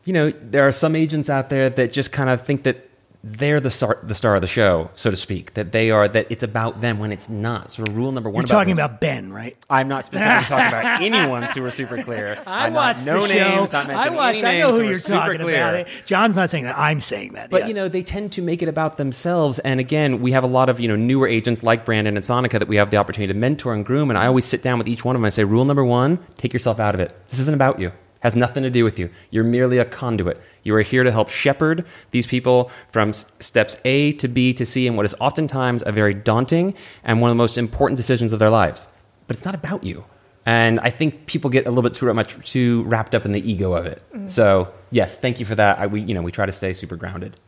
you 0.04 0.12
know, 0.12 0.30
there 0.30 0.66
are 0.66 0.72
some 0.72 0.96
agents 0.96 1.30
out 1.30 1.48
there 1.50 1.70
that 1.70 1.92
just 1.92 2.10
kind 2.10 2.28
of 2.28 2.44
think 2.44 2.64
that 2.64 2.89
they're 3.22 3.60
the 3.60 3.70
star, 3.70 3.98
the 4.02 4.14
star 4.14 4.34
of 4.34 4.40
the 4.40 4.46
show, 4.46 4.90
so 4.94 5.10
to 5.10 5.16
speak. 5.16 5.52
That 5.54 5.72
they 5.72 5.90
are 5.90 6.08
that 6.08 6.26
it's 6.30 6.42
about 6.42 6.80
them 6.80 6.98
when 6.98 7.12
it's 7.12 7.28
not. 7.28 7.70
So 7.70 7.84
rule 7.84 8.12
number 8.12 8.30
one 8.30 8.42
You're 8.42 8.48
talking 8.48 8.76
this- 8.76 8.84
about 8.84 9.00
Ben, 9.00 9.30
right? 9.32 9.56
I'm 9.70 9.88
not 9.88 10.06
specifically 10.06 10.46
talking 10.46 10.66
about 10.68 11.02
anyone 11.02 11.46
super 11.48 11.70
super 11.70 12.02
clear. 12.02 12.38
I 12.46 12.66
I'm 12.66 12.72
not- 12.72 12.78
watched 12.96 13.06
no 13.06 13.22
the 13.26 13.34
names, 13.34 13.70
show. 13.70 13.82
not 13.82 13.90
I 13.90 14.08
watched. 14.08 14.42
I 14.42 14.58
know 14.58 14.72
who 14.72 14.78
we're 14.78 14.84
you're 14.92 14.98
talking 14.98 15.38
clear. 15.40 15.56
about. 15.56 15.74
It. 15.74 15.88
John's 16.06 16.34
not 16.34 16.48
saying 16.50 16.64
that. 16.64 16.78
I'm 16.78 17.00
saying 17.02 17.34
that. 17.34 17.50
But 17.50 17.62
yeah. 17.62 17.66
you 17.68 17.74
know, 17.74 17.88
they 17.88 18.02
tend 18.02 18.32
to 18.32 18.42
make 18.42 18.62
it 18.62 18.68
about 18.68 18.96
themselves. 18.96 19.58
And 19.58 19.80
again, 19.80 20.22
we 20.22 20.32
have 20.32 20.42
a 20.44 20.48
lot 20.48 20.68
of 20.70 20.80
you 20.80 20.88
know 20.88 20.96
newer 20.96 21.26
agents 21.28 21.62
like 21.62 21.84
Brandon 21.84 22.16
and 22.16 22.24
Sonika 22.24 22.58
that 22.58 22.68
we 22.68 22.76
have 22.76 22.90
the 22.90 22.96
opportunity 22.96 23.32
to 23.32 23.38
mentor 23.38 23.74
and 23.74 23.84
groom. 23.84 24.08
And 24.10 24.18
I 24.18 24.26
always 24.26 24.46
sit 24.46 24.62
down 24.62 24.78
with 24.78 24.88
each 24.88 25.04
one 25.04 25.14
of 25.14 25.18
them 25.20 25.24
and 25.24 25.32
I 25.32 25.34
say, 25.34 25.44
rule 25.44 25.66
number 25.66 25.84
one: 25.84 26.18
take 26.36 26.54
yourself 26.54 26.80
out 26.80 26.94
of 26.94 27.00
it. 27.00 27.14
This 27.28 27.38
isn't 27.40 27.54
about 27.54 27.78
you. 27.78 27.92
Has 28.20 28.34
nothing 28.34 28.62
to 28.62 28.70
do 28.70 28.84
with 28.84 28.98
you. 28.98 29.08
You're 29.30 29.44
merely 29.44 29.78
a 29.78 29.84
conduit. 29.84 30.38
You 30.62 30.74
are 30.74 30.82
here 30.82 31.04
to 31.04 31.10
help 31.10 31.30
shepherd 31.30 31.86
these 32.10 32.26
people 32.26 32.70
from 32.92 33.10
s- 33.10 33.26
steps 33.40 33.78
A 33.84 34.12
to 34.14 34.28
B 34.28 34.52
to 34.54 34.66
C 34.66 34.86
in 34.86 34.94
what 34.96 35.06
is 35.06 35.14
oftentimes 35.20 35.82
a 35.86 35.92
very 35.92 36.12
daunting 36.12 36.74
and 37.02 37.20
one 37.20 37.30
of 37.30 37.36
the 37.36 37.42
most 37.42 37.56
important 37.56 37.96
decisions 37.96 38.32
of 38.32 38.38
their 38.38 38.50
lives. 38.50 38.88
But 39.26 39.36
it's 39.36 39.44
not 39.44 39.54
about 39.54 39.84
you. 39.84 40.04
And 40.44 40.80
I 40.80 40.90
think 40.90 41.26
people 41.26 41.50
get 41.50 41.66
a 41.66 41.70
little 41.70 41.82
bit 41.82 41.94
too 41.94 42.12
much 42.12 42.50
too 42.50 42.82
wrapped 42.84 43.14
up 43.14 43.24
in 43.24 43.32
the 43.32 43.50
ego 43.50 43.72
of 43.72 43.86
it. 43.86 44.02
Mm. 44.14 44.28
So 44.28 44.72
yes, 44.90 45.16
thank 45.16 45.38
you 45.40 45.46
for 45.46 45.54
that. 45.54 45.78
I, 45.78 45.86
we 45.86 46.00
you 46.00 46.14
know 46.14 46.22
we 46.22 46.32
try 46.32 46.46
to 46.46 46.52
stay 46.52 46.72
super 46.72 46.96
grounded. 46.96 47.38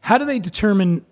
How 0.00 0.18
do 0.18 0.24
they 0.24 0.38
determine? 0.38 1.04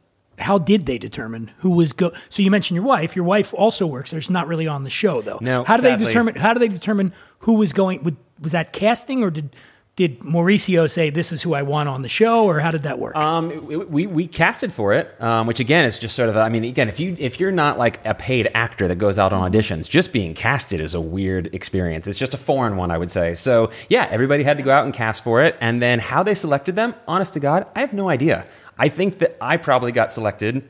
How 0.42 0.58
did 0.58 0.86
they 0.86 0.98
determine 0.98 1.50
who 1.58 1.70
was 1.72 1.92
go? 1.92 2.12
So 2.28 2.42
you 2.42 2.50
mentioned 2.50 2.76
your 2.76 2.84
wife. 2.84 3.16
Your 3.16 3.24
wife 3.24 3.54
also 3.54 3.86
works. 3.86 4.10
There's 4.10 4.30
not 4.30 4.46
really 4.48 4.66
on 4.66 4.84
the 4.84 4.90
show 4.90 5.22
though. 5.22 5.38
No, 5.40 5.64
How 5.64 5.76
do 5.76 5.82
they 5.82 5.96
determine? 5.96 6.34
How 6.36 6.52
do 6.52 6.60
they 6.60 6.68
determine 6.68 7.12
who 7.40 7.54
was 7.54 7.72
going? 7.72 8.02
with- 8.02 8.16
Was 8.40 8.52
that 8.52 8.72
casting 8.72 9.22
or 9.22 9.30
did 9.30 9.54
did 9.94 10.20
Mauricio 10.20 10.90
say 10.90 11.10
this 11.10 11.32
is 11.32 11.42
who 11.42 11.52
I 11.52 11.60
want 11.60 11.86
on 11.90 12.00
the 12.00 12.08
show 12.08 12.46
or 12.46 12.60
how 12.60 12.70
did 12.70 12.84
that 12.84 12.98
work? 12.98 13.14
Um, 13.14 13.66
we, 13.66 13.76
we, 13.76 14.06
we 14.06 14.26
casted 14.26 14.72
for 14.72 14.94
it, 14.94 15.14
um, 15.20 15.46
which 15.46 15.60
again 15.60 15.84
is 15.84 15.98
just 15.98 16.16
sort 16.16 16.30
of. 16.30 16.36
I 16.38 16.48
mean, 16.48 16.64
again, 16.64 16.88
if 16.88 16.98
you 16.98 17.14
if 17.18 17.38
you're 17.38 17.52
not 17.52 17.76
like 17.76 18.00
a 18.06 18.14
paid 18.14 18.50
actor 18.54 18.88
that 18.88 18.96
goes 18.96 19.18
out 19.18 19.34
on 19.34 19.52
auditions, 19.52 19.90
just 19.90 20.10
being 20.10 20.32
casted 20.32 20.80
is 20.80 20.94
a 20.94 21.00
weird 21.00 21.54
experience. 21.54 22.06
It's 22.06 22.18
just 22.18 22.32
a 22.32 22.38
foreign 22.38 22.76
one, 22.76 22.90
I 22.90 22.96
would 22.96 23.10
say. 23.10 23.34
So 23.34 23.70
yeah, 23.90 24.08
everybody 24.10 24.42
had 24.44 24.56
to 24.56 24.62
go 24.62 24.70
out 24.70 24.86
and 24.86 24.94
cast 24.94 25.22
for 25.22 25.42
it, 25.42 25.58
and 25.60 25.82
then 25.82 25.98
how 25.98 26.22
they 26.22 26.34
selected 26.34 26.74
them, 26.74 26.94
honest 27.06 27.34
to 27.34 27.40
God, 27.40 27.66
I 27.76 27.80
have 27.80 27.92
no 27.92 28.08
idea. 28.08 28.46
I 28.78 28.88
think 28.88 29.18
that 29.18 29.36
I 29.40 29.56
probably 29.56 29.92
got 29.92 30.12
selected 30.12 30.68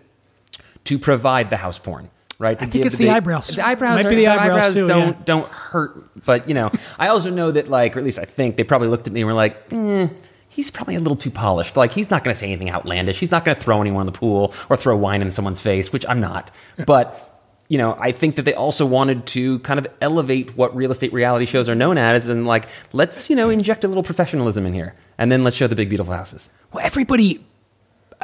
to 0.85 0.99
provide 0.99 1.51
the 1.51 1.57
house 1.57 1.79
porn. 1.79 2.11
Right, 2.39 2.59
to 2.59 2.65
I 2.65 2.69
think 2.69 2.87
it's 2.87 2.97
the 2.97 3.05
big- 3.05 3.13
eyebrows. 3.15 3.47
The 3.49 3.65
eyebrows, 3.65 3.99
Might 3.99 4.07
are, 4.07 4.09
be 4.09 4.17
the 4.17 4.23
the 4.23 4.27
eyebrows 4.33 4.49
eyebrows 4.51 4.75
too, 4.75 4.87
don't 4.87 5.17
yeah. 5.17 5.23
don't 5.25 5.49
hurt. 5.49 6.25
But 6.27 6.49
you 6.49 6.55
know, 6.55 6.73
I 6.99 7.09
also 7.09 7.31
know 7.31 7.53
that 7.53 7.69
like, 7.69 7.95
or 7.95 8.01
at 8.01 8.05
least 8.05 8.19
I 8.19 8.25
think 8.25 8.57
they 8.57 8.65
probably 8.65 8.89
looked 8.89 9.07
at 9.07 9.13
me 9.13 9.21
and 9.21 9.29
were 9.29 9.35
like, 9.35 9.57
eh, 9.73 10.09
he's 10.49 10.69
probably 10.71 10.97
a 10.97 11.01
little 11.01 11.17
too 11.17 11.31
polished. 11.31 11.77
Like 11.77 11.93
he's 11.93 12.11
not 12.11 12.25
going 12.25 12.35
to 12.35 12.39
say 12.39 12.47
anything 12.47 12.69
outlandish. 12.69 13.21
He's 13.21 13.31
not 13.31 13.45
going 13.45 13.55
to 13.57 13.63
throw 13.63 13.81
anyone 13.81 14.01
in 14.03 14.07
the 14.13 14.19
pool 14.19 14.53
or 14.69 14.77
throw 14.77 14.97
wine 14.97 15.23
in 15.23 15.31
someone's 15.31 15.61
face, 15.61 15.93
which 15.93 16.05
I'm 16.09 16.21
not. 16.21 16.51
But 16.85 17.29
you 17.69 17.79
know, 17.79 17.97
I 18.01 18.11
think 18.11 18.35
that 18.35 18.43
they 18.45 18.55
also 18.55 18.87
wanted 18.87 19.25
to 19.27 19.61
kind 19.61 19.79
of 19.79 19.87
elevate 20.01 20.57
what 20.57 20.75
real 20.75 20.91
estate 20.91 21.13
reality 21.13 21.47
shows 21.47 21.69
are 21.69 21.77
known 21.77 21.97
as, 21.97 22.29
and 22.29 22.45
like, 22.45 22.67
let's 22.93 23.31
you 23.31 23.37
know 23.37 23.51
inject 23.51 23.85
a 23.85 23.89
little 23.89 24.03
professionalism 24.03 24.67
in 24.67 24.75
here, 24.75 24.97
and 25.17 25.31
then 25.31 25.45
let's 25.45 25.57
show 25.57 25.69
the 25.69 25.77
big 25.77 25.89
beautiful 25.91 26.13
houses. 26.13 26.49
well, 26.73 26.85
everybody. 26.85 27.45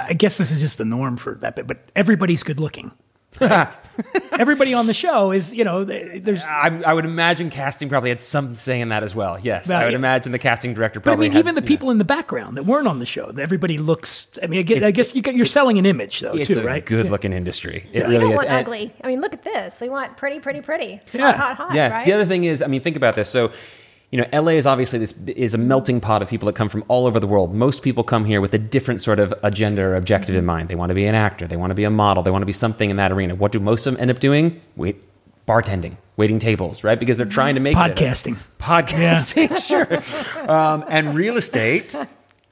I 0.06 0.12
guess 0.12 0.38
this 0.38 0.50
is 0.50 0.60
just 0.60 0.78
the 0.78 0.84
norm 0.84 1.16
for 1.16 1.34
that 1.36 1.56
bit, 1.56 1.66
but 1.66 1.78
everybody's 1.96 2.42
good 2.42 2.60
looking. 2.60 2.92
Everybody 4.32 4.72
on 4.74 4.86
the 4.86 4.94
show 4.94 5.32
is, 5.32 5.52
you 5.52 5.62
know, 5.64 5.84
there's. 5.84 6.42
I, 6.44 6.80
I 6.86 6.94
would 6.94 7.04
imagine 7.04 7.50
casting 7.50 7.88
probably 7.88 8.08
had 8.10 8.20
some 8.20 8.56
say 8.56 8.80
in 8.80 8.88
that 8.88 9.02
as 9.02 9.14
well. 9.14 9.38
Yes, 9.38 9.68
Well, 9.68 9.78
I 9.80 9.84
would 9.84 9.92
yeah. 9.92 9.98
imagine 9.98 10.32
the 10.32 10.38
casting 10.38 10.72
director 10.74 10.98
But 11.00 11.10
I 11.10 11.12
probably. 11.12 11.26
mean, 11.28 11.32
had, 11.32 11.38
even 11.40 11.54
the 11.54 11.60
you 11.60 11.64
know, 11.64 11.68
people 11.68 11.90
in 11.90 11.98
the 11.98 12.04
background 12.04 12.56
that 12.56 12.64
weren't 12.64 12.88
on 12.88 12.98
the 13.00 13.06
show, 13.06 13.26
everybody 13.38 13.78
looks. 13.78 14.28
I 14.42 14.46
mean, 14.46 14.60
I 14.60 14.62
guess, 14.62 14.82
I 14.82 14.90
guess 14.92 15.14
you 15.14 15.22
got, 15.22 15.34
you're 15.34 15.46
selling 15.46 15.78
an 15.78 15.86
image 15.86 16.20
though, 16.20 16.32
it's 16.32 16.48
too, 16.54 16.60
a 16.60 16.64
right? 16.64 16.84
good-looking 16.84 17.32
industry. 17.32 17.88
It 17.92 18.06
We 18.06 18.14
really 18.14 18.18
don't 18.20 18.32
is. 18.32 18.36
want 18.38 18.48
And- 18.48 18.58
ugly. 18.66 18.94
I 19.04 19.06
mean, 19.08 19.20
look 19.20 19.34
at 19.34 19.42
this. 19.44 19.80
We 19.80 19.88
want 19.88 20.16
pretty, 20.16 20.40
pretty, 20.40 20.60
pretty. 20.62 21.00
Yeah. 21.12 21.32
Hot, 21.32 21.36
hot, 21.36 21.56
hot. 21.68 21.74
yeah. 21.74 21.90
Right? 21.90 22.06
The 22.06 22.12
other 22.14 22.24
thing 22.26 22.44
is, 22.44 22.62
I 22.62 22.66
mean, 22.66 22.80
think 22.80 22.96
about 22.96 23.14
this. 23.14 23.28
So, 23.28 23.52
you 24.10 24.18
know, 24.18 24.26
LA 24.32 24.52
is 24.52 24.66
obviously 24.66 24.98
this 24.98 25.14
is 25.26 25.54
a 25.54 25.58
melting 25.58 26.00
pot 26.00 26.22
of 26.22 26.28
people 26.28 26.46
that 26.46 26.54
come 26.54 26.68
from 26.70 26.82
all 26.88 27.06
over 27.06 27.20
the 27.20 27.26
world. 27.26 27.54
Most 27.54 27.82
people 27.82 28.02
come 28.02 28.24
here 28.24 28.40
with 28.40 28.54
a 28.54 28.58
different 28.58 29.02
sort 29.02 29.18
of 29.18 29.34
agenda 29.42 29.82
or 29.82 29.96
objective 29.96 30.34
in 30.34 30.46
mind. 30.46 30.70
They 30.70 30.74
want 30.74 30.90
to 30.90 30.94
be 30.94 31.04
an 31.04 31.14
actor. 31.14 31.46
They 31.46 31.56
want 31.56 31.70
to 31.70 31.74
be 31.74 31.84
a 31.84 31.90
model. 31.90 32.22
They 32.22 32.30
want 32.30 32.42
to 32.42 32.46
be 32.46 32.52
something 32.52 32.88
in 32.88 32.96
that 32.96 33.12
arena. 33.12 33.34
What 33.34 33.52
do 33.52 33.60
most 33.60 33.86
of 33.86 33.94
them 33.94 34.00
end 34.00 34.10
up 34.10 34.18
doing? 34.18 34.60
Wait, 34.76 34.96
bartending, 35.46 35.96
waiting 36.16 36.38
tables, 36.38 36.82
right? 36.82 36.98
Because 36.98 37.18
they're 37.18 37.26
trying 37.26 37.54
to 37.56 37.60
make 37.60 37.76
it. 37.76 37.78
Podcasting. 37.78 38.38
podcasting, 38.58 39.62
sure. 39.64 40.50
Um, 40.50 40.84
and 40.88 41.14
real 41.14 41.36
estate 41.36 41.94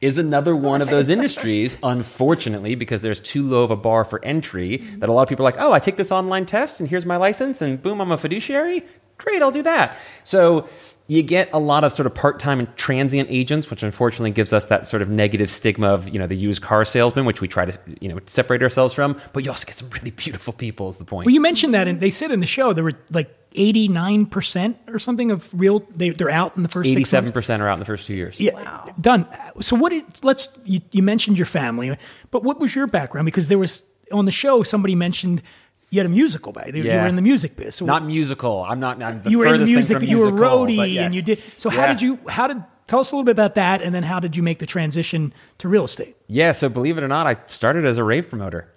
is 0.03 0.19
another 0.19 0.55
one 0.55 0.83
of 0.83 0.91
those 0.91 1.09
industries, 1.09 1.79
unfortunately, 1.83 2.75
because 2.75 3.01
there's 3.01 3.19
too 3.19 3.49
low 3.49 3.63
of 3.63 3.71
a 3.71 3.77
bar 3.77 4.05
for 4.05 4.23
entry 4.23 4.77
that 4.99 5.09
a 5.09 5.13
lot 5.13 5.23
of 5.23 5.29
people 5.29 5.47
are 5.47 5.51
like, 5.51 5.61
oh, 5.61 5.73
I 5.73 5.79
take 5.79 5.97
this 5.97 6.13
online 6.13 6.45
test 6.45 6.81
and 6.81 6.89
here's 6.89 7.07
my 7.07 7.17
license 7.17 7.63
and 7.63 7.83
boom, 7.83 8.01
I'm 8.03 8.13
a 8.13 8.19
fiduciary. 8.19 8.85
Great, 9.19 9.43
I'll 9.43 9.51
do 9.51 9.63
that. 9.63 9.97
So 10.25 10.69
you 11.09 11.23
get 11.23 11.49
a 11.53 11.59
lot 11.59 11.85
of 11.85 11.93
sort 11.93 12.07
of 12.07 12.15
part-time 12.15 12.59
and 12.59 12.77
transient 12.77 13.29
agents, 13.31 13.71
which 13.71 13.83
unfortunately 13.83 14.33
gives 14.33 14.53
us 14.53 14.67
that 14.67 14.87
sort 14.87 15.03
of 15.03 15.09
negative 15.09 15.51
stigma 15.51 15.87
of, 15.89 16.09
you 16.09 16.19
know, 16.19 16.27
the 16.27 16.35
used 16.35 16.63
car 16.63 16.85
salesman, 16.85 17.25
which 17.25 17.41
we 17.41 17.47
try 17.47 17.65
to, 17.65 17.79
you 18.01 18.09
know, 18.09 18.19
separate 18.27 18.63
ourselves 18.63 18.93
from. 18.93 19.17
But 19.33 19.45
you 19.45 19.51
also 19.51 19.67
get 19.67 19.77
some 19.77 19.89
really 19.91 20.11
beautiful 20.11 20.53
people 20.53 20.89
is 20.89 20.97
the 20.97 21.05
point. 21.05 21.27
Well, 21.27 21.35
you 21.35 21.41
mentioned 21.41 21.75
that, 21.75 21.87
and 21.87 22.01
they 22.01 22.11
said 22.11 22.33
in 22.33 22.41
the 22.41 22.47
show 22.47 22.73
there 22.73 22.83
were 22.85 22.95
like 23.13 23.33
89 23.53 24.27
percent 24.27 24.79
or 24.89 24.99
something 24.99 25.31
of 25.31 25.49
real. 25.59 25.81
They, 25.95 26.11
they're 26.11 26.29
out 26.29 26.57
in 26.57 26.63
the 26.63 26.69
first 26.69 26.89
six 26.89 26.97
Eighty-seven 26.97 27.27
months. 27.29 27.35
percent 27.35 27.63
are 27.63 27.69
out 27.69 27.75
in 27.75 27.81
the 27.81 27.87
first 27.87 28.07
two 28.07 28.15
years. 28.15 28.39
Yeah, 28.41 28.85
done. 29.01 29.27
So 29.61 29.77
what? 29.77 29.93
Is, 29.93 30.03
let's. 30.23 30.59
You, 30.65 30.81
you 30.91 31.03
mentioned 31.03 31.39
your 31.39 31.47
family, 31.47 31.97
but 32.33 32.43
what 32.43 32.59
was 32.59 32.75
your 32.75 32.87
background? 32.87 33.27
Because 33.27 33.49
there 33.49 33.59
was 33.59 33.83
on 34.13 34.25
the 34.25 34.33
show 34.33 34.63
somebody 34.63 34.95
mentioned 34.95 35.41
you 35.91 35.99
had 36.01 36.07
a 36.07 36.11
musical 36.11 36.53
back. 36.53 36.75
You 36.75 36.83
Yeah. 36.83 37.03
were 37.03 37.09
in 37.09 37.17
the 37.17 37.23
music 37.23 37.57
biz. 37.57 37.77
So 37.77 37.85
Not 37.87 38.05
musical. 38.05 38.65
I'm 38.65 38.81
not. 38.81 39.03
I'm 39.03 39.23
the 39.23 39.31
you 39.31 39.39
were 39.39 39.47
in 39.47 39.61
the 39.61 39.67
music, 39.67 39.99
but 40.01 40.09
you 40.09 40.19
were 40.19 40.33
musical, 40.33 40.67
roadie, 40.67 40.95
yes. 40.95 41.05
and 41.05 41.15
you 41.15 41.23
did. 41.23 41.43
So 41.59 41.71
how 41.71 41.83
Yeah. 41.83 41.93
did 41.93 42.03
you? 42.03 42.19
How 42.29 42.47
did? 42.49 42.63
Tell 42.87 43.01
us 43.01 43.11
a 43.11 43.17
little 43.17 43.25
bit 43.25 43.33
about 43.33 43.57
that, 43.57 43.83
and 43.83 43.93
then 43.95 44.05
how 44.05 44.21
did 44.21 44.37
you 44.37 44.43
make 44.45 44.61
the 44.61 44.67
transition 44.67 45.33
to 45.59 45.69
real 45.69 45.85
estate? 45.85 46.15
Yeah. 46.29 46.53
So 46.53 46.69
believe 46.69 46.97
it 46.99 47.03
or 47.05 47.09
not, 47.09 47.27
I 47.27 47.37
started 47.47 47.85
as 47.85 47.99
a 47.99 48.05
rave 48.05 48.29
promoter. 48.31 48.69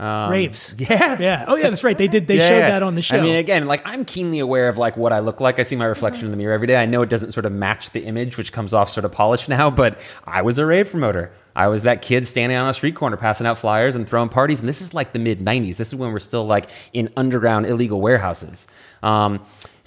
Raves. 0.00 0.74
yeah. 0.78 1.16
Yeah. 1.20 1.44
Oh, 1.46 1.56
yeah. 1.56 1.70
That's 1.70 1.84
right. 1.84 1.96
They 1.96 2.08
did. 2.08 2.26
They 2.26 2.36
Yeah, 2.38 2.48
showed 2.48 2.58
yeah. 2.58 2.70
that 2.70 2.82
on 2.82 2.94
the 2.94 3.02
show. 3.02 3.16
I 3.16 3.20
mean, 3.20 3.36
again, 3.36 3.66
like 3.66 3.82
I'm 3.84 4.04
keenly 4.04 4.38
aware 4.38 4.68
of 4.68 4.78
like 4.78 4.96
what 4.96 5.12
I 5.12 5.18
look 5.18 5.40
like. 5.40 5.58
I 5.58 5.62
see 5.62 5.76
my 5.76 5.84
reflection 5.84 6.24
in 6.24 6.30
the 6.30 6.36
mirror 6.36 6.54
every 6.54 6.66
day. 6.66 6.76
I 6.76 6.86
know 6.86 7.02
it 7.02 7.08
doesn't 7.10 7.32
sort 7.32 7.44
of 7.46 7.52
match 7.52 7.90
the 7.90 8.04
image, 8.04 8.36
which 8.38 8.52
comes 8.52 8.72
off 8.72 8.88
sort 8.88 9.04
of 9.04 9.12
polished 9.12 9.48
now. 9.48 9.70
But 9.70 9.98
I 10.24 10.42
was 10.42 10.58
a 10.58 10.64
rave 10.66 10.90
promoter. 10.90 11.32
I 11.54 11.66
was 11.68 11.82
that 11.82 12.00
kid 12.00 12.26
standing 12.26 12.56
on 12.56 12.68
a 12.70 12.74
street 12.74 12.94
corner 12.94 13.16
passing 13.16 13.46
out 13.46 13.58
flyers 13.58 13.94
and 13.94 14.08
throwing 14.08 14.28
parties. 14.28 14.60
And 14.60 14.68
this 14.68 14.80
is 14.80 14.94
like 14.94 15.12
the 15.12 15.18
mid 15.18 15.40
'90s. 15.40 15.76
This 15.76 15.88
is 15.88 15.94
when 15.96 16.12
we're 16.12 16.18
still 16.20 16.46
like 16.46 16.68
in 16.92 17.10
underground 17.16 17.66
illegal 17.66 18.00
warehouses. 18.00 18.66
Um, 19.02 19.40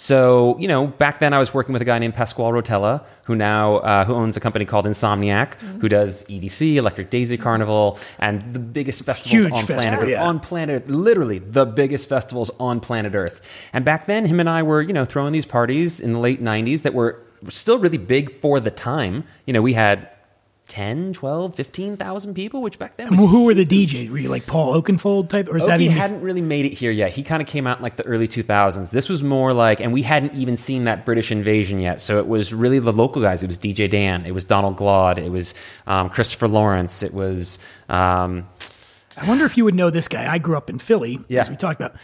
so 0.03 0.57
you 0.59 0.67
know, 0.67 0.87
back 0.87 1.19
then 1.19 1.33
I 1.33 1.39
was 1.39 1.53
working 1.53 1.71
with 1.71 1.81
a 1.81 1.85
guy 1.85 1.97
named 1.97 2.13
Pasquale 2.13 2.51
Rotella, 2.51 3.05
who 3.23 3.37
now 3.37 3.77
uh, 3.77 4.03
who 4.03 4.13
owns 4.13 4.35
a 4.35 4.41
company 4.41 4.65
called 4.65 4.85
Insomniac, 4.85 5.53
who 5.79 5.87
does 5.87 6.25
EDC, 6.25 6.75
Electric 6.75 7.09
Daisy 7.09 7.37
Carnival, 7.37 7.97
and 8.19 8.41
the 8.51 8.59
biggest 8.59 9.03
festivals 9.05 9.43
Huge 9.43 9.53
on 9.53 9.65
planet 9.65 10.03
Earth. 10.03 10.09
yeah. 10.09 10.27
On 10.27 10.41
planet, 10.41 10.89
literally 10.89 11.39
the 11.39 11.65
biggest 11.65 12.09
festivals 12.09 12.51
on 12.59 12.81
planet 12.81 13.15
Earth. 13.15 13.69
And 13.71 13.85
back 13.85 14.05
then, 14.05 14.25
him 14.25 14.41
and 14.41 14.49
I 14.49 14.61
were, 14.61 14.81
you 14.81 14.91
know, 14.91 15.05
throwing 15.05 15.31
these 15.31 15.45
parties 15.45 16.01
in 16.01 16.11
the 16.11 16.19
late 16.19 16.43
90s 16.43 16.81
that 16.81 16.93
were 16.93 17.23
still 17.47 17.79
really 17.79 17.97
big 17.97 18.37
for 18.41 18.59
the 18.59 18.71
time. 18.71 19.23
You 19.45 19.53
know, 19.53 19.61
we 19.61 19.71
had 19.71 20.09
10, 20.73 21.13
12, 21.13 21.53
15,000 21.53 22.33
people, 22.33 22.63
which 22.63 22.79
back 22.79 22.97
then 22.97 23.11
was 23.11 23.19
Who- 23.19 23.27
who 23.27 23.43
were 23.43 23.53
the 23.53 23.63
DJs? 23.63 24.09
Were 24.09 24.17
you 24.17 24.29
like 24.29 24.47
Paul 24.47 24.73
Oakenfold 24.81 25.29
type, 25.29 25.47
or 25.47 25.57
is 25.57 25.67
that 25.67 25.79
even? 25.81 25.95
hadn't 25.95 26.21
really 26.21 26.41
made 26.41 26.65
it 26.65 26.73
here 26.73 26.89
yet. 26.89 27.11
He 27.11 27.21
kind 27.21 27.43
of 27.43 27.47
came 27.47 27.67
out 27.67 27.77
in 27.77 27.83
like 27.83 27.95
the 27.95 28.05
early 28.07 28.27
2000s. 28.27 28.89
This 28.89 29.07
was 29.07 29.23
more 29.23 29.53
like, 29.53 29.79
and 29.81 29.93
we 29.93 30.01
hadn't 30.01 30.33
even 30.33 30.57
seen 30.57 30.85
that 30.85 31.05
British 31.05 31.31
invasion 31.31 31.77
yet. 31.79 32.01
So 32.01 32.17
it 32.17 32.27
was 32.27 32.55
really 32.55 32.79
the 32.79 32.91
local 32.91 33.21
guys. 33.21 33.43
It 33.43 33.47
was 33.47 33.59
DJ 33.59 33.87
Dan. 33.87 34.25
It 34.25 34.31
was 34.31 34.43
Donald 34.43 34.75
Glaude. 34.77 35.19
It 35.19 35.29
was 35.29 35.53
um, 35.85 36.09
Christopher 36.09 36.47
Lawrence. 36.47 37.03
It 37.03 37.13
was. 37.13 37.59
Um, 37.87 38.47
I 39.15 39.27
wonder 39.27 39.45
if 39.45 39.57
you 39.57 39.65
would 39.65 39.75
know 39.75 39.91
this 39.91 40.07
guy. 40.07 40.25
I 40.31 40.39
grew 40.39 40.57
up 40.57 40.71
in 40.71 40.79
Philly, 40.79 41.19
Yeah. 41.27 41.41
as 41.41 41.51
we 41.51 41.55
talked 41.55 41.79
about, 41.79 41.95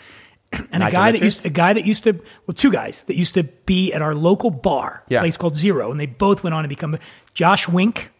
and 0.71 0.83
a 0.83 0.91
guy 0.91 1.11
that 1.11 1.23
used 1.23 1.43
a 1.43 1.49
guy 1.49 1.73
that 1.73 1.85
used 1.85 2.03
to 2.03 2.13
well, 2.45 2.53
two 2.55 2.71
guys 2.71 3.01
that 3.05 3.15
used 3.15 3.33
to 3.33 3.45
be 3.65 3.91
at 3.93 4.03
our 4.03 4.13
local 4.13 4.51
bar, 4.51 5.03
Yeah. 5.09 5.21
place 5.21 5.37
called 5.37 5.55
Zero, 5.55 5.89
and 5.89 5.99
they 5.99 6.05
both 6.05 6.43
went 6.43 6.53
on 6.53 6.61
to 6.61 6.69
become 6.69 6.99
Josh 7.33 7.67
Wink, 7.67 8.11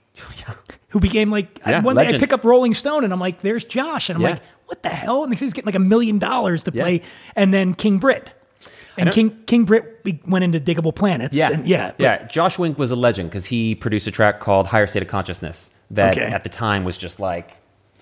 who 0.89 0.99
became 0.99 1.29
like 1.31 1.59
Yeah, 1.65 1.81
one 1.81 1.95
day 1.95 2.07
I 2.07 2.17
pick 2.17 2.33
up 2.33 2.43
Rolling 2.43 2.73
Stone, 2.73 3.03
and 3.03 3.13
I'm 3.13 3.19
like, 3.19 3.39
"There's 3.39 3.63
Josh," 3.63 4.09
and 4.09 4.17
I'm 4.17 4.21
Yeah. 4.23 4.29
like, 4.31 4.41
"What 4.65 4.83
the 4.83 4.89
hell?" 4.89 5.23
And 5.23 5.37
he's 5.37 5.53
getting 5.53 5.65
like 5.67 5.75
a 5.75 5.79
million 5.79 6.19
dollars 6.19 6.63
to 6.63 6.71
Yeah. 6.73 6.81
play, 6.83 7.01
and 7.35 7.53
then 7.53 7.73
King 7.73 7.97
Britt. 7.99 8.31
And 8.97 9.11
King 9.11 9.37
King 9.45 9.63
Britt 9.65 10.05
went 10.27 10.43
into 10.43 10.59
Digable 10.59 10.93
Planets. 10.93 11.35
Yeah, 11.35 11.51
and 11.51 11.65
yeah, 11.67 11.91
but- 11.97 12.03
yeah. 12.03 12.23
Josh 12.27 12.59
Wink 12.59 12.77
was 12.77 12.91
a 12.91 12.95
legend 12.97 13.29
because 13.29 13.45
he 13.45 13.73
produced 13.75 14.07
a 14.07 14.11
track 14.11 14.39
called 14.41 14.67
"Higher 14.67 14.87
State 14.87 15.03
of 15.03 15.07
Consciousness" 15.07 15.71
that 15.91 16.17
Okay. 16.17 16.25
at 16.27 16.43
the 16.43 16.49
time 16.49 16.83
was 16.83 16.97
just 16.97 17.19
like, 17.19 17.57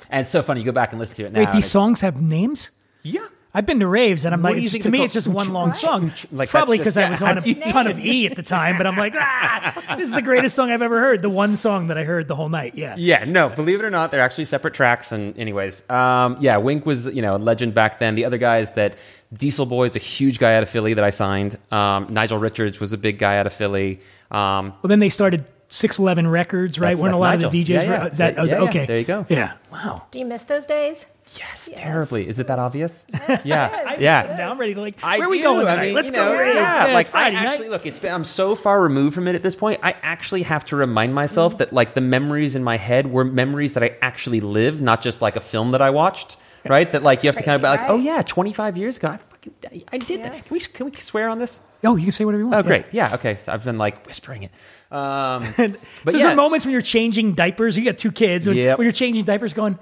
and 0.10 0.22
it's 0.22 0.30
so 0.32 0.42
funny. 0.42 0.62
You 0.62 0.66
go 0.66 0.72
back 0.72 0.92
and 0.94 1.00
listen 1.00 1.16
to 1.18 1.26
it 1.26 1.34
now. 1.34 1.42
Wait, 1.42 1.52
these 1.52 1.70
songs 1.70 2.02
have 2.02 2.20
names? 2.22 2.72
yeah. 3.04 3.22
I've 3.58 3.66
been 3.66 3.80
to 3.80 3.88
raves 3.88 4.24
and 4.24 4.36
I'm 4.36 4.44
What 4.44 4.50
like, 4.50 4.56
do 4.58 4.62
you 4.62 4.66
it's 4.68 4.74
just- 4.74 4.84
think 4.84 4.84
to 4.84 4.90
me, 4.92 4.98
they're 5.00 5.06
it's 5.06 5.14
just 5.16 5.28
one 5.28 5.52
long 5.52 5.70
What? 5.70 5.78
song. 5.78 6.12
Like, 6.32 6.50
Probably 6.50 6.78
that's 6.78 6.96
because 6.96 6.98
I 6.98 7.10
was 7.10 7.22
yeah, 7.22 7.30
on 7.32 7.38
a 7.40 7.72
ton 7.72 7.88
of 7.88 7.98
E 8.00 8.28
at 8.28 8.36
the 8.36 8.44
time, 8.44 8.78
but 8.78 8.86
I'm 8.86 8.96
like, 8.96 9.16
ah, 9.18 9.96
this 9.98 10.10
is 10.10 10.14
the 10.14 10.22
greatest 10.22 10.56
song 10.56 10.70
I've 10.70 10.84
ever 10.84 11.00
heard. 11.00 11.24
The 11.24 11.30
one 11.30 11.58
song 11.58 11.88
that 11.88 11.98
I 11.98 12.04
heard 12.04 12.28
the 12.28 12.36
whole 12.36 12.50
night. 12.50 12.76
Yeah. 12.76 12.94
Yeah, 12.98 13.24
no, 13.26 13.50
believe 13.50 13.80
it 13.80 13.84
or 13.86 13.90
not, 13.90 14.12
they're 14.12 14.22
actually 14.22 14.46
separate 14.46 14.76
tracks. 14.76 15.12
And, 15.12 15.36
anyways, 15.40 15.90
um, 15.90 16.38
yeah, 16.40 16.58
Wink 16.58 16.86
was, 16.86 17.08
you 17.08 17.24
know, 17.24 17.36
a 17.36 17.40
legend 17.40 17.74
back 17.74 17.98
then. 18.00 18.14
The 18.14 18.26
other 18.26 18.38
guys 18.38 18.74
that 18.74 18.96
Dieselboy's 19.34 19.96
a 19.96 20.00
huge 20.00 20.38
guy 20.38 20.56
out 20.56 20.62
of 20.64 20.70
Philly 20.70 20.94
that 20.94 21.04
I 21.04 21.10
signed. 21.10 21.58
Um, 21.72 22.06
Nigel 22.12 22.38
Richards 22.38 22.80
was 22.80 22.94
a 22.94 22.98
big 22.98 23.18
guy 23.18 23.38
out 23.40 23.48
of 23.48 23.54
Philly. 23.54 24.00
Um, 24.30 24.74
Well, 24.84 24.90
then 24.90 25.00
they 25.00 25.10
started 25.10 25.46
611 25.70 26.28
Records, 26.28 26.80
right? 26.80 26.88
That's- 26.90 27.02
Weren't 27.02 27.14
a 27.14 27.18
lot 27.18 27.32
Nigel. 27.36 27.48
of 27.48 27.52
the 27.52 27.64
DJs? 27.64 27.68
Yeah, 27.70 27.82
yeah. 27.84 27.98
right? 28.02 28.12
That, 28.14 28.36
Yeah, 28.38 28.44
yeah. 28.44 28.62
okay. 28.62 28.86
There 28.86 29.00
you 29.00 29.06
go. 29.06 29.26
Yeah. 29.30 29.54
Wow. 29.72 30.04
Do 30.12 30.20
you 30.20 30.26
miss 30.26 30.44
those 30.44 30.66
days? 30.66 31.06
Yes, 31.38 31.68
Yes. 31.70 31.80
terribly. 31.82 32.26
Is 32.26 32.40
it 32.40 32.48
that 32.48 32.58
obvious? 32.58 33.06
yeah, 33.44 33.84
I, 33.86 33.98
yeah. 33.98 34.36
Now 34.38 34.52
I'm 34.52 34.58
ready 34.58 34.74
to 34.76 34.80
like. 34.80 34.96
I 35.04 35.18
where 35.18 35.28
are 35.28 35.30
we 35.30 35.40
do. 35.40 35.44
going 35.44 35.68
I 35.68 35.82
mean, 35.88 35.94
Let's 35.94 36.08
you 36.08 36.16
go. 36.16 36.24
know, 36.24 36.42
Yeah, 36.42 36.54
Yeah, 36.54 36.88
yeah, 36.88 36.94
like 36.94 37.02
it's 37.02 37.10
Friday 37.10 37.36
I 37.36 37.44
night. 37.44 37.50
actually 37.52 37.68
look. 37.68 37.86
It's 37.86 38.00
been, 38.00 38.14
I'm 38.14 38.24
so 38.24 38.56
far 38.56 38.80
removed 38.82 39.14
from 39.14 39.28
it 39.28 39.36
at 39.36 39.44
this 39.44 39.54
point. 39.56 39.82
I 39.84 39.96
actually 40.04 40.44
have 40.44 40.64
to 40.66 40.78
remind 40.78 41.14
myself 41.14 41.56
Mm. 41.56 41.58
that 41.58 41.74
like 41.74 41.96
the 41.96 42.02
memories 42.02 42.56
in 42.56 42.64
my 42.64 42.78
head 42.78 43.12
were 43.12 43.26
memories 43.26 43.74
that 43.74 43.84
I 43.84 43.98
actually 44.02 44.40
lived, 44.40 44.82
not 44.82 45.02
just 45.02 45.22
like 45.22 45.36
a 45.36 45.42
film 45.42 45.72
that 45.72 45.82
I 45.82 45.90
watched. 45.90 46.38
Right? 46.66 46.90
That 46.92 47.04
like 47.04 47.24
you 47.24 47.28
have 47.28 47.36
to 47.38 47.44
kind 47.44 47.56
of 47.56 47.62
be 47.62 47.68
like, 47.68 47.82
Right. 47.82 47.92
oh 47.92 47.98
yeah, 47.98 48.22
25 48.22 48.76
years 48.78 48.98
ago, 48.98 49.10
I 49.10 49.18
fucking 49.18 49.84
I 49.92 49.98
did 49.98 50.20
Yeah. 50.22 50.30
that. 50.30 50.46
Can 50.46 50.54
we 50.54 50.60
can 50.60 50.86
we 50.86 50.92
swear 50.98 51.28
on 51.30 51.40
this? 51.40 51.60
Oh, 51.84 51.96
you 51.96 52.04
can 52.04 52.12
say 52.12 52.26
whatever 52.26 52.42
you 52.44 52.48
want. 52.50 52.56
Oh 52.56 52.60
yeah. 52.60 52.64
great, 52.82 52.86
yeah, 52.92 53.14
okay. 53.16 53.36
So 53.36 53.52
I've 53.54 53.64
been 53.64 53.78
like 53.78 54.06
whispering 54.08 54.44
it. 54.44 54.52
Um, 54.92 55.44
And 55.58 55.78
but 56.06 56.12
so 56.12 56.18
is 56.18 56.22
yeah, 56.22 56.28
there 56.28 56.36
moments 56.36 56.66
when 56.66 56.72
you're 56.74 56.82
changing 56.82 57.34
diapers? 57.34 57.78
You 57.78 57.84
got 57.86 57.98
two 57.98 58.12
kids. 58.12 58.48
When, 58.48 58.58
Yep. 58.58 58.78
when 58.78 58.86
you're 58.86 58.92
changing 58.94 59.24
diapers, 59.26 59.54
going, 59.54 59.78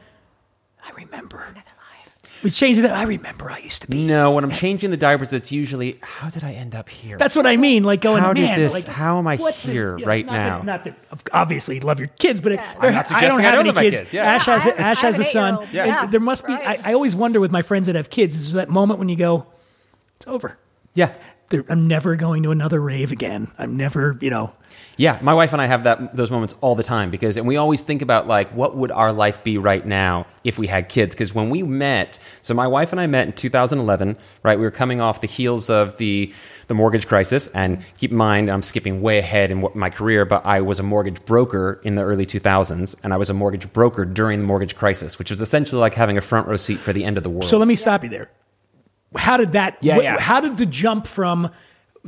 I 0.84 0.92
remember. 0.92 1.38
Another 1.42 1.56
life. 1.58 2.42
We 2.44 2.50
changed 2.52 2.80
it. 2.80 2.86
I 2.90 3.04
remember. 3.04 3.50
I 3.50 3.60
used 3.60 3.82
to 3.84 3.88
be. 3.88 4.06
no, 4.06 4.32
when 4.32 4.44
I'm 4.44 4.52
changing 4.52 4.92
the 4.92 4.98
diapers, 4.98 5.32
it's 5.34 5.52
usually 5.52 5.98
how 6.02 6.30
did 6.30 6.44
I 6.44 6.54
end 6.54 6.76
up 6.76 6.90
here? 6.90 7.18
That's 7.18 7.36
what 7.36 7.46
I 7.48 7.56
mean. 7.56 7.84
Like 7.84 8.02
going, 8.02 8.22
How 8.22 8.34
did 8.34 8.44
man. 8.46 8.60
this- 8.60 8.74
like, 8.74 8.86
how 8.86 9.18
am 9.18 9.26
I 9.28 9.38
what 9.38 9.56
the- 9.56 9.72
here 9.72 9.98
yeah, 9.98 10.06
right 10.08 10.26
not 10.26 10.34
now? 10.34 10.58
That, 10.58 10.66
not 10.66 10.84
that 10.84 10.96
obviously 11.34 11.80
love 11.80 12.00
your 12.00 12.10
kids, 12.10 12.42
but 12.42 12.52
it, 12.54 12.60
I'm 12.60 12.82
there- 12.82 12.92
not 12.92 13.12
I 13.12 13.22
don't 13.28 13.40
I 13.40 13.44
have 13.44 13.56
don't 13.64 13.78
any 13.78 13.90
kids. 13.92 14.02
kids, 14.02 14.14
yeah. 14.14 14.24
Ash 14.36 14.46
has 14.46 14.66
Yeah, 14.66 14.72
Ash 14.74 14.98
I 15.04 15.08
has 15.08 15.18
have 15.18 15.26
a 15.26 15.30
son. 15.30 15.54
eight-year-old. 15.64 15.76
and 15.76 15.88
Yeah. 16.04 16.06
there 16.08 16.20
must 16.20 16.46
be. 16.46 16.54
I, 16.54 16.78
I 16.84 16.94
always 16.94 17.16
wonder 17.16 17.40
with 17.40 17.52
my 17.52 17.62
friends 17.64 17.88
that 17.88 17.96
have 17.96 18.10
kids 18.10 18.36
is 18.36 18.54
that 18.54 18.70
moment 18.70 19.00
when 19.00 19.10
you 19.10 19.16
go, 19.16 19.46
it's 20.18 20.28
over. 20.28 20.58
yeah. 20.94 21.16
I'm 21.52 21.88
never 21.88 22.16
going 22.16 22.44
to 22.44 22.52
another 22.52 22.80
rave 22.82 23.12
again. 23.12 23.52
I'm 23.58 23.78
never, 23.78 24.18
you 24.22 24.30
know. 24.30 24.54
Yeah, 24.98 25.20
my 25.22 25.34
wife 25.34 25.52
and 25.52 25.62
I 25.62 25.66
have 25.66 25.84
that 25.84 26.16
those 26.16 26.32
moments 26.32 26.56
all 26.62 26.76
the 26.76 26.84
time 26.84 27.12
because, 27.12 27.38
and 27.38 27.46
we 27.46 27.58
always 27.58 27.82
think 27.82 28.02
about 28.02 28.28
like, 28.28 28.50
what 28.52 28.78
would 28.78 28.92
our 28.92 29.12
life 29.12 29.44
be 29.44 29.58
right 29.58 29.86
now 29.86 30.26
if 30.44 30.58
we 30.58 30.68
had 30.68 30.90
kids? 30.90 31.14
Because 31.14 31.36
when 31.36 31.50
we 31.50 31.64
met, 31.64 32.18
so 32.42 32.54
my 32.54 32.68
wife 32.68 32.92
and 32.92 33.02
I 33.02 33.08
met 33.08 33.28
in 33.28 33.34
2011, 33.34 34.18
right? 34.44 34.58
We 34.58 34.64
were 34.64 34.72
coming 34.72 35.02
off 35.02 35.22
the 35.22 35.28
heels 35.28 35.70
of 35.70 35.98
the 35.98 36.34
the 36.68 36.74
mortgage 36.74 37.08
crisis, 37.08 37.48
and 37.50 37.84
keep 37.98 38.12
in 38.12 38.18
mind, 38.18 38.50
I'm 38.50 38.64
skipping 38.64 39.02
way 39.02 39.20
ahead 39.20 39.52
in 39.52 39.62
what, 39.62 39.76
my 39.76 39.90
career, 39.90 40.26
but 40.26 40.46
I 40.46 40.62
was 40.62 40.80
a 40.80 40.84
mortgage 40.84 41.24
broker 41.26 41.80
in 41.84 41.96
the 41.96 42.04
early 42.04 42.26
2000s, 42.26 42.96
and 43.04 43.14
I 43.14 43.18
was 43.18 43.30
a 43.30 43.34
mortgage 43.36 43.72
broker 43.72 44.04
during 44.04 44.40
the 44.40 44.48
mortgage 44.48 44.76
crisis, 44.76 45.20
which 45.20 45.30
was 45.30 45.42
essentially 45.42 45.80
like 45.80 45.94
having 45.94 46.18
a 46.18 46.22
front 46.22 46.48
row 46.48 46.58
seat 46.58 46.80
for 46.80 46.92
the 46.92 47.04
end 47.04 47.18
of 47.18 47.24
the 47.24 47.30
world. 47.30 47.50
So 47.50 47.58
let 47.58 47.68
me 47.68 47.76
stop 47.76 48.04
you 48.04 48.10
there. 48.10 48.32
How 49.18 49.38
did 49.38 49.54
that? 49.54 49.78
Yeah, 49.82 49.96
wh- 49.98 50.04
yeah. 50.04 50.20
How 50.20 50.42
did 50.42 50.58
the 50.58 50.66
jump 50.66 51.08
from? 51.08 51.52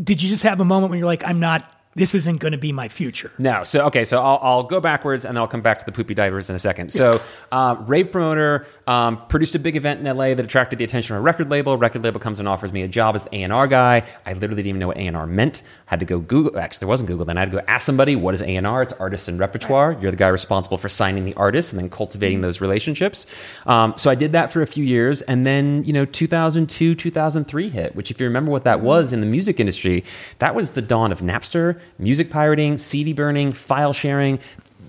Did 0.01 0.21
you 0.21 0.29
just 0.29 0.43
have 0.43 0.59
a 0.61 0.65
moment 0.65 0.89
when 0.91 0.99
you're 0.99 1.07
like, 1.07 1.23
I'm 1.23 1.39
not. 1.39 1.73
This 1.95 2.13
isn't 2.13 2.37
going 2.37 2.51
to 2.51 2.59
be 2.59 2.71
my 2.71 2.89
future. 2.89 3.31
No. 3.39 3.63
So 3.63 3.87
okay. 3.87 4.03
So 4.03 4.21
I'll, 4.21 4.37
I'll 4.43 4.63
go 4.63 4.79
backwards 4.79 5.25
and 5.25 5.35
then 5.35 5.41
I'll 5.41 5.47
come 5.47 5.61
back 5.61 5.79
to 5.79 5.85
the 5.85 5.91
poopy 5.91 6.13
divers 6.13 6.47
in 6.47 6.55
a 6.55 6.59
second. 6.59 6.93
So 6.93 7.19
uh, 7.51 7.75
rave 7.87 8.11
promoter 8.11 8.67
um, 8.85 9.25
produced 9.29 9.55
a 9.55 9.59
big 9.59 9.75
event 9.75 10.05
in 10.05 10.15
LA 10.15 10.35
that 10.35 10.41
attracted 10.41 10.77
the 10.77 10.85
attention 10.85 11.15
of 11.15 11.21
a 11.21 11.23
record 11.23 11.49
label. 11.49 11.75
Record 11.75 12.03
label 12.03 12.19
comes 12.19 12.37
and 12.37 12.47
offers 12.47 12.71
me 12.71 12.83
a 12.83 12.87
job 12.87 13.15
as 13.15 13.23
the 13.23 13.35
A 13.37 13.41
and 13.41 13.51
R 13.51 13.65
guy. 13.67 14.03
I 14.27 14.33
literally 14.33 14.57
didn't 14.61 14.67
even 14.69 14.79
know 14.79 14.89
what 14.89 14.97
A 14.97 15.07
and 15.07 15.17
R 15.17 15.25
meant. 15.25 15.63
Had 15.87 16.01
to 16.01 16.05
go 16.05 16.19
Google. 16.19 16.59
Actually, 16.59 16.79
there 16.79 16.87
wasn't 16.87 17.07
Google 17.07 17.25
then. 17.25 17.37
I 17.37 17.41
had 17.41 17.51
to 17.51 17.57
go 17.57 17.63
ask 17.67 17.85
somebody 17.85 18.15
what 18.15 18.33
is 18.33 18.41
A 18.41 18.55
and 18.55 18.67
R. 18.67 18.81
It's 18.81 18.93
artists 18.93 19.27
and 19.27 19.39
repertoire. 19.39 19.97
You're 19.99 20.11
the 20.11 20.17
guy 20.17 20.27
responsible 20.27 20.77
for 20.77 20.89
signing 20.89 21.25
the 21.25 21.33
artists 21.33 21.71
and 21.71 21.79
then 21.79 21.89
cultivating 21.89 22.37
mm-hmm. 22.37 22.43
those 22.43 22.61
relationships. 22.61 23.25
Um, 23.65 23.93
so 23.97 24.11
I 24.11 24.15
did 24.15 24.33
that 24.33 24.51
for 24.51 24.61
a 24.61 24.67
few 24.67 24.83
years, 24.83 25.21
and 25.23 25.45
then 25.45 25.83
you 25.85 25.93
know 25.93 26.05
2002, 26.05 26.93
2003 26.93 27.69
hit. 27.69 27.95
Which, 27.95 28.11
if 28.11 28.19
you 28.19 28.25
remember 28.27 28.51
what 28.51 28.63
that 28.65 28.77
mm-hmm. 28.77 28.85
was 28.85 29.13
in 29.13 29.21
the 29.21 29.27
music 29.27 29.59
industry, 29.59 30.03
that 30.39 30.53
was 30.53 30.71
the 30.71 30.81
dawn 30.81 31.11
of 31.11 31.21
Napster, 31.21 31.79
music 31.97 32.29
pirating, 32.29 32.77
CD 32.77 33.13
burning, 33.13 33.51
file 33.51 33.93
sharing. 33.93 34.39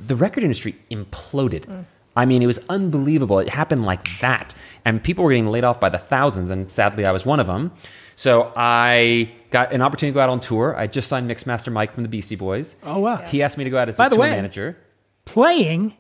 The 0.07 0.16
record 0.16 0.42
industry 0.42 0.76
imploded. 0.90 1.66
Mm. 1.66 1.84
I 2.18 2.26
mean, 2.26 2.42
it 2.42 2.46
was 2.46 2.59
unbelievable. 2.68 3.38
It 3.38 3.49
happened 3.49 3.84
like 3.84 4.18
that. 4.18 4.53
And 4.84 5.01
people 5.01 5.22
were 5.22 5.30
getting 5.30 5.46
laid 5.46 5.62
off 5.62 5.78
by 5.78 5.88
the 5.88 5.99
thousands, 5.99 6.51
and 6.51 6.68
sadly, 6.68 7.07
I 7.07 7.12
was 7.12 7.24
one 7.24 7.38
of 7.38 7.46
them. 7.46 7.70
So 8.16 8.53
I 8.57 9.30
got 9.51 9.72
an 9.72 9.82
opportunity 9.82 10.12
to 10.12 10.14
go 10.14 10.20
out 10.20 10.30
on 10.30 10.40
tour. 10.40 10.74
I 10.76 10.86
just 10.86 11.09
signed 11.09 11.30
Mixmaster 11.30 11.72
Mike 11.72 11.94
from 11.94 12.03
the 12.03 12.09
Beastie 12.09 12.36
Boys. 12.36 12.76
Oh, 12.82 12.99
wow. 13.01 13.16
He 13.18 13.42
asked 13.42 13.59
me 13.59 13.64
to 13.64 13.70
go 13.70 13.78
out 13.78 13.88
as 13.88 13.96
By 13.96 14.05
his 14.05 14.11
the 14.11 14.16
tour 14.16 14.22
way- 14.24 14.30
manager. 14.30 14.76
Playing. 15.24 15.94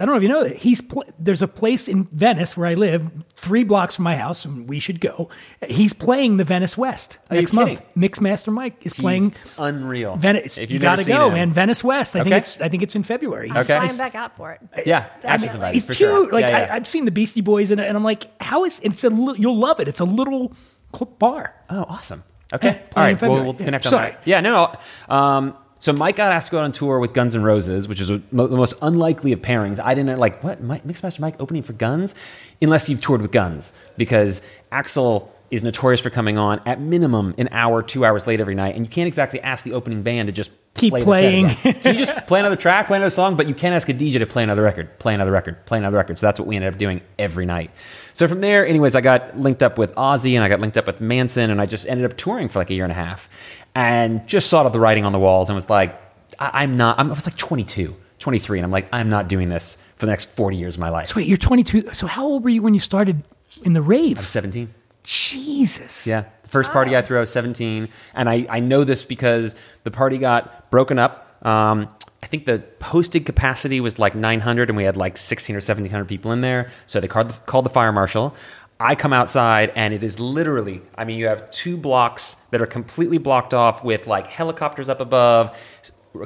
I 0.00 0.04
don't 0.04 0.12
know 0.14 0.16
if 0.18 0.22
you 0.22 0.28
know 0.28 0.44
that 0.44 0.56
he's. 0.56 0.80
Pl- 0.80 1.02
there's 1.18 1.42
a 1.42 1.48
place 1.48 1.88
in 1.88 2.04
Venice 2.12 2.56
where 2.56 2.68
I 2.68 2.74
live, 2.74 3.10
three 3.34 3.64
blocks 3.64 3.96
from 3.96 4.04
my 4.04 4.14
house, 4.14 4.44
and 4.44 4.68
we 4.68 4.78
should 4.78 5.00
go. 5.00 5.28
He's 5.66 5.92
playing 5.92 6.36
the 6.36 6.44
Venice 6.44 6.78
West 6.78 7.18
Are 7.30 7.34
next 7.36 7.52
month. 7.52 7.80
Mixmaster 7.96 8.52
Mike 8.52 8.76
is 8.86 8.92
He's 8.92 9.00
playing 9.02 9.34
unreal. 9.58 10.14
Venice. 10.14 10.56
If 10.56 10.70
you 10.70 10.78
gotta 10.78 11.02
go, 11.04 11.26
him. 11.26 11.32
man. 11.32 11.52
Venice 11.52 11.82
West. 11.82 12.14
I 12.14 12.22
think 12.22 12.36
it's. 12.36 12.60
I 12.60 12.68
think 12.68 12.84
it's 12.84 12.94
in 12.94 13.02
February. 13.02 13.50
Okay. 13.50 13.62
Flying 13.64 13.96
back 13.98 14.14
out 14.14 14.36
for 14.36 14.52
it. 14.52 14.60
Yeah, 14.86 15.06
Ash 15.24 15.42
is 15.42 15.52
invited 15.52 15.74
He's 15.74 15.82
for 15.84 15.94
cute. 15.94 16.08
sure. 16.08 16.30
Like 16.30 16.46
Yeah, 16.46 16.58
yeah. 16.66 16.72
I, 16.72 16.76
I've 16.76 16.86
seen 16.86 17.04
the 17.04 17.10
Beastie 17.10 17.40
Boys, 17.40 17.72
and, 17.72 17.80
and 17.80 17.96
I'm 17.96 18.04
like, 18.04 18.28
how 18.40 18.64
is 18.64 18.78
it's 18.84 19.02
a 19.02 19.10
li- 19.10 19.34
you'll 19.40 19.58
love 19.58 19.80
it. 19.80 19.88
It's 19.88 19.98
a 20.00 20.04
little 20.04 20.52
cl- 20.94 21.10
bar. 21.18 21.56
Oh, 21.70 21.84
awesome. 21.88 22.22
Okay. 22.52 22.80
All 22.96 23.04
in. 23.04 23.16
Well, 23.20 23.54
connect 23.54 23.86
on 23.86 23.90
Sorry. 23.90 24.10
that. 24.12 24.22
Yeah, 24.24 24.40
no. 24.40 24.74
Um, 25.08 25.54
so 25.80 25.92
Mike 25.92 26.16
got 26.16 26.32
asked 26.32 26.48
to 26.48 26.52
go 26.52 26.58
on 26.58 26.72
tour 26.72 26.98
with 26.98 27.12
Guns 27.12 27.36
N' 27.36 27.42
Roses, 27.42 27.86
which 27.86 28.00
is 28.00 28.10
a, 28.10 28.20
mo- 28.32 28.48
the 28.48 28.56
most 28.56 28.74
unlikely 28.82 29.32
of 29.32 29.40
pairings. 29.42 29.78
I 29.78 29.94
didn't 29.94 30.18
like 30.18 30.42
what 30.42 30.60
Mike, 30.62 30.84
Mixmaster 30.84 31.20
Mike 31.20 31.36
opening 31.38 31.62
for 31.62 31.72
Guns, 31.74 32.14
unless 32.60 32.88
you've 32.88 33.00
toured 33.00 33.22
with 33.22 33.30
Guns, 33.30 33.72
because 33.96 34.42
Axl 34.72 35.28
is 35.50 35.62
notorious 35.62 36.00
for 36.00 36.10
coming 36.10 36.36
on 36.36 36.60
at 36.66 36.80
minimum 36.80 37.34
an 37.38 37.48
hour, 37.52 37.82
two 37.82 38.04
hours 38.04 38.26
late 38.26 38.40
every 38.40 38.54
night, 38.54 38.74
and 38.74 38.84
you 38.84 38.90
can't 38.90 39.06
exactly 39.06 39.40
ask 39.40 39.64
the 39.64 39.72
opening 39.72 40.02
band 40.02 40.26
to 40.26 40.32
just 40.32 40.50
Keep 40.78 40.92
play 40.92 41.02
playing. 41.02 41.48
you 41.64 41.92
just 41.94 42.14
play 42.26 42.40
another 42.40 42.56
track, 42.56 42.86
play 42.86 42.96
another 42.96 43.10
song? 43.10 43.36
But 43.36 43.46
you 43.48 43.54
can't 43.54 43.74
ask 43.74 43.88
a 43.88 43.94
DJ 43.94 44.18
to 44.20 44.26
play 44.26 44.42
another 44.42 44.62
record, 44.62 44.98
play 44.98 45.14
another 45.14 45.30
record, 45.32 45.64
play 45.66 45.78
another 45.78 45.96
record. 45.96 46.18
So 46.18 46.26
that's 46.26 46.38
what 46.40 46.46
we 46.46 46.56
ended 46.56 46.72
up 46.72 46.78
doing 46.78 47.02
every 47.18 47.46
night. 47.46 47.70
So 48.14 48.26
from 48.28 48.40
there, 48.40 48.66
anyways, 48.66 48.96
I 48.96 49.00
got 49.00 49.38
linked 49.38 49.62
up 49.62 49.78
with 49.78 49.94
Ozzy 49.94 50.34
and 50.34 50.42
I 50.44 50.48
got 50.48 50.60
linked 50.60 50.76
up 50.76 50.86
with 50.86 51.00
Manson, 51.00 51.50
and 51.50 51.60
I 51.60 51.66
just 51.66 51.86
ended 51.88 52.10
up 52.10 52.16
touring 52.16 52.48
for 52.48 52.58
like 52.58 52.70
a 52.70 52.74
year 52.74 52.84
and 52.84 52.92
a 52.92 52.96
half, 52.96 53.28
and 53.74 54.26
just 54.26 54.48
saw 54.48 54.68
the 54.68 54.80
writing 54.80 55.04
on 55.04 55.12
the 55.12 55.18
walls 55.18 55.48
and 55.50 55.54
was 55.54 55.68
like, 55.70 55.94
I- 56.38 56.62
I'm 56.62 56.76
not. 56.76 56.98
I'm, 56.98 57.10
I 57.10 57.14
was 57.14 57.26
like 57.26 57.36
22, 57.36 57.94
23, 58.18 58.58
and 58.58 58.64
I'm 58.64 58.70
like, 58.70 58.88
I'm 58.92 59.08
not 59.10 59.28
doing 59.28 59.48
this 59.48 59.76
for 59.96 60.06
the 60.06 60.12
next 60.12 60.26
40 60.30 60.56
years 60.56 60.74
of 60.76 60.80
my 60.80 60.88
life. 60.90 61.08
So 61.10 61.16
wait, 61.16 61.26
you're 61.28 61.36
22. 61.36 61.94
So 61.94 62.06
how 62.06 62.24
old 62.26 62.44
were 62.44 62.50
you 62.50 62.62
when 62.62 62.74
you 62.74 62.80
started 62.80 63.22
in 63.62 63.72
the 63.72 63.82
rave? 63.82 64.18
I 64.18 64.20
was 64.22 64.30
17. 64.30 64.72
Jesus. 65.04 66.06
Yeah. 66.06 66.24
First 66.48 66.72
party 66.72 66.96
I 66.96 67.02
threw, 67.02 67.18
I 67.18 67.20
was 67.20 67.30
17. 67.30 67.88
And 68.14 68.28
I, 68.28 68.46
I 68.48 68.60
know 68.60 68.84
this 68.84 69.04
because 69.04 69.54
the 69.84 69.90
party 69.90 70.18
got 70.18 70.70
broken 70.70 70.98
up. 70.98 71.46
Um, 71.46 71.88
I 72.22 72.26
think 72.26 72.46
the 72.46 72.58
posted 72.80 73.26
capacity 73.26 73.80
was 73.80 73.98
like 73.98 74.14
900, 74.14 74.70
and 74.70 74.76
we 74.76 74.84
had 74.84 74.96
like 74.96 75.16
16 75.16 75.54
or 75.54 75.58
1700 75.58 76.06
people 76.06 76.32
in 76.32 76.40
there. 76.40 76.68
So 76.86 77.00
they 77.00 77.08
called 77.08 77.30
the, 77.30 77.34
called 77.40 77.64
the 77.64 77.70
fire 77.70 77.92
marshal. 77.92 78.34
I 78.80 78.94
come 78.94 79.12
outside, 79.12 79.72
and 79.76 79.92
it 79.92 80.04
is 80.04 80.20
literally, 80.20 80.82
I 80.96 81.04
mean, 81.04 81.18
you 81.18 81.26
have 81.26 81.50
two 81.50 81.76
blocks 81.76 82.36
that 82.50 82.62
are 82.62 82.66
completely 82.66 83.18
blocked 83.18 83.52
off 83.52 83.82
with 83.82 84.06
like 84.06 84.26
helicopters 84.26 84.88
up 84.88 85.00
above, 85.00 85.56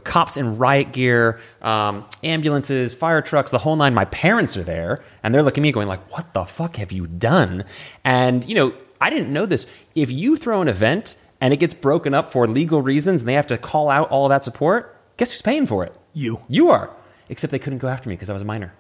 cops 0.04 0.36
in 0.36 0.58
riot 0.58 0.92
gear, 0.92 1.40
um, 1.62 2.06
ambulances, 2.22 2.94
fire 2.94 3.22
trucks, 3.22 3.50
the 3.50 3.58
whole 3.58 3.76
nine. 3.76 3.94
My 3.94 4.04
parents 4.06 4.56
are 4.56 4.62
there, 4.62 5.02
and 5.22 5.34
they're 5.34 5.42
looking 5.42 5.62
at 5.62 5.64
me 5.64 5.72
going 5.72 5.88
like, 5.88 6.10
"What 6.12 6.32
the 6.34 6.44
fuck 6.44 6.76
have 6.76 6.92
you 6.92 7.06
done?" 7.06 7.64
And 8.04 8.44
you 8.46 8.54
know, 8.54 8.74
I 9.02 9.10
didn't 9.10 9.32
know 9.32 9.46
this. 9.46 9.66
If 9.94 10.10
you 10.10 10.36
throw 10.36 10.62
an 10.62 10.68
event 10.68 11.16
and 11.40 11.52
it 11.52 11.56
gets 11.56 11.74
broken 11.74 12.14
up 12.14 12.30
for 12.30 12.46
legal 12.46 12.82
reasons, 12.82 13.22
and 13.22 13.28
they 13.28 13.34
have 13.34 13.48
to 13.48 13.58
call 13.58 13.90
out 13.90 14.08
all 14.10 14.28
that 14.28 14.44
support, 14.44 14.96
guess 15.16 15.32
who's 15.32 15.42
paying 15.42 15.66
for 15.66 15.84
it? 15.84 15.96
You. 16.12 16.40
You 16.48 16.70
are. 16.70 16.90
Except 17.28 17.50
they 17.50 17.58
couldn't 17.58 17.80
go 17.80 17.88
after 17.88 18.08
me 18.08 18.14
because 18.14 18.30
I 18.30 18.32
was 18.32 18.42
a 18.42 18.44
minor. 18.44 18.72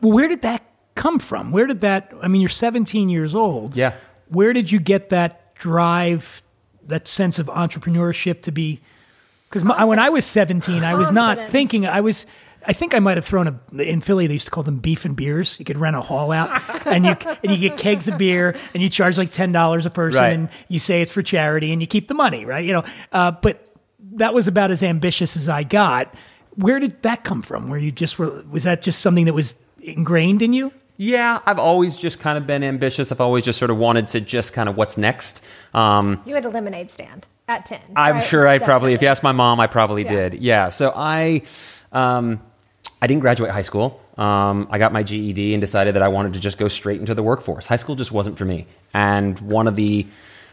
Well, 0.00 0.12
where 0.12 0.28
did 0.28 0.42
that 0.42 0.62
come 0.94 1.18
from? 1.18 1.50
Where 1.50 1.66
did 1.66 1.80
that? 1.80 2.12
I 2.22 2.28
mean, 2.28 2.40
you're 2.40 2.48
17 2.48 3.08
years 3.08 3.34
old. 3.34 3.74
Yeah. 3.74 3.94
Where 4.28 4.52
did 4.52 4.70
you 4.70 4.78
get 4.78 5.08
that 5.08 5.54
drive, 5.56 6.42
that 6.86 7.08
sense 7.08 7.38
of 7.38 7.46
entrepreneurship 7.46 8.42
to 8.42 8.52
be? 8.52 8.80
Because 9.48 9.64
when 9.64 9.98
I 9.98 10.10
was 10.10 10.24
17, 10.24 10.84
I 10.84 10.94
was 10.94 11.10
not 11.10 11.50
thinking. 11.50 11.86
I 11.86 12.00
was. 12.00 12.26
I 12.68 12.72
think 12.74 12.94
I 12.94 12.98
might 12.98 13.16
have 13.16 13.24
thrown 13.24 13.48
a 13.48 13.82
in 13.82 14.00
Philly. 14.02 14.26
They 14.26 14.34
used 14.34 14.44
to 14.44 14.50
call 14.50 14.62
them 14.62 14.78
beef 14.78 15.04
and 15.06 15.16
beers. 15.16 15.56
You 15.58 15.64
could 15.64 15.78
rent 15.78 15.96
a 15.96 16.00
hall 16.02 16.30
out, 16.30 16.50
and 16.86 17.04
you 17.06 17.16
and 17.42 17.50
you 17.50 17.68
get 17.70 17.78
kegs 17.78 18.06
of 18.08 18.18
beer, 18.18 18.54
and 18.74 18.82
you 18.82 18.88
charge 18.90 19.16
like 19.18 19.30
ten 19.30 19.50
dollars 19.52 19.86
a 19.86 19.90
person, 19.90 20.20
Right. 20.20 20.32
and 20.34 20.48
you 20.68 20.78
say 20.78 21.00
it's 21.02 21.10
for 21.10 21.22
charity, 21.22 21.72
and 21.72 21.80
you 21.80 21.86
keep 21.88 22.08
the 22.08 22.14
money, 22.14 22.44
right? 22.44 22.64
You 22.64 22.74
know, 22.74 22.84
uh, 23.12 23.30
but 23.32 23.74
that 24.12 24.34
was 24.34 24.46
about 24.48 24.70
as 24.70 24.82
ambitious 24.82 25.34
as 25.36 25.48
I 25.48 25.62
got. 25.62 26.14
Where 26.56 26.78
did 26.80 27.02
that 27.02 27.24
come 27.24 27.40
from? 27.42 27.68
Where 27.70 27.78
you 27.78 27.90
just 27.90 28.18
were? 28.18 28.42
Was 28.50 28.64
that 28.64 28.82
just 28.82 29.00
something 29.00 29.24
that 29.24 29.34
was 29.34 29.54
ingrained 29.80 30.42
in 30.42 30.52
you? 30.52 30.72
Yeah, 30.98 31.38
I've 31.46 31.60
always 31.60 31.96
just 31.96 32.18
kind 32.18 32.36
of 32.36 32.46
been 32.46 32.64
ambitious. 32.64 33.12
I've 33.12 33.20
always 33.20 33.44
just 33.44 33.58
sort 33.58 33.70
of 33.70 33.76
wanted 33.78 34.08
to 34.08 34.20
just 34.20 34.52
kind 34.52 34.68
of 34.68 34.76
what's 34.76 34.98
next. 34.98 35.44
Um, 35.72 36.20
You 36.26 36.34
had 36.34 36.44
a 36.44 36.48
lemonade 36.50 36.90
stand 36.90 37.28
at 37.46 37.64
10. 37.66 37.80
I'm 37.94 38.16
right? 38.16 38.24
sure 38.24 38.48
I 38.48 38.58
probably, 38.58 38.94
if 38.94 39.00
you 39.00 39.06
Definitely. 39.06 39.08
ask 39.10 39.22
my 39.22 39.30
mom, 39.32 39.60
I 39.60 39.68
probably 39.68 40.02
Yeah. 40.02 40.08
did. 40.28 40.34
Yeah. 40.34 40.68
So 40.70 40.92
I, 40.94 41.42
um, 41.92 42.40
I 43.00 43.06
didn't 43.06 43.20
graduate 43.20 43.50
high 43.50 43.62
school. 43.62 44.00
Um, 44.16 44.66
I 44.70 44.78
got 44.78 44.92
my 44.92 45.02
GED 45.02 45.54
and 45.54 45.60
decided 45.60 45.94
that 45.94 46.02
I 46.02 46.08
wanted 46.08 46.32
to 46.32 46.40
just 46.40 46.58
go 46.58 46.68
straight 46.68 47.00
into 47.00 47.14
the 47.14 47.22
workforce. 47.22 47.66
High 47.66 47.76
school 47.76 47.94
just 47.94 48.10
wasn't 48.10 48.36
for 48.36 48.44
me. 48.44 48.66
And 48.92 49.38
one 49.38 49.68
of 49.68 49.76
the 49.76 50.06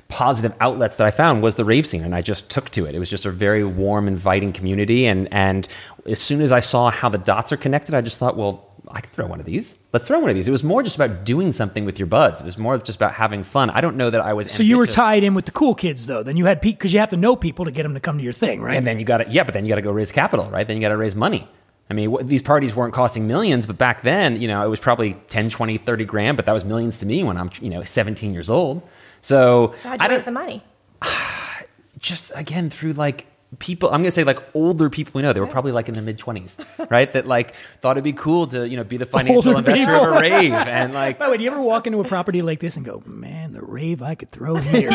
positive 0.08 0.54
outlets 0.60 0.98
that 0.98 1.08
I 1.08 1.12
found 1.12 1.41
was 1.41 1.56
the 1.56 1.66
rave 1.66 1.86
scene, 1.86 2.04
and 2.04 2.14
I 2.14 2.22
just 2.22 2.50
took 2.50 2.70
to 2.72 2.86
it. 2.86 2.93
It 2.93 3.00
was 3.00 3.10
just 3.10 3.26
a 3.26 3.32
very 3.32 3.64
warm, 3.64 4.08
inviting 4.08 4.54
community, 4.54 5.06
and 5.06 5.28
and 5.34 5.68
as 6.06 6.22
soon 6.22 6.41
as 6.41 6.52
I 6.52 6.60
saw 6.60 6.91
how 6.91 7.10
the 7.10 7.18
dots 7.18 7.52
are 7.52 7.58
connected, 7.58 7.96
I 7.96 8.02
just 8.02 8.20
thought, 8.20 8.38
well, 8.38 8.70
I 8.88 9.02
can 9.02 9.10
throw 9.10 9.26
one 9.26 9.39
of 9.39 9.48
these. 9.48 9.76
Let's 9.93 10.06
throw 10.06 10.20
one 10.20 10.30
of 10.30 10.36
these. 10.36 10.48
It 10.48 10.52
was 10.52 10.64
more 10.64 10.84
just 10.84 10.96
about 10.96 11.24
doing 11.24 11.52
something 11.52 11.86
with 11.86 11.98
your 11.98 12.06
buds. 12.06 12.41
It 12.41 12.46
was 12.46 12.58
more 12.58 12.78
just 12.78 12.98
about 12.98 13.14
having 13.14 13.43
fun. 13.43 13.72
I 13.72 13.82
don't 13.82 13.98
know 13.98 14.12
that 14.12 14.22
I 14.22 14.34
was. 14.34 14.52
So 14.52 14.62
you 14.62 14.78
were 14.78 14.88
tied 14.88 15.24
in 15.24 15.34
with 15.34 15.46
the 15.46 15.52
cool 15.52 15.74
kids, 15.74 16.06
though. 16.06 16.22
Then 16.22 16.38
you 16.38 16.46
had 16.46 16.62
because 16.62 16.93
you 16.93 17.00
have 17.00 17.10
to 17.10 17.18
know 17.18 17.36
people 17.36 17.66
to 17.66 17.72
get 17.72 17.84
them 17.84 17.96
to 17.96 18.00
come 18.00 18.18
to 18.18 18.24
your 18.24 18.34
thing, 18.34 18.62
right? 18.62 18.78
And 18.78 18.86
then 18.86 19.00
you 19.00 19.06
got 19.06 19.18
to, 19.18 19.30
yeah, 19.30 19.43
but 19.43 19.54
then 19.54 19.66
you 19.66 19.70
got 19.70 19.76
to 19.76 19.82
go 19.82 19.91
raise 19.91 20.12
capital, 20.12 20.50
right? 20.52 20.68
Then 20.68 20.78
you 20.78 20.82
got 20.82 20.89
to 20.89 20.98
raise 20.98 21.16
money. 21.16 21.48
I 21.90 21.94
mean, 21.94 22.10
what, 22.12 22.28
these 22.28 22.42
parties 22.42 22.76
weren't 22.76 22.94
costing 22.94 23.28
millions, 23.28 23.68
but 23.68 23.78
back 23.78 24.02
then, 24.02 24.42
you 24.42 24.48
know, 24.48 24.66
it 24.66 24.70
was 24.70 24.80
probably 24.80 25.14
10, 25.28 25.50
20, 25.52 25.78
30 25.78 26.06
grand, 26.06 26.36
but 26.38 26.46
that 26.48 26.54
was 26.54 26.66
millions 26.66 26.98
to 27.00 27.06
me 27.06 27.24
when 27.24 27.38
I'm, 27.38 27.52
you 27.62 27.70
know, 27.70 27.84
17 27.84 28.34
years 28.34 28.50
old. 28.50 28.88
So, 29.22 29.74
So 29.82 29.90
how'd 29.90 30.02
I 30.02 30.06
you 30.06 30.10
don't, 30.10 30.18
raise 30.18 30.26
the 30.26 30.32
money? 30.32 30.64
just 32.00 32.32
again, 32.36 32.70
through 32.70 32.94
like 32.94 33.28
people, 33.60 33.89
I'm 33.89 33.95
going 34.01 34.06
to 34.06 34.12
say 34.12 34.24
like 34.24 34.39
older 34.53 34.89
people 34.89 35.12
we 35.16 35.22
know, 35.22 35.34
they 35.34 35.39
were 35.39 35.47
probably 35.47 35.72
like 35.72 35.88
in 35.88 35.93
their 35.95 36.03
mid 36.03 36.18
20s, 36.20 36.89
right? 36.89 37.12
That 37.14 37.26
like 37.28 37.53
thought 37.82 37.97
it'd 37.97 38.03
be 38.03 38.14
cool 38.14 38.47
to, 38.47 38.68
you 38.68 38.78
know, 38.78 38.84
be 38.84 38.97
the 38.97 39.06
financial 39.06 39.38
Older 39.49 39.58
investor 39.60 39.86
people. 39.86 40.06
of 40.10 40.16
a 40.18 40.20
rave. 40.20 40.51
And 40.76 40.93
like, 40.93 41.20
By 41.20 41.26
the 41.26 41.32
way, 41.32 41.38
do 41.38 41.43
you 41.43 41.51
ever 41.51 41.62
walk 41.62 41.88
into 41.88 41.99
a 41.99 42.03
property 42.03 42.41
like 42.41 42.60
this 42.60 42.76
and 42.76 42.86
go, 42.86 43.01
"Man, 43.06 43.53
the 43.53 43.62
rave 43.62 44.01
I 44.01 44.16
could 44.16 44.30
throw 44.30 44.56
here"? 44.74 44.89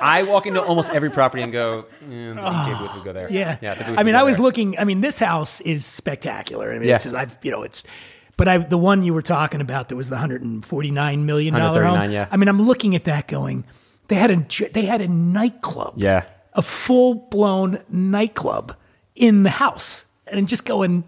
I 0.00 0.24
walk 0.26 0.46
into 0.46 0.62
almost 0.62 0.92
every 0.92 1.10
property 1.10 1.42
and 1.42 1.52
go, 1.52 1.86
the 2.00 2.06
booth 2.06 2.38
ah, 2.40 2.92
would 2.96 3.04
go 3.04 3.12
there. 3.12 3.30
Yeah. 3.30 3.58
yeah 3.60 3.74
the 3.74 3.84
booth 3.84 3.98
I 3.98 4.02
mean, 4.02 4.14
I 4.14 4.22
was 4.22 4.36
there. 4.36 4.44
looking. 4.44 4.78
I 4.78 4.84
mean, 4.84 5.00
this 5.00 5.18
house 5.18 5.60
is 5.60 5.84
spectacular. 5.84 6.72
I 6.72 6.78
mean, 6.78 6.88
Yeah. 6.88 6.94
it's 6.96 7.04
just, 7.04 7.16
I've, 7.16 7.36
you 7.42 7.50
know, 7.50 7.62
it's. 7.62 7.84
But 8.38 8.48
I, 8.48 8.58
the 8.58 8.78
one 8.78 9.02
you 9.02 9.12
were 9.14 9.22
talking 9.22 9.60
about 9.60 9.88
that 9.90 9.96
was 9.96 10.08
the 10.08 10.14
149 10.16 11.26
million 11.26 11.54
dollar 11.54 11.82
home. 11.84 11.92
139, 11.92 12.10
yeah. 12.12 12.28
I 12.30 12.36
mean, 12.38 12.48
I'm 12.48 12.62
looking 12.62 12.94
at 12.96 13.04
that 13.04 13.28
going. 13.28 13.64
They 14.08 14.16
had 14.16 14.30
a 14.30 14.68
they 14.72 14.84
had 14.86 15.00
a 15.00 15.08
nightclub. 15.08 15.94
Yeah. 15.96 16.24
A 16.54 16.62
full 16.62 17.14
blown 17.14 17.82
nightclub 17.88 18.76
in 19.14 19.42
the 19.42 19.50
house, 19.50 20.06
and 20.26 20.48
just 20.48 20.64
going, 20.64 21.04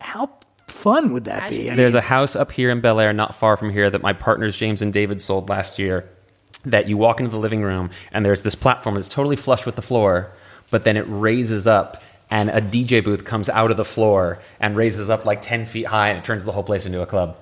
how 0.00 0.30
fun 0.66 1.12
would 1.12 1.24
that 1.24 1.50
be? 1.50 1.70
I 1.70 1.76
There's 1.76 1.94
a 1.94 2.00
house 2.00 2.36
up 2.36 2.52
here 2.52 2.70
in 2.70 2.80
Bel 2.80 3.00
Air, 3.00 3.12
not 3.12 3.34
far 3.34 3.56
from 3.56 3.70
here, 3.70 3.90
that 3.90 4.02
my 4.02 4.12
partners 4.12 4.56
James 4.56 4.82
and 4.82 4.92
David 4.92 5.20
sold 5.20 5.48
last 5.48 5.78
year. 5.78 6.08
That 6.64 6.88
you 6.88 6.96
walk 6.96 7.20
into 7.20 7.30
the 7.30 7.38
living 7.38 7.62
room 7.62 7.90
and 8.10 8.26
there's 8.26 8.42
this 8.42 8.56
platform 8.56 8.96
that's 8.96 9.08
totally 9.08 9.36
flush 9.36 9.64
with 9.64 9.76
the 9.76 9.82
floor, 9.82 10.32
but 10.70 10.82
then 10.82 10.96
it 10.96 11.04
raises 11.08 11.66
up 11.66 12.02
and 12.30 12.50
a 12.50 12.60
DJ 12.60 13.02
booth 13.02 13.24
comes 13.24 13.48
out 13.48 13.70
of 13.70 13.76
the 13.76 13.84
floor 13.84 14.38
and 14.60 14.76
raises 14.76 15.08
up 15.08 15.24
like 15.24 15.40
10 15.40 15.64
feet 15.66 15.86
high 15.86 16.10
and 16.10 16.18
it 16.18 16.24
turns 16.24 16.44
the 16.44 16.52
whole 16.52 16.64
place 16.64 16.84
into 16.84 17.00
a 17.00 17.06
club. 17.06 17.38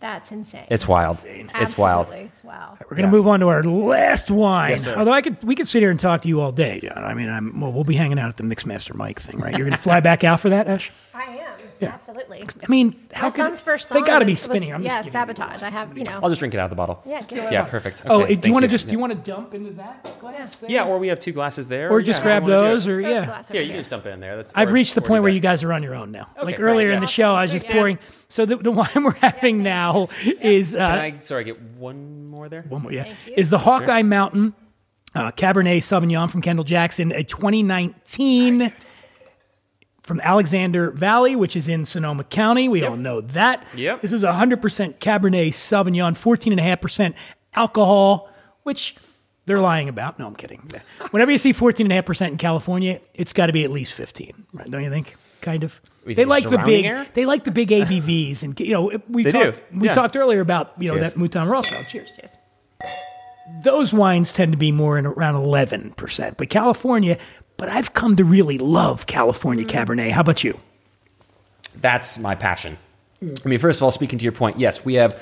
That's 0.00 0.30
insane. 0.30 0.66
It's 0.70 0.86
wild. 0.86 1.16
It's 1.26 1.76
wild. 1.76 2.06
Absolutely. 2.06 2.30
Wow. 2.44 2.78
We're 2.88 2.96
gonna 2.96 3.08
move 3.08 3.26
on 3.26 3.40
to 3.40 3.48
our 3.48 3.64
last 3.64 4.30
wine. 4.30 4.70
Yes, 4.70 4.84
sir. 4.84 4.94
Although 4.96 5.12
I 5.12 5.22
could, 5.22 5.42
we 5.42 5.56
could 5.56 5.66
sit 5.66 5.80
here 5.80 5.90
and 5.90 5.98
talk 5.98 6.22
to 6.22 6.28
you 6.28 6.40
all 6.40 6.52
day, 6.52 6.80
Jon. 6.80 7.02
I 7.04 7.14
mean, 7.14 7.28
I'm 7.28 7.60
well, 7.60 7.72
we'll 7.72 7.82
be 7.84 7.96
hanging 7.96 8.18
out 8.18 8.28
at 8.28 8.36
the 8.36 8.44
Mixmaster 8.44 8.94
Mike 8.94 9.20
thing, 9.20 9.40
right? 9.40 9.56
You're 9.56 9.66
gonna 9.66 9.76
fly 9.76 9.98
back 10.00 10.22
out 10.22 10.38
for 10.40 10.50
that, 10.50 10.68
Ash? 10.68 10.92
I 11.12 11.22
am. 11.24 11.47
Yeah. 11.80 11.88
Absolutely. 11.94 12.42
I 12.42 12.66
mean, 12.68 12.94
how 13.12 13.26
My 13.26 13.30
could 13.30 13.36
son's 13.36 13.60
first 13.60 13.88
they 13.90 14.00
got 14.02 14.18
to 14.20 14.24
be 14.24 14.32
was- 14.32 14.40
was- 14.40 14.50
spinning. 14.56 14.72
I'm 14.74 14.82
yeah, 14.82 14.96
giving 14.98 15.06
you- 15.06 15.12
sabotage. 15.12 15.62
I 15.62 15.70
have, 15.70 15.96
you 15.96 16.04
know. 16.04 16.20
I'll 16.22 16.28
just 16.28 16.38
drink 16.40 16.54
it 16.54 16.58
out 16.58 16.64
of 16.64 16.70
the 16.70 16.76
bottle. 16.76 17.02
yeah, 17.06 17.20
get 17.22 17.38
away. 17.38 17.48
Yeah, 17.52 17.64
perfect. 17.64 18.02
Oh, 18.06 18.22
Okay, 18.22 18.26
do 18.28 18.32
you 18.34 18.40
thank 18.42 18.52
want 18.54 18.62
to 18.64 18.68
just 18.68 18.86
do 18.86 18.92
you 18.92 18.98
want 18.98 19.12
to 19.12 19.30
dump 19.30 19.54
into 19.54 19.70
that 19.72 20.18
glass? 20.20 20.60
there? 20.60 20.70
Yeah, 20.70 20.84
or 20.84 20.98
we 20.98 21.08
have 21.08 21.18
two 21.18 21.32
glasses 21.32 21.68
there. 21.68 21.90
or 21.90 22.02
just 22.02 22.20
yeah, 22.20 22.24
grab 22.24 22.42
wanna 22.44 22.54
do 22.56 22.60
those, 22.60 22.86
it. 22.86 22.90
or 22.92 23.02
First 23.02 23.14
yeah. 23.14 23.24
glass 23.26 23.50
Yeah, 23.52 23.60
you 23.60 23.66
here. 23.66 23.74
can 23.74 23.80
just 23.80 23.90
dump 23.90 24.06
it 24.06 24.10
in 24.10 24.20
there. 24.20 24.36
That's, 24.36 24.52
I've 24.56 24.68
or- 24.68 24.72
reached 24.72 24.94
the 24.94 25.00
or 25.00 25.02
do 25.02 25.08
point 25.08 25.22
where 25.22 25.30
that. 25.32 25.36
you 25.36 25.40
guys 25.40 25.62
are 25.62 25.72
on 25.72 25.82
your 25.82 25.94
own 25.94 26.10
now. 26.12 26.28
like 26.36 26.58
right, 26.58 26.60
earlier 26.60 26.88
in 26.88 26.94
yeah. 26.94 27.00
the 27.00 27.06
show, 27.06 27.34
I 27.34 27.42
was 27.42 27.52
just 27.52 27.68
pouring. 27.68 27.98
So 28.28 28.44
the, 28.44 28.56
the 28.56 28.70
wine 28.72 28.88
we're 29.02 29.12
having 29.14 29.62
now 29.62 30.08
is 30.40 30.74
uh, 30.74 30.78
Can 30.78 30.98
I, 30.98 31.18
sorry, 31.20 31.44
get 31.44 31.60
one 31.60 32.26
more 32.28 32.48
there? 32.48 32.62
one 32.68 32.82
more, 32.82 32.92
yeah, 32.92 33.04
Thank 33.04 33.16
you. 33.26 33.34
is 33.36 33.50
the 33.50 33.58
Hawkeye 33.58 34.02
Mountain 34.02 34.54
uh, 35.14 35.30
Cabernet 35.32 35.78
Sauvignon 35.78 36.30
from 36.30 36.42
Kendall 36.42 36.64
Jackson, 36.64 37.12
a 37.12 37.24
2019 37.24 38.72
from 40.08 40.20
Alexander 40.22 40.90
Valley, 40.90 41.36
which 41.36 41.54
is 41.54 41.68
in 41.68 41.84
Sonoma 41.84 42.24
County. 42.24 42.68
We 42.68 42.82
all 42.82 42.96
know 42.96 43.20
that. 43.20 43.64
Yep. 43.76 44.00
This 44.02 44.12
is 44.12 44.24
100% 44.24 44.58
Cabernet 44.98 45.48
Sauvignon, 45.50 46.14
14.5% 46.18 47.14
alcohol, 47.54 48.28
which 48.64 48.96
they're 49.46 49.60
lying 49.60 49.88
about. 49.88 50.18
No, 50.18 50.26
I'm 50.26 50.34
kidding. 50.34 50.68
Whenever 51.10 51.30
you 51.30 51.38
see 51.38 51.52
14.5% 51.52 52.28
in 52.28 52.36
California, 52.38 53.00
it's 53.14 53.32
got 53.32 53.46
to 53.46 53.52
be 53.52 53.62
at 53.64 53.70
least 53.70 53.92
15, 53.92 54.46
right? 54.52 54.70
Don't 54.70 54.82
you 54.82 54.90
think? 54.90 55.14
Kind 55.40 55.62
of. 55.62 55.80
We 56.04 56.14
They 56.14 56.24
like 56.24 56.48
the 56.50 56.58
big. 56.58 56.84
air? 56.86 57.06
They 57.14 57.24
like 57.26 57.44
the 57.44 57.50
big 57.52 57.68
ABVs, 57.68 58.42
and 58.42 58.58
you 58.58 58.72
know 58.72 58.90
we 59.08 59.22
They 59.22 59.30
do, 59.32 59.44
talked. 59.52 59.60
We 59.72 59.86
yeah. 59.86 59.94
talked 59.94 60.16
earlier 60.16 60.40
about 60.40 60.72
you 60.78 60.88
know 60.88 60.94
Cheers. 60.98 61.12
that 61.12 61.18
Mouton 61.20 61.48
Rothschild. 61.48 61.84
Oh, 61.86 61.90
cheers 61.90 62.10
Cheers. 62.18 62.36
those 63.62 63.92
wines 63.92 64.32
tend 64.32 64.52
to 64.52 64.58
be 64.58 64.72
more 64.72 64.98
in 64.98 65.06
around 65.06 65.34
11%. 65.34 66.36
But 66.36 66.50
California, 66.50 67.18
but 67.58 67.68
I've 67.68 67.92
come 67.92 68.16
to 68.16 68.24
really 68.24 68.56
love 68.56 69.06
California 69.06 69.66
Cabernet. 69.66 70.12
How 70.12 70.22
about 70.22 70.42
you? 70.42 70.58
that's 71.80 72.18
my 72.18 72.34
passion. 72.34 72.78
I 73.22 73.48
mean, 73.48 73.58
first 73.58 73.80
of 73.80 73.84
all, 73.84 73.90
speaking 73.90 74.18
to 74.18 74.22
your 74.22 74.32
point, 74.32 74.58
yes, 74.58 74.84
we 74.84 74.94
have 74.94 75.20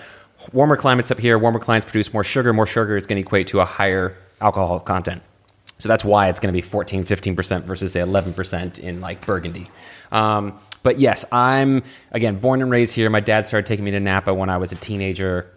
warmer 0.53 0.77
climates 0.77 1.11
up 1.11 1.19
here. 1.19 1.39
Warmer 1.39 1.59
climates 1.59 1.85
produce 1.85 2.13
more 2.13 2.25
sugar. 2.25 2.53
More 2.53 2.67
sugar 2.67 2.97
is 2.97 3.07
going 3.07 3.17
to 3.17 3.27
equate 3.27 3.47
to 3.49 3.61
a 3.61 3.65
higher 3.65 4.17
alcohol 4.41 4.81
content. 4.81 5.23
So 5.79 5.89
that's 5.89 6.05
why 6.05 6.29
it's 6.29 6.41
going 6.41 6.53
to 6.53 6.57
be 6.57 6.63
14, 6.63 7.05
15% 7.05 7.63
versus, 7.63 7.93
say, 7.93 8.01
11% 8.01 8.79
in 8.79 9.01
like 9.01 9.25
Burgundy. 9.25 9.71
Um, 10.11 10.59
but 10.83 10.99
yes, 10.99 11.25
I'm, 11.33 11.83
again, 12.13 12.39
born 12.39 12.63
and 12.63 12.71
raised 12.71 12.95
here. 12.95 13.11
My 13.11 13.21
dad 13.21 13.45
started 13.45 13.67
taking 13.67 13.85
me 13.85 13.91
to 13.91 14.01
Napa 14.01 14.33
when 14.33 14.49
I 14.49 14.57
was 14.57 14.73
a 14.73 14.77
teenager. 14.77 15.51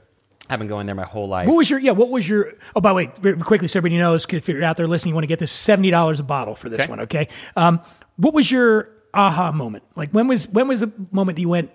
I've 0.50 0.60
been 0.60 0.68
going 0.68 0.86
there 0.86 0.96
my 0.96 1.06
whole 1.06 1.28
life. 1.28 1.48
What 1.48 1.56
was 1.58 1.70
your, 1.70 1.80
yeah, 1.80 1.92
what 1.92 2.10
was 2.10 2.28
your, 2.28 2.54
oh, 2.76 2.82
by 2.82 2.90
the 2.90 2.96
way, 2.96 3.12
very 3.22 3.38
quickly, 3.38 3.68
so 3.68 3.78
everybody 3.80 3.98
knows 4.00 4.26
if 4.30 4.48
you're 4.48 4.64
out 4.64 4.78
there 4.78 4.88
listening, 4.88 5.12
you 5.12 5.16
want 5.16 5.24
to 5.24 5.28
get 5.28 5.40
this 5.40 5.54
$70 5.56 6.20
a 6.20 6.24
bottle 6.24 6.56
for 6.56 6.70
this 6.70 6.80
Okay. 6.82 6.90
one, 6.90 7.00
okay? 7.02 7.28
Um, 7.56 7.82
what 8.18 8.34
was 8.34 8.52
your 8.52 8.90
aha 9.14 9.52
moment? 9.52 9.84
Like, 9.96 10.12
when 10.12 10.28
was, 10.28 10.48
when 10.48 10.68
was 10.68 10.80
the 10.80 10.92
moment 11.12 11.36
that 11.36 11.42
you 11.42 11.50
went, 11.50 11.72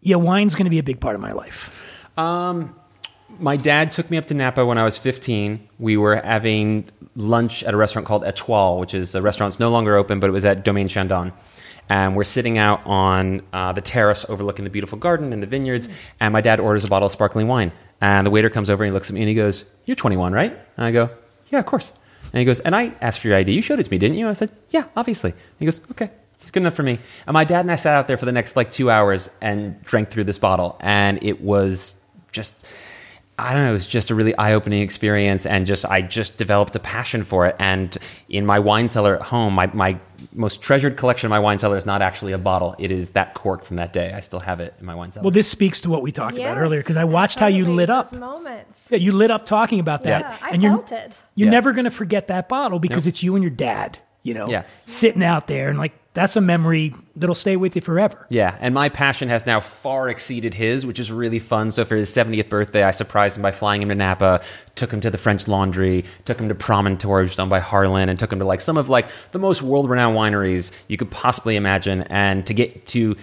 yeah, 0.00 0.16
wine's 0.16 0.54
going 0.54 0.64
to 0.66 0.70
be 0.70 0.78
a 0.78 0.82
big 0.82 1.00
part 1.00 1.14
of 1.14 1.20
my 1.20 1.32
life? 1.32 1.70
my 3.40 3.56
dad 3.56 3.90
took 3.90 4.10
me 4.10 4.16
up 4.16 4.26
to 4.26 4.34
Napa 4.34 4.64
when 4.64 4.78
I 4.78 4.84
was 4.84 4.96
15. 4.96 5.68
We 5.80 5.96
were 5.96 6.16
having 6.16 6.88
lunch 7.16 7.64
at 7.64 7.74
a 7.74 7.76
restaurant 7.76 8.06
called 8.06 8.22
Etoile, 8.24 8.78
which 8.78 8.94
is 8.94 9.14
a 9.14 9.22
restaurant 9.22 9.52
that's 9.52 9.60
no 9.60 9.70
longer 9.70 9.96
open, 9.96 10.20
but 10.20 10.30
it 10.30 10.32
was 10.32 10.44
at 10.44 10.64
Domaine 10.64 10.86
Chandon. 10.88 11.32
And 11.88 12.16
we're 12.16 12.24
sitting 12.24 12.58
out 12.58 12.80
on 12.86 13.42
uh, 13.52 13.72
the 13.72 13.80
terrace 13.80 14.24
overlooking 14.28 14.64
the 14.64 14.70
beautiful 14.70 14.98
garden 14.98 15.32
and 15.32 15.42
the 15.42 15.46
vineyards. 15.46 15.88
And 16.20 16.32
my 16.32 16.40
dad 16.40 16.60
orders 16.60 16.84
a 16.84 16.88
bottle 16.88 17.06
of 17.06 17.12
sparkling 17.12 17.48
wine. 17.48 17.72
And 18.00 18.26
the 18.26 18.30
waiter 18.30 18.50
comes 18.50 18.70
over 18.70 18.84
and 18.84 18.90
he 18.90 18.94
looks 18.94 19.10
at 19.10 19.14
me 19.14 19.20
and 19.20 19.28
he 19.28 19.34
goes, 19.34 19.64
You're 19.84 19.94
21, 19.94 20.32
right? 20.32 20.52
And 20.76 20.86
I 20.86 20.92
go, 20.92 21.10
Yeah, 21.50 21.58
of 21.58 21.66
course. 21.66 21.92
And 22.32 22.38
he 22.38 22.44
goes, 22.44 22.60
And 22.60 22.74
I 22.74 22.94
asked 23.00 23.20
for 23.20 23.28
your 23.28 23.36
ID. 23.36 23.52
You 23.52 23.62
showed 23.62 23.78
it 23.78 23.84
to 23.84 23.90
me, 23.90 23.98
didn't 23.98 24.18
you? 24.18 24.28
I 24.28 24.32
said, 24.32 24.50
Yeah, 24.70 24.84
obviously. 24.96 25.30
And 25.30 25.58
he 25.58 25.66
goes, 25.66 25.80
Okay, 25.90 26.10
it's 26.34 26.50
good 26.50 26.62
enough 26.62 26.74
for 26.74 26.82
me. 26.82 26.98
And 27.26 27.34
my 27.34 27.44
dad 27.44 27.60
and 27.60 27.70
I 27.70 27.76
sat 27.76 27.94
out 27.94 28.08
there 28.08 28.16
for 28.16 28.24
the 28.26 28.32
next 28.32 28.56
like 28.56 28.70
two 28.70 28.90
hours 28.90 29.30
and 29.40 29.82
drank 29.84 30.10
through 30.10 30.24
this 30.24 30.38
bottle. 30.38 30.76
And 30.80 31.22
it 31.22 31.40
was 31.40 31.96
just. 32.32 32.54
I 33.36 33.52
don't 33.52 33.64
know, 33.64 33.70
it 33.70 33.74
was 33.74 33.86
just 33.88 34.10
a 34.10 34.14
really 34.14 34.36
eye-opening 34.36 34.80
experience 34.80 35.44
and 35.44 35.66
just 35.66 35.84
I 35.84 36.02
just 36.02 36.36
developed 36.36 36.76
a 36.76 36.78
passion 36.78 37.24
for 37.24 37.46
it. 37.46 37.56
And 37.58 37.96
in 38.28 38.46
my 38.46 38.60
wine 38.60 38.88
cellar 38.88 39.16
at 39.16 39.22
home, 39.22 39.54
my, 39.54 39.66
my 39.74 39.98
most 40.32 40.62
treasured 40.62 40.96
collection 40.96 41.26
of 41.26 41.30
my 41.30 41.40
wine 41.40 41.58
cellar 41.58 41.76
is 41.76 41.84
not 41.84 42.00
actually 42.00 42.30
a 42.32 42.38
bottle. 42.38 42.76
It 42.78 42.92
is 42.92 43.10
that 43.10 43.34
cork 43.34 43.64
from 43.64 43.76
that 43.76 43.92
day. 43.92 44.12
I 44.12 44.20
still 44.20 44.38
have 44.38 44.60
it 44.60 44.74
in 44.78 44.86
my 44.86 44.94
wine 44.94 45.10
cellar. 45.10 45.24
Well, 45.24 45.30
this 45.32 45.50
speaks 45.50 45.80
to 45.80 45.90
what 45.90 46.00
we 46.00 46.12
talked 46.12 46.38
about 46.38 46.58
earlier 46.58 46.80
because 46.80 46.96
I 46.96 47.04
watched 47.04 47.40
how 47.40 47.48
you 47.48 47.66
lit 47.66 47.90
up. 47.90 48.12
Moments. 48.12 48.80
Yeah, 48.88 48.98
you 48.98 49.10
lit 49.10 49.32
up 49.32 49.46
talking 49.46 49.80
about 49.80 50.04
that. 50.04 50.20
Yeah, 50.20 50.36
I 50.40 50.50
and 50.50 50.62
you're, 50.62 50.76
felt 50.78 50.92
it. 50.92 51.18
You're 51.34 51.46
Yeah. 51.46 51.50
never 51.50 51.72
going 51.72 51.86
to 51.86 51.90
forget 51.90 52.28
that 52.28 52.48
bottle 52.48 52.78
because 52.78 53.04
Nope. 53.04 53.14
it's 53.14 53.22
you 53.24 53.34
and 53.34 53.42
your 53.42 53.50
dad, 53.50 53.98
you 54.24 54.34
know, 54.34 54.46
Yeah. 54.48 54.64
sitting 54.86 55.22
out 55.22 55.46
there. 55.46 55.68
And 55.68 55.78
like, 55.78 55.92
that's 56.14 56.36
a 56.36 56.40
memory 56.40 56.94
that'll 57.16 57.34
stay 57.34 57.56
with 57.56 57.74
you 57.74 57.82
forever. 57.82 58.24
Yeah, 58.30 58.56
and 58.60 58.72
my 58.72 58.88
passion 58.88 59.28
has 59.28 59.44
now 59.46 59.58
far 59.58 60.08
exceeded 60.08 60.54
his, 60.54 60.86
which 60.86 61.00
is 61.00 61.10
really 61.10 61.40
fun. 61.40 61.72
So 61.72 61.84
for 61.84 61.96
his 61.96 62.08
70th 62.08 62.48
birthday, 62.48 62.84
I 62.84 62.92
surprised 62.92 63.36
him 63.36 63.42
by 63.42 63.50
flying 63.50 63.82
him 63.82 63.88
to 63.88 63.96
Napa, 63.96 64.40
took 64.76 64.92
him 64.92 65.00
to 65.00 65.10
the 65.10 65.18
French 65.18 65.48
Laundry, 65.48 66.04
took 66.24 66.38
him 66.38 66.48
to 66.48 66.54
Promontory, 66.54 67.22
which 67.24 67.32
is 67.32 67.36
done 67.36 67.48
by 67.48 67.58
Harlan, 67.58 68.08
and 68.08 68.16
took 68.16 68.32
him 68.32 68.38
to 68.38 68.44
like 68.44 68.60
some 68.60 68.76
of 68.78 68.88
like 68.88 69.08
the 69.32 69.40
most 69.40 69.60
world-renowned 69.62 70.16
wineries 70.16 70.70
you 70.86 70.96
could 70.96 71.10
possibly 71.10 71.56
imagine. 71.56 72.02
And 72.02 72.46
to 72.46 72.54
get 72.54 72.86
to 72.86 73.16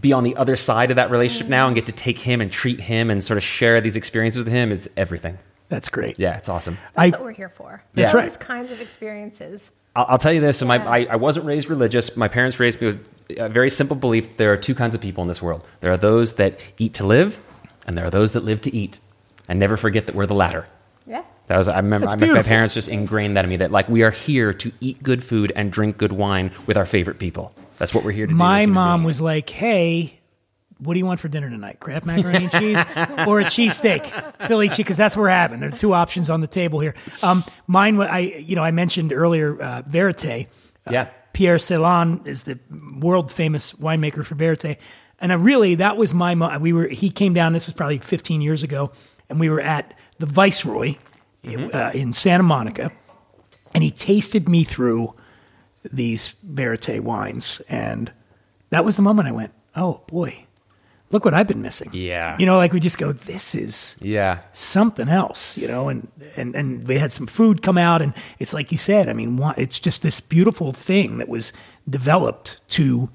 be 0.00 0.12
on 0.12 0.22
the 0.22 0.36
other 0.36 0.54
side 0.54 0.90
of 0.90 0.96
that 0.96 1.10
relationship 1.10 1.48
now 1.48 1.66
and 1.66 1.74
get 1.74 1.86
to 1.86 1.92
take 1.92 2.18
him 2.18 2.40
and 2.40 2.52
treat 2.52 2.80
him 2.80 3.10
and 3.10 3.24
sort 3.24 3.36
of 3.38 3.42
share 3.42 3.80
these 3.80 3.96
experiences 3.96 4.44
with 4.44 4.52
him 4.52 4.70
is 4.70 4.88
everything. 4.96 5.38
That's 5.70 5.88
great. 5.88 6.18
Yeah, 6.20 6.36
it's 6.38 6.48
awesome. 6.48 6.78
I, 6.96 7.10
That's 7.10 7.18
what 7.20 7.24
we're 7.26 7.32
here 7.32 7.48
for. 7.48 7.82
That's 7.94 8.12
Those 8.12 8.14
right. 8.14 8.40
kinds 8.40 8.70
of 8.70 8.80
experiences. 8.80 9.70
I'll, 9.98 10.06
I'll 10.10 10.18
tell 10.18 10.32
you 10.32 10.40
this. 10.40 10.58
So 10.58 10.66
my, 10.66 10.78
I, 10.86 11.04
I 11.10 11.16
wasn't 11.16 11.44
raised 11.44 11.68
religious. 11.68 12.16
My 12.16 12.28
parents 12.28 12.60
raised 12.60 12.80
me 12.80 12.86
with 12.86 13.08
a 13.36 13.48
very 13.48 13.68
simple 13.68 13.96
belief. 13.96 14.36
There 14.36 14.52
are 14.52 14.56
two 14.56 14.74
kinds 14.74 14.94
of 14.94 15.00
people 15.00 15.22
in 15.22 15.28
this 15.28 15.42
world. 15.42 15.66
There 15.80 15.90
are 15.90 15.96
those 15.96 16.34
that 16.34 16.60
eat 16.78 16.94
to 16.94 17.04
live, 17.06 17.44
and 17.84 17.98
there 17.98 18.06
are 18.06 18.10
those 18.10 18.32
that 18.32 18.44
live 18.44 18.60
to 18.62 18.74
eat. 18.74 19.00
And 19.48 19.58
never 19.58 19.76
forget 19.76 20.06
that 20.06 20.14
we're 20.14 20.26
the 20.26 20.34
latter. 20.34 20.66
Yeah. 21.04 21.24
That 21.48 21.56
was 21.56 21.66
I 21.66 21.76
remember 21.76 22.06
That's 22.06 22.22
I, 22.22 22.26
my 22.26 22.42
parents 22.42 22.74
just 22.74 22.88
ingrained 22.88 23.36
that 23.36 23.44
in 23.44 23.48
me 23.50 23.56
that 23.56 23.72
like 23.72 23.88
we 23.88 24.02
are 24.02 24.10
here 24.10 24.52
to 24.52 24.72
eat 24.80 25.02
good 25.02 25.24
food 25.24 25.52
and 25.56 25.72
drink 25.72 25.98
good 25.98 26.12
wine 26.12 26.52
with 26.66 26.76
our 26.76 26.86
favorite 26.86 27.18
people. 27.18 27.54
That's 27.78 27.94
what 27.94 28.04
we're 28.04 28.12
here 28.12 28.26
to 28.26 28.32
do. 28.32 28.36
my 28.36 28.66
mom 28.66 29.04
was 29.04 29.20
like, 29.20 29.48
hey, 29.48 30.17
what 30.78 30.94
do 30.94 30.98
you 31.00 31.06
want 31.06 31.20
for 31.20 31.28
dinner 31.28 31.50
tonight? 31.50 31.80
Kraft 31.80 32.06
macaroni 32.06 32.44
and 32.44 32.50
cheese 32.52 32.76
or 33.26 33.40
a 33.40 33.44
cheesesteak? 33.44 34.46
Philly 34.46 34.68
cheese, 34.68 34.76
because 34.78 34.96
that's 34.96 35.16
what 35.16 35.22
we're 35.22 35.28
having. 35.30 35.60
There 35.60 35.68
are 35.72 35.76
two 35.76 35.92
options 35.92 36.30
on 36.30 36.40
the 36.40 36.46
table 36.46 36.80
here. 36.80 36.94
Um, 37.22 37.44
mine, 37.66 38.00
I 38.00 38.18
you 38.20 38.54
know, 38.56 38.62
I 38.62 38.70
mentioned 38.70 39.12
earlier 39.12 39.60
uh, 39.60 39.82
Verite. 39.88 40.46
Uh, 40.46 40.90
Yeah. 40.92 41.08
Pierre 41.34 41.56
Seillan 41.58 42.26
is 42.26 42.42
the 42.44 42.58
world 42.98 43.30
famous 43.30 43.72
winemaker 43.74 44.24
for 44.24 44.34
Verite, 44.34 44.76
and 45.20 45.30
I 45.30 45.36
really 45.36 45.76
that 45.76 45.96
was 45.96 46.12
my. 46.12 46.34
Mo- 46.34 46.58
we 46.58 46.72
were 46.72 46.88
he 46.88 47.10
came 47.10 47.32
down. 47.34 47.52
This 47.52 47.66
was 47.66 47.74
probably 47.74 47.98
15 47.98 48.40
years 48.40 48.62
ago, 48.64 48.90
and 49.28 49.38
we 49.38 49.48
were 49.50 49.60
at 49.60 49.94
the 50.18 50.26
Viceroy 50.26 50.96
uh, 51.46 51.90
in 51.94 52.12
Santa 52.12 52.42
Monica, 52.42 52.90
and 53.72 53.84
he 53.84 53.90
tasted 53.92 54.48
me 54.48 54.64
through 54.64 55.14
these 55.92 56.34
Verite 56.44 57.00
wines, 57.04 57.62
and 57.68 58.12
that 58.70 58.84
was 58.84 58.96
the 58.96 59.02
moment 59.02 59.28
I 59.28 59.32
went, 59.32 59.52
"Oh 59.76 60.02
boy, 60.08 60.44
look 61.10 61.24
what 61.24 61.34
I've 61.34 61.46
been 61.46 61.62
missing." 61.62 61.90
Yeah. 61.92 62.36
you 62.38 62.46
know, 62.46 62.56
like 62.56 62.72
we 62.72 62.80
just 62.80 62.98
go, 62.98 63.12
"This 63.12 63.54
is 63.54 63.96
Yeah. 64.00 64.38
something 64.52 65.08
else," 65.08 65.56
you 65.58 65.68
know, 65.68 65.88
and 65.88 66.08
and 66.36 66.54
and 66.54 66.86
we 66.86 66.98
had 66.98 67.12
some 67.12 67.26
food 67.26 67.62
come 67.62 67.78
out, 67.78 68.02
and 68.02 68.12
it's 68.38 68.52
like 68.52 68.70
you 68.72 68.78
said. 68.78 69.08
I 69.08 69.12
mean, 69.12 69.40
it's 69.56 69.80
just 69.80 70.02
this 70.02 70.20
beautiful 70.20 70.72
thing 70.72 71.18
that 71.18 71.28
was 71.28 71.52
developed 71.88 72.60
to 72.76 73.08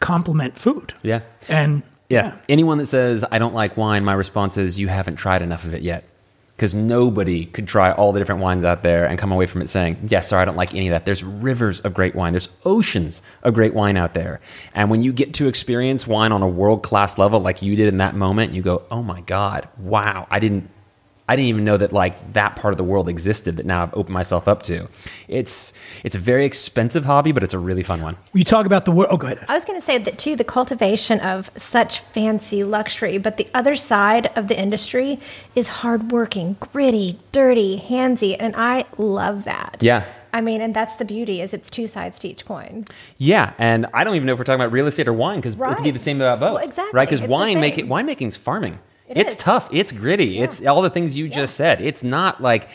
complement 0.00 0.58
food, 0.58 0.94
Yeah. 1.02 1.20
and 1.48 1.82
Yeah. 2.08 2.32
Anyone 2.48 2.78
that 2.78 2.86
says, 2.86 3.24
I 3.30 3.38
don't 3.38 3.54
like 3.54 3.76
wine, 3.76 4.04
my 4.04 4.14
response 4.14 4.56
is, 4.56 4.80
you 4.80 4.88
haven't 4.88 5.14
tried 5.14 5.42
enough 5.42 5.64
of 5.64 5.74
it 5.74 5.82
yet. 5.82 6.04
Because 6.60 6.74
nobody 6.74 7.46
could 7.46 7.66
try 7.66 7.90
all 7.92 8.12
the 8.12 8.18
different 8.18 8.42
wines 8.42 8.66
out 8.66 8.82
there 8.82 9.06
and 9.06 9.18
come 9.18 9.32
away 9.32 9.46
from 9.46 9.62
it 9.62 9.70
saying, 9.70 9.96
yes, 10.06 10.28
sorry, 10.28 10.42
I 10.42 10.44
don't 10.44 10.58
like 10.58 10.74
any 10.74 10.88
of 10.88 10.92
that. 10.92 11.06
There's 11.06 11.24
rivers 11.24 11.80
of 11.80 11.94
great 11.94 12.14
wine, 12.14 12.34
there's 12.34 12.50
oceans 12.66 13.22
of 13.42 13.54
great 13.54 13.72
wine 13.72 13.96
out 13.96 14.12
there. 14.12 14.40
And 14.74 14.90
when 14.90 15.00
you 15.00 15.10
get 15.10 15.32
to 15.34 15.48
experience 15.48 16.06
wine 16.06 16.32
on 16.32 16.42
a 16.42 16.46
world 16.46 16.82
class 16.82 17.16
level 17.16 17.40
like 17.40 17.62
you 17.62 17.76
did 17.76 17.88
in 17.88 17.96
that 17.96 18.14
moment, 18.14 18.52
you 18.52 18.60
go, 18.60 18.82
oh 18.90 19.02
my 19.02 19.22
God, 19.22 19.70
wow, 19.78 20.26
I 20.30 20.38
didn't. 20.38 20.68
I 21.30 21.36
didn't 21.36 21.46
even 21.50 21.64
know 21.64 21.76
that 21.76 21.92
like 21.92 22.32
that 22.32 22.56
part 22.56 22.74
of 22.74 22.76
the 22.78 22.82
world 22.82 23.08
existed 23.08 23.56
that 23.58 23.64
now 23.64 23.84
I've 23.84 23.94
opened 23.94 24.12
myself 24.14 24.48
up 24.48 24.64
to. 24.64 24.88
It's 25.28 25.72
it's 26.02 26.16
a 26.16 26.18
very 26.18 26.44
expensive 26.44 27.04
hobby, 27.04 27.30
but 27.30 27.44
it's 27.44 27.54
a 27.54 27.58
really 27.60 27.84
fun 27.84 28.02
one. 28.02 28.16
you 28.32 28.42
talk 28.42 28.66
about 28.66 28.84
the 28.84 28.90
world. 28.90 29.10
Oh, 29.12 29.16
go 29.16 29.28
ahead. 29.28 29.44
I 29.46 29.54
was 29.54 29.64
going 29.64 29.80
to 29.80 29.84
say 29.86 29.96
that 29.98 30.18
too, 30.18 30.34
the 30.34 30.42
cultivation 30.42 31.20
of 31.20 31.48
such 31.56 32.00
fancy 32.00 32.64
luxury, 32.64 33.16
but 33.18 33.36
the 33.36 33.46
other 33.54 33.76
side 33.76 34.36
of 34.36 34.48
the 34.48 34.60
industry 34.60 35.20
is 35.54 35.68
hardworking, 35.68 36.56
gritty, 36.72 37.20
dirty, 37.30 37.78
handsy, 37.88 38.36
and 38.40 38.56
I 38.56 38.86
love 38.98 39.44
that. 39.44 39.76
Yeah. 39.78 40.06
I 40.32 40.40
mean, 40.40 40.60
and 40.60 40.74
that's 40.74 40.96
the 40.96 41.04
beauty 41.04 41.40
is 41.40 41.52
it's 41.52 41.70
two 41.70 41.86
sides 41.86 42.18
to 42.20 42.28
each 42.28 42.44
coin. 42.44 42.86
Yeah, 43.18 43.52
and 43.56 43.86
I 43.94 44.02
don't 44.02 44.16
even 44.16 44.26
know 44.26 44.32
if 44.32 44.38
we're 44.40 44.44
talking 44.44 44.60
about 44.60 44.72
real 44.72 44.88
estate 44.88 45.06
or 45.06 45.12
wine 45.12 45.38
because 45.38 45.54
it 45.54 45.58
could 45.58 45.84
be 45.84 45.92
the 45.92 46.00
same 46.00 46.20
about 46.20 46.40
both. 46.40 46.54
Well, 46.54 46.64
exactly. 46.64 46.96
Right? 46.96 47.08
Because 47.08 47.20
It's 47.20 47.28
the 47.28 47.32
wine 47.32 47.60
making 47.60 47.84
same. 47.84 47.88
winemaking's 47.88 48.36
farming. 48.36 48.80
It 49.10 49.18
it's 49.18 49.32
is. 49.32 49.36
tough. 49.36 49.68
It's 49.72 49.92
gritty. 49.92 50.38
It's 50.38 50.64
all 50.64 50.82
the 50.82 50.90
things 50.90 51.16
you 51.16 51.28
just 51.28 51.56
said. 51.56 51.80
It's 51.80 52.02
not 52.02 52.40
like 52.40 52.68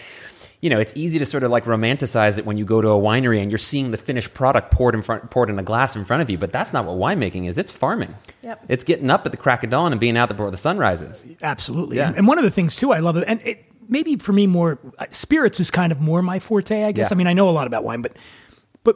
you 0.66 0.70
know, 0.72 0.80
it's 0.80 0.94
easy 0.96 1.20
to 1.20 1.28
sort 1.28 1.44
of 1.44 1.52
like 1.52 1.66
romanticize 1.66 2.40
it 2.40 2.46
when 2.46 2.58
you 2.58 2.66
go 2.66 2.82
to 2.82 2.88
a 2.88 3.00
winery 3.00 3.40
and 3.40 3.52
you're 3.52 3.58
seeing 3.60 3.92
the 3.92 3.98
finished 3.98 4.34
product 4.34 4.72
poured 4.72 4.96
in 4.96 5.04
front, 5.04 5.30
poured 5.30 5.52
in 5.52 5.60
a 5.60 5.64
glass 5.64 5.96
in 5.96 6.04
front 6.06 6.24
of 6.24 6.30
you. 6.32 6.40
But 6.40 6.52
that's 6.52 6.74
not 6.74 6.86
what 6.86 6.98
winemaking 6.98 7.48
is. 7.48 7.60
It's 7.60 7.72
farming. 7.72 8.16
Yep. 8.42 8.66
It's 8.68 8.84
getting 8.84 9.12
up 9.12 9.28
at 9.28 9.32
the 9.32 9.38
crack 9.38 9.64
of 9.64 9.70
dawn 9.70 9.92
and 9.92 10.02
being 10.02 10.18
out 10.18 10.30
there 10.30 10.36
before 10.36 10.50
the 10.50 10.58
sun 10.58 10.80
rises. 10.80 11.24
Absolutely. 11.44 11.98
Yeah. 11.98 12.08
And, 12.08 12.18
and 12.18 12.28
one 12.28 12.40
of 12.40 12.44
the 12.44 12.50
things 12.50 12.76
too 12.76 12.92
I 12.92 13.00
love 13.00 13.16
it, 13.16 13.26
and 13.28 13.42
it 13.42 13.64
maybe 13.88 14.16
for 14.16 14.34
me 14.34 14.48
more 14.48 14.80
uh, 14.98 15.06
spirits 15.12 15.60
is 15.60 15.70
kind 15.70 15.92
of 15.92 16.02
more 16.02 16.24
my 16.24 16.40
forte. 16.40 16.84
I 16.84 16.92
guess. 16.92 17.12
Yeah. 17.12 17.16
I 17.16 17.18
mean, 17.18 17.28
I 17.28 17.34
know 17.34 17.48
a 17.48 17.52
lot 17.52 17.68
about 17.68 17.84
wine, 17.84 18.02
but 18.02 18.14
but 18.84 18.96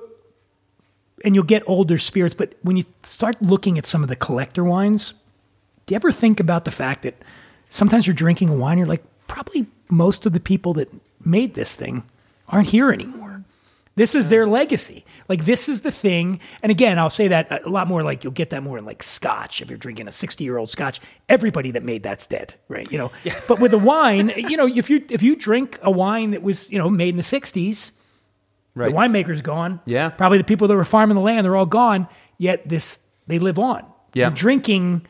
and 1.23 1.35
you'll 1.35 1.43
get 1.43 1.61
older 1.67 1.99
spirits, 1.99 2.33
but 2.33 2.55
when 2.63 2.77
you 2.77 2.85
start 3.03 3.39
looking 3.43 3.77
at 3.77 3.85
some 3.85 4.01
of 4.01 4.09
the 4.09 4.15
collector 4.15 4.63
wines, 4.63 5.13
do 5.89 5.93
you 5.93 5.95
ever 5.95 6.11
think 6.11 6.39
about 6.39 6.65
the 6.65 6.71
fact 6.71 7.01
that 7.01 7.15
sometimes 7.69 8.05
you're 8.05 8.13
drinking 8.13 8.49
a 8.49 8.53
wine, 8.53 8.77
you're 8.77 8.85
like, 8.85 9.03
probably 9.27 9.65
most 9.89 10.27
of 10.27 10.33
the 10.33 10.39
people 10.39 10.75
that 10.75 10.87
made 11.25 11.55
this 11.55 11.73
thing 11.73 12.03
aren't 12.47 12.69
here 12.69 12.91
anymore. 12.91 13.43
This 13.95 14.13
is 14.13 14.29
their 14.29 14.45
legacy. 14.45 15.03
Like 15.27 15.45
this 15.45 15.67
is 15.67 15.81
the 15.81 15.89
thing. 15.89 16.41
And 16.61 16.69
again, 16.71 16.99
I'll 16.99 17.09
say 17.09 17.29
that 17.29 17.65
a 17.65 17.69
lot 17.69 17.87
more 17.87 18.03
like 18.03 18.23
you'll 18.23 18.33
get 18.33 18.51
that 18.51 18.61
more 18.61 18.77
in 18.77 18.85
like 18.85 19.01
scotch. 19.01 19.63
If 19.63 19.69
you're 19.71 19.79
drinking 19.79 20.07
a 20.07 20.11
60 20.11 20.43
year 20.43 20.57
old 20.59 20.69
scotch, 20.69 21.01
everybody 21.27 21.71
that 21.71 21.81
made 21.81 22.03
that's 22.03 22.27
dead, 22.27 22.53
right? 22.67 22.89
You 22.91 22.99
know, 22.99 23.11
but 23.47 23.59
with 23.59 23.73
a 23.73 23.79
wine, 23.79 24.31
you 24.37 24.57
know, 24.57 24.67
if 24.67 24.91
you, 24.91 25.03
if 25.09 25.23
you 25.23 25.35
drink 25.35 25.79
a 25.81 25.89
wine 25.89 26.31
that 26.31 26.43
was, 26.43 26.69
you 26.71 26.77
know, 26.77 26.87
made 26.87 27.09
in 27.09 27.17
the 27.17 27.23
60s, 27.23 27.93
Right. 28.75 28.91
the 28.91 28.95
winemaker's 28.95 29.41
gone. 29.41 29.81
Yeah. 29.85 30.09
Probably 30.09 30.37
the 30.37 30.43
people 30.43 30.67
that 30.67 30.75
were 30.75 30.85
farming 30.85 31.15
the 31.15 31.21
land, 31.21 31.45
they're 31.45 31.55
all 31.55 31.65
gone. 31.65 32.07
Yet 32.37 32.69
this, 32.69 32.99
they 33.25 33.39
live 33.39 33.57
on. 33.57 33.83
Yeah. 34.13 34.27
You're 34.27 34.35
drinking 34.35 35.05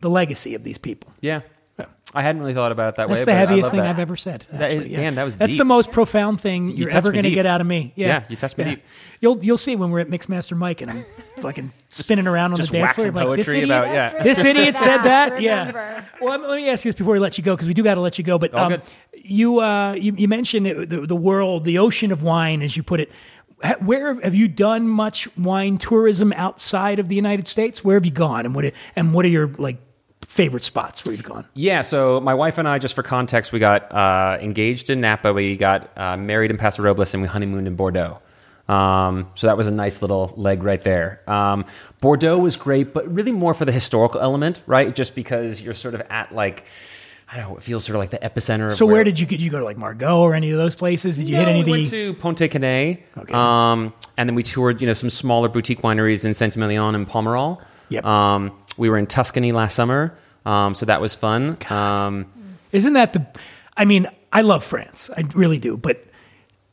the 0.00 0.10
legacy 0.10 0.54
of 0.54 0.62
these 0.64 0.78
people. 0.78 1.12
Yeah. 1.20 1.40
I 2.14 2.22
hadn't 2.22 2.40
really 2.40 2.54
thought 2.54 2.72
about 2.72 2.90
it 2.90 2.94
that 2.94 3.08
That's 3.08 3.20
way. 3.20 3.24
the 3.24 3.26
but 3.26 3.34
I 3.34 3.38
heaviest 3.38 3.70
thing 3.72 3.80
that. 3.80 3.90
I've 3.90 3.98
ever 3.98 4.16
said. 4.16 4.46
That 4.52 4.70
is- 4.70 4.82
actually, 4.84 4.94
Dan, 4.96 5.14
that 5.16 5.24
was 5.24 5.36
That's 5.36 5.50
deep. 5.52 5.58
the 5.58 5.64
most 5.66 5.90
profound 5.92 6.40
thing 6.40 6.68
You 6.68 6.76
you're 6.76 6.90
ever 6.94 7.10
going 7.12 7.24
to 7.24 7.30
get 7.30 7.44
out 7.44 7.60
of 7.60 7.66
me. 7.66 7.92
Yeah, 7.96 8.06
Yeah, 8.06 8.24
you 8.30 8.36
touched 8.36 8.56
me 8.56 8.64
deep. 8.64 8.82
You'll 9.20 9.44
you'll 9.44 9.58
see 9.58 9.76
when 9.76 9.90
we're 9.90 10.00
at 10.00 10.08
Mixmaster 10.08 10.56
Mike 10.56 10.80
and 10.80 10.90
I'm 10.92 11.04
fucking 11.40 11.72
spinning 11.90 12.26
around 12.26 12.52
on 12.52 12.56
Just 12.58 12.70
the 12.72 12.78
dance 12.78 12.92
floor. 12.92 13.08
waxing 13.12 13.28
like, 13.28 13.36
this 13.36 13.48
idiot, 13.48 13.64
about- 13.64 13.88
yeah. 13.88 14.22
this 14.22 14.42
idiot 14.42 14.76
said 14.78 14.98
that. 15.02 15.30
Fast, 15.32 15.42
Yeah. 15.42 16.04
Well, 16.22 16.38
let 16.38 16.56
me- 16.56 16.70
ask 16.70 16.84
you 16.86 16.92
this 16.92 16.96
before 16.98 17.12
we 17.12 17.18
let 17.18 17.36
you 17.36 17.44
go 17.44 17.54
because 17.54 17.68
we 17.68 17.74
do 17.74 17.82
got 17.82 17.96
to 17.96 18.00
let 18.00 18.16
you 18.16 18.24
go. 18.24 18.38
But 18.38 18.54
um, 18.54 18.80
you 19.12 19.60
uh, 19.60 19.92
you 19.92 20.14
you 20.16 20.28
mentioned 20.28 20.66
it, 20.68 20.88
the 20.88 21.00
the 21.06 21.16
world, 21.16 21.64
the 21.64 21.76
ocean 21.78 22.12
of 22.12 22.22
wine, 22.22 22.62
as 22.62 22.76
you 22.76 22.82
put 22.82 23.00
it. 23.00 23.10
Where 23.80 24.18
have 24.20 24.34
you 24.34 24.48
done 24.48 24.86
much 24.88 25.34
wine 25.36 25.78
tourism 25.78 26.32
outside 26.34 26.98
of 26.98 27.08
the 27.08 27.14
United 27.14 27.48
States? 27.48 27.82
Where 27.84 27.96
have 27.96 28.04
you 28.04 28.10
gone, 28.12 28.44
and 28.46 28.54
what 28.54 28.72
and 28.94 29.12
what 29.12 29.24
are 29.24 29.28
your 29.28 29.48
like 29.48 29.78
favorite 30.36 30.64
spots 30.64 31.04
where 31.04 31.14
you've 31.14 31.24
gone? 31.24 31.46
Yeah, 31.54 31.80
so 31.80 32.20
my 32.20 32.34
wife 32.34 32.58
and 32.58 32.68
I, 32.68 32.78
just 32.78 32.94
for 32.94 33.02
context, 33.02 33.52
we 33.52 33.58
got 33.58 33.90
uh, 33.92 34.38
engaged 34.40 34.90
in 34.90 35.00
Napa. 35.00 35.32
We 35.32 35.56
got 35.56 35.90
uh, 35.96 36.16
married 36.16 36.50
in 36.50 36.58
Paso 36.58 36.82
Robles, 36.82 37.14
and 37.14 37.22
we 37.22 37.28
honeymooned 37.28 37.66
in 37.66 37.74
Bordeaux. 37.74 38.18
Um, 38.68 39.30
so 39.36 39.46
that 39.46 39.56
was 39.56 39.66
a 39.66 39.70
nice 39.70 40.02
little 40.02 40.34
leg 40.36 40.62
right 40.62 40.82
there. 40.82 41.20
Um, 41.28 41.64
Bordeaux 42.00 42.38
was 42.38 42.56
great, 42.56 42.92
but 42.92 43.06
really 43.12 43.32
more 43.32 43.54
for 43.54 43.64
the 43.64 43.72
historical 43.72 44.20
element, 44.20 44.60
right? 44.66 44.94
Just 44.94 45.14
because 45.14 45.62
you're 45.62 45.72
sort 45.74 45.94
of 45.94 46.02
at 46.10 46.34
like, 46.34 46.64
I 47.32 47.36
don't 47.38 47.50
know, 47.50 47.56
it 47.56 47.62
feels 47.62 47.84
sort 47.84 47.94
of 47.94 48.00
like 48.00 48.10
the 48.10 48.18
epicenter. 48.18 48.68
Of 48.68 48.74
So 48.74 48.84
where 48.84 49.04
did 49.04 49.18
you 49.20 49.26
did 49.26 49.40
you 49.40 49.50
go 49.50 49.60
to 49.60 49.64
like 49.64 49.76
Margaux 49.76 50.20
or 50.20 50.34
any 50.34 50.50
of 50.50 50.58
those 50.58 50.74
places? 50.74 51.16
Did 51.16 51.28
you 51.28 51.36
hit 51.36 51.46
any 51.48 51.58
we 51.58 51.60
of 51.60 51.66
the? 51.66 51.72
went 51.72 51.90
to 51.90 52.14
Pontet-Canet, 52.14 53.02
Okay. 53.18 53.32
um, 53.34 53.92
and 54.16 54.28
then 54.28 54.34
we 54.34 54.42
toured, 54.42 54.80
you 54.80 54.86
know, 54.88 54.94
some 54.94 55.10
smaller 55.10 55.48
boutique 55.48 55.82
wineries 55.82 56.24
in 56.24 56.34
Saint 56.34 56.56
Emilion 56.56 56.94
and 56.96 57.08
Pomerol. 57.08 57.60
Yep. 57.88 58.04
Um, 58.04 58.52
we 58.76 58.90
were 58.90 58.98
in 58.98 59.06
Tuscany 59.06 59.52
last 59.52 59.74
summer, 59.76 60.12
um, 60.46 60.74
so 60.74 60.86
that 60.86 61.00
was 61.02 61.14
fun. 61.14 61.58
Um, 61.70 62.26
Isn't 62.72 62.94
that 62.94 63.12
the? 63.12 63.26
I 63.76 63.84
mean, 63.84 64.06
I 64.32 64.40
love 64.42 64.64
France, 64.64 65.10
I 65.16 65.22
really 65.34 65.58
do, 65.58 65.76
but 65.76 66.02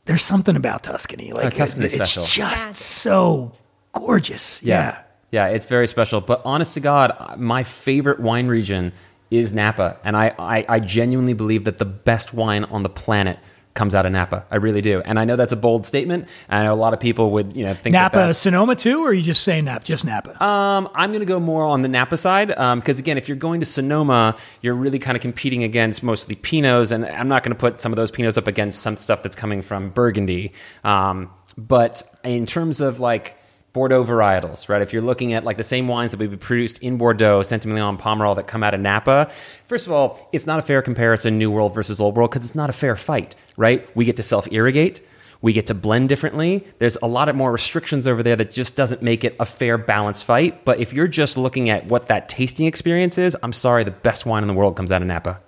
there's 0.06 0.22
something 0.22 0.56
about 0.56 0.82
Tuscany. 0.84 1.32
Like 1.32 1.46
Oh, 1.46 1.50
Tuscany's 1.50 1.94
it's 1.94 2.02
special. 2.02 2.24
just 2.24 2.68
Magic. 2.68 2.76
so 2.76 3.52
gorgeous. 3.92 4.62
Yeah. 4.62 5.00
Yeah, 5.30 5.48
it's 5.48 5.66
very 5.66 5.86
special. 5.88 6.20
But 6.20 6.42
honest 6.44 6.74
to 6.74 6.80
God, 6.80 7.36
my 7.38 7.64
favorite 7.64 8.20
wine 8.20 8.46
region 8.46 8.92
is 9.30 9.52
Napa. 9.52 9.96
And 10.04 10.16
I, 10.16 10.32
I, 10.38 10.64
I 10.68 10.78
genuinely 10.80 11.32
believe 11.32 11.64
that 11.64 11.78
the 11.78 11.84
best 11.84 12.32
wine 12.34 12.64
on 12.64 12.82
the 12.84 12.88
planet 12.88 13.38
comes 13.74 13.94
out 13.94 14.06
of 14.06 14.12
Napa. 14.12 14.46
I 14.50 14.56
really 14.56 14.80
do. 14.80 15.02
And 15.04 15.18
I 15.18 15.24
know 15.24 15.34
that's 15.36 15.52
a 15.52 15.56
bold 15.56 15.84
statement. 15.84 16.28
And 16.48 16.60
I 16.60 16.62
know 16.64 16.74
a 16.74 16.76
lot 16.76 16.94
of 16.94 17.00
people 17.00 17.32
would, 17.32 17.56
you 17.56 17.64
know, 17.64 17.74
think 17.74 17.92
Napa, 17.92 18.16
that's- 18.16 18.38
Sonoma 18.38 18.76
too, 18.76 19.02
or 19.04 19.08
are 19.08 19.12
you 19.12 19.22
just 19.22 19.42
say 19.42 19.60
Napa? 19.60 19.84
Just 19.84 20.06
Napa. 20.06 20.42
Um, 20.42 20.88
I'm 20.94 21.10
going 21.10 21.20
to 21.20 21.26
go 21.26 21.40
more 21.40 21.64
on 21.64 21.82
the 21.82 21.88
Napa 21.88 22.16
side 22.16 22.48
because, 22.48 22.98
again, 22.98 23.18
if 23.18 23.28
you're 23.28 23.36
going 23.36 23.60
to 23.60 23.66
Sonoma, 23.66 24.36
you're 24.62 24.74
really 24.74 24.98
kind 24.98 25.16
of 25.16 25.22
competing 25.22 25.64
against 25.64 26.02
mostly 26.02 26.36
Pinots, 26.36 26.92
and 26.92 27.04
I'm 27.04 27.28
not 27.28 27.42
going 27.42 27.52
to 27.52 27.58
put 27.58 27.80
some 27.80 27.92
of 27.92 27.96
those 27.96 28.10
Pinots 28.10 28.38
up 28.38 28.46
against 28.46 28.80
some 28.80 28.96
stuff 28.96 29.22
that's 29.22 29.36
coming 29.36 29.60
from 29.60 29.90
Burgundy. 29.90 30.52
Um, 30.84 31.30
but 31.58 32.02
in 32.22 32.46
terms 32.46 32.80
of 32.80 33.00
like 33.00 33.36
Bordeaux 33.74 34.04
varietals, 34.04 34.68
right? 34.68 34.80
If 34.80 34.92
you're 34.92 35.02
looking 35.02 35.32
at 35.32 35.44
like 35.44 35.56
the 35.56 35.64
same 35.64 35.88
wines 35.88 36.12
that 36.12 36.20
would 36.20 36.30
be 36.30 36.36
produced 36.36 36.78
in 36.78 36.96
Bordeaux, 36.96 37.42
Saint 37.42 37.64
Emilion, 37.64 37.98
Pomerol 37.98 38.36
that 38.36 38.46
come 38.46 38.62
out 38.62 38.72
of 38.72 38.80
Napa, 38.80 39.28
first 39.66 39.86
of 39.88 39.92
all, 39.92 40.28
it's 40.32 40.46
not 40.46 40.60
a 40.60 40.62
fair 40.62 40.80
comparison, 40.80 41.38
New 41.38 41.50
World 41.50 41.74
versus 41.74 42.00
Old 42.00 42.16
World, 42.16 42.30
because 42.30 42.46
it's 42.46 42.54
not 42.54 42.70
a 42.70 42.72
fair 42.72 42.94
fight, 42.94 43.34
right? 43.56 43.84
We 43.96 44.04
get 44.04 44.16
to 44.16 44.22
self 44.22 44.50
irrigate. 44.52 45.02
We 45.42 45.52
get 45.52 45.66
to 45.66 45.74
blend 45.74 46.08
differently. 46.08 46.64
There's 46.78 46.96
a 47.02 47.06
lot 47.06 47.28
of 47.28 47.34
more 47.36 47.52
restrictions 47.52 48.06
over 48.06 48.22
there 48.22 48.36
that 48.36 48.50
just 48.52 48.76
doesn't 48.76 49.02
make 49.02 49.24
it 49.24 49.36
a 49.38 49.44
fair, 49.44 49.76
balanced 49.76 50.24
fight. 50.24 50.64
But 50.64 50.78
if 50.78 50.92
you're 50.92 51.08
just 51.08 51.36
looking 51.36 51.68
at 51.68 51.84
what 51.86 52.06
that 52.06 52.30
tasting 52.30 52.66
experience 52.66 53.18
is, 53.18 53.36
I'm 53.42 53.52
sorry, 53.52 53.84
the 53.84 53.90
best 53.90 54.24
wine 54.24 54.42
in 54.42 54.48
the 54.48 54.54
world 54.54 54.76
comes 54.76 54.90
out 54.90 55.02
of 55.02 55.08
Napa. 55.08 55.40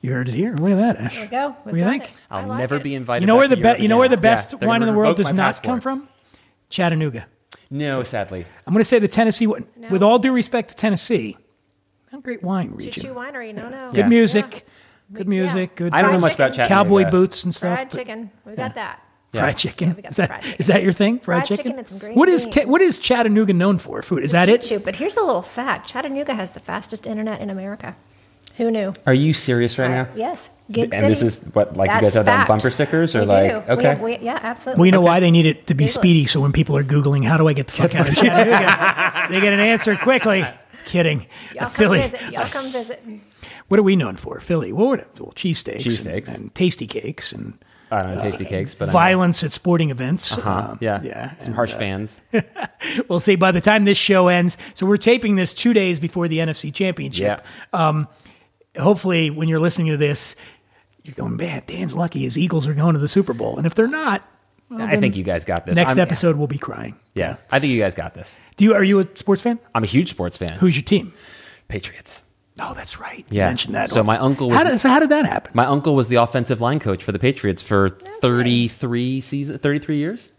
You 0.00 0.12
heard 0.12 0.28
it 0.28 0.34
here. 0.34 0.54
Look 0.54 0.70
at 0.72 0.76
that, 0.76 0.96
Ash. 0.96 1.14
There 1.14 1.22
we 1.22 1.28
go. 1.28 1.56
What 1.62 1.72
do 1.72 1.78
you 1.78 1.84
think? 1.84 2.10
I'll 2.30 2.46
like 2.46 2.58
never 2.58 2.76
it. 2.76 2.82
be 2.82 2.94
invited. 2.94 3.22
You 3.22 3.26
know 3.26 3.34
back 3.34 3.40
where 3.40 3.48
the 3.48 3.56
to 3.56 3.60
Europe 3.62 3.76
be- 3.76 3.82
you 3.82 3.88
know 3.88 3.98
where 3.98 4.08
the 4.08 4.14
again. 4.14 4.24
Yeah, 4.24 4.34
best 4.34 4.54
wine 4.60 4.82
in 4.82 4.88
the 4.88 4.94
world 4.94 5.16
does 5.16 5.26
my 5.26 5.32
not 5.32 5.62
come 5.62 5.80
from? 5.80 6.08
Chattanooga. 6.72 7.26
No, 7.70 8.02
sadly. 8.02 8.44
I'm 8.66 8.72
going 8.72 8.80
to 8.80 8.88
say 8.88 8.98
the 8.98 9.08
Tennessee. 9.08 9.46
one. 9.46 9.66
With 9.90 10.02
all 10.02 10.18
due 10.18 10.32
respect 10.32 10.70
to 10.70 10.74
Tennessee, 10.74 11.36
not 12.10 12.18
a 12.18 12.22
great 12.22 12.42
wine 12.42 12.70
Choo 12.70 12.76
region. 12.86 13.02
Choo 13.02 13.14
Winery. 13.14 13.54
No, 13.54 13.68
no. 13.68 13.90
Good 13.90 13.98
Yeah. 13.98 14.08
music. 14.08 14.52
Yeah. 15.12 15.18
Good 15.18 15.28
music. 15.28 15.70
yeah. 15.72 15.76
Good. 15.76 15.92
I 15.92 16.02
don't 16.02 16.12
know 16.12 16.18
Fried 16.20 16.30
much 16.30 16.34
about. 16.34 16.48
Chattanooga. 16.54 16.68
cowboy 16.68 17.10
boots 17.10 17.44
and 17.44 17.54
stuff. 17.54 17.76
Fried 17.78 17.90
chicken. 17.90 18.30
We 18.44 18.54
got 18.54 18.74
that. 18.74 19.00
Fried 19.32 19.56
chicken. 19.56 19.88
Yeah, 19.88 19.94
we 19.94 20.02
got 20.02 20.10
is, 20.12 20.16
that, 20.16 20.26
fried 20.28 20.42
chicken. 20.42 20.56
is 20.58 20.66
that 20.66 20.82
your 20.82 20.92
thing? 20.92 21.18
Fried, 21.18 21.24
Fried 21.38 21.48
chicken? 21.48 21.64
chicken 21.64 21.78
and 21.78 21.88
some 21.88 21.96
green 21.98 22.14
what 22.14 22.28
is 22.28 22.44
Ca- 22.44 22.52
beans. 22.52 22.66
what 22.66 22.80
is 22.82 22.98
Chattanooga 22.98 23.54
known 23.54 23.78
for? 23.78 24.02
Food? 24.02 24.24
Is 24.24 24.32
that 24.32 24.50
it? 24.50 24.66
Shoot, 24.66 24.84
but 24.84 24.96
here's 24.96 25.16
a 25.16 25.22
little 25.22 25.40
fact: 25.40 25.88
Chattanooga 25.88 26.34
has 26.34 26.50
the 26.50 26.60
fastest 26.60 27.06
internet 27.06 27.40
in 27.40 27.48
America. 27.48 27.96
Who 28.58 28.70
knew? 28.70 28.92
Are 29.06 29.14
you 29.14 29.32
serious 29.32 29.78
right 29.78 29.90
now? 29.90 30.08
Yes, 30.14 30.52
Gig 30.70 30.92
And 30.92 31.06
this 31.10 31.22
is 31.22 31.38
what, 31.54 31.76
like, 31.76 31.90
you 31.90 32.00
guys 32.00 32.14
have 32.14 32.26
that 32.26 32.40
on 32.42 32.46
bumper 32.46 32.70
stickers, 32.70 33.14
or 33.14 33.20
We 33.20 33.26
like- 33.26 33.50
do. 33.66 33.72
okay. 33.72 33.76
We 33.76 33.84
have- 33.84 34.00
we- 34.00 34.18
yeah, 34.18 34.38
absolutely. 34.42 34.80
Well, 34.80 34.86
you 34.86 34.92
know 34.92 35.00
why 35.00 35.20
they 35.20 35.30
need 35.30 35.46
it 35.46 35.66
to 35.68 35.74
be 35.74 35.84
Google 35.84 35.94
speedy, 35.94 36.26
so 36.26 36.40
when 36.40 36.52
people 36.52 36.76
are 36.76 36.84
googling, 36.84 37.24
how 37.24 37.36
do 37.36 37.48
I 37.48 37.54
get 37.54 37.66
the 37.66 37.72
fuck 37.72 37.94
out 37.94 38.08
of 38.08 38.14
Chattanooga, 38.14 39.26
they 39.30 39.40
get 39.40 39.52
an 39.52 39.60
answer 39.60 39.96
quickly. 39.96 40.44
Kidding. 40.84 41.26
Y'all 41.54 41.62
come 41.64 41.70
Philly. 41.70 42.00
visit. 42.02 42.20
Y'all 42.32 42.46
come 42.46 42.70
visit. 42.70 43.02
What 43.68 43.80
are 43.80 43.82
we 43.84 43.96
known 43.96 44.16
for? 44.16 44.40
Philly. 44.40 44.72
What 44.72 44.88
would 44.88 44.98
it? 45.00 45.08
Well, 45.18 45.32
cheesesteaks. 45.34 45.78
Cheesesteaks. 45.82 46.28
And, 46.28 46.36
and 46.36 46.54
Tastykakes 46.54 47.32
and 47.32 47.54
I 47.90 48.02
don't 48.02 48.16
know, 48.16 48.22
Tastykakes, 48.24 48.78
but 48.78 48.84
I 48.84 48.86
know. 48.86 48.92
violence 48.92 49.44
at 49.44 49.52
sporting 49.52 49.90
events. 49.90 50.32
Uh-huh. 50.32 50.50
Um, 50.72 50.78
yeah, 50.80 51.00
yeah. 51.02 51.30
Some 51.38 51.46
and, 51.48 51.54
harsh 51.54 51.72
uh, 51.74 51.78
fans. 51.78 52.20
We'll 53.08 53.20
see 53.20 53.36
by 53.36 53.52
the 53.52 53.60
time 53.60 53.84
this 53.84 53.96
show 53.96 54.26
ends. 54.26 54.58
So 54.74 54.86
we're 54.86 54.96
taping 54.96 55.36
this 55.36 55.54
two 55.54 55.72
days 55.72 56.00
before 56.00 56.26
the 56.26 56.38
NFC 56.38 56.74
Championship. 56.74 57.44
Yeah. 57.72 57.78
Hopefully, 58.78 59.30
when 59.30 59.48
you're 59.48 59.60
listening 59.60 59.88
to 59.92 59.96
this, 59.96 60.34
you're 61.04 61.14
going, 61.14 61.36
man, 61.36 61.62
Dan's 61.66 61.94
lucky 61.94 62.20
his 62.20 62.38
Eagles 62.38 62.66
are 62.66 62.74
going 62.74 62.94
to 62.94 62.98
the 63.00 63.08
Super 63.08 63.34
Bowl. 63.34 63.58
And 63.58 63.66
if 63.66 63.74
they're 63.74 63.86
not, 63.88 64.22
well, 64.70 64.80
I 64.82 64.96
think 64.98 65.16
you 65.16 65.24
guys 65.24 65.44
got 65.44 65.66
this. 65.66 65.76
next 65.76 65.90
I'm- 65.92 65.98
episode 66.00 66.36
we'll 66.36 66.46
be 66.46 66.58
crying. 66.58 66.96
Yeah, 67.14 67.36
I 67.50 67.58
think 67.60 67.72
you 67.72 67.78
guys 67.80 67.94
got 67.94 68.14
this. 68.14 68.38
Do 68.56 68.64
you? 68.64 68.74
Are 68.74 68.82
you 68.82 69.00
a 69.00 69.08
sports 69.16 69.42
fan? 69.42 69.58
I'm 69.74 69.82
a 69.82 69.86
huge 69.86 70.08
sports 70.08 70.36
fan. 70.38 70.52
Who's 70.58 70.76
your 70.76 70.82
team? 70.84 71.12
Patriots. 71.68 72.22
Oh, 72.60 72.72
that's 72.74 72.98
right. 73.00 73.24
You 73.30 73.40
mentioned 73.40 73.74
that. 73.74 73.90
So 73.90 74.02
my 74.04 74.18
uncle 74.18 74.48
was- 74.48 74.56
How 74.58 74.64
did, 74.64 74.80
so 74.80 74.88
how 74.88 75.00
did 75.00 75.08
that 75.10 75.24
happen? 75.26 75.52
My 75.54 75.64
uncle 75.66 75.94
was 75.94 76.08
the 76.08 76.16
offensive 76.16 76.60
line 76.60 76.78
coach 76.80 77.02
for 77.02 77.10
the 77.12 77.18
Patriots 77.18 77.60
for 77.62 77.88
33 77.90 79.20
season, 79.20 79.58
33 79.58 79.96
years. 79.96 80.31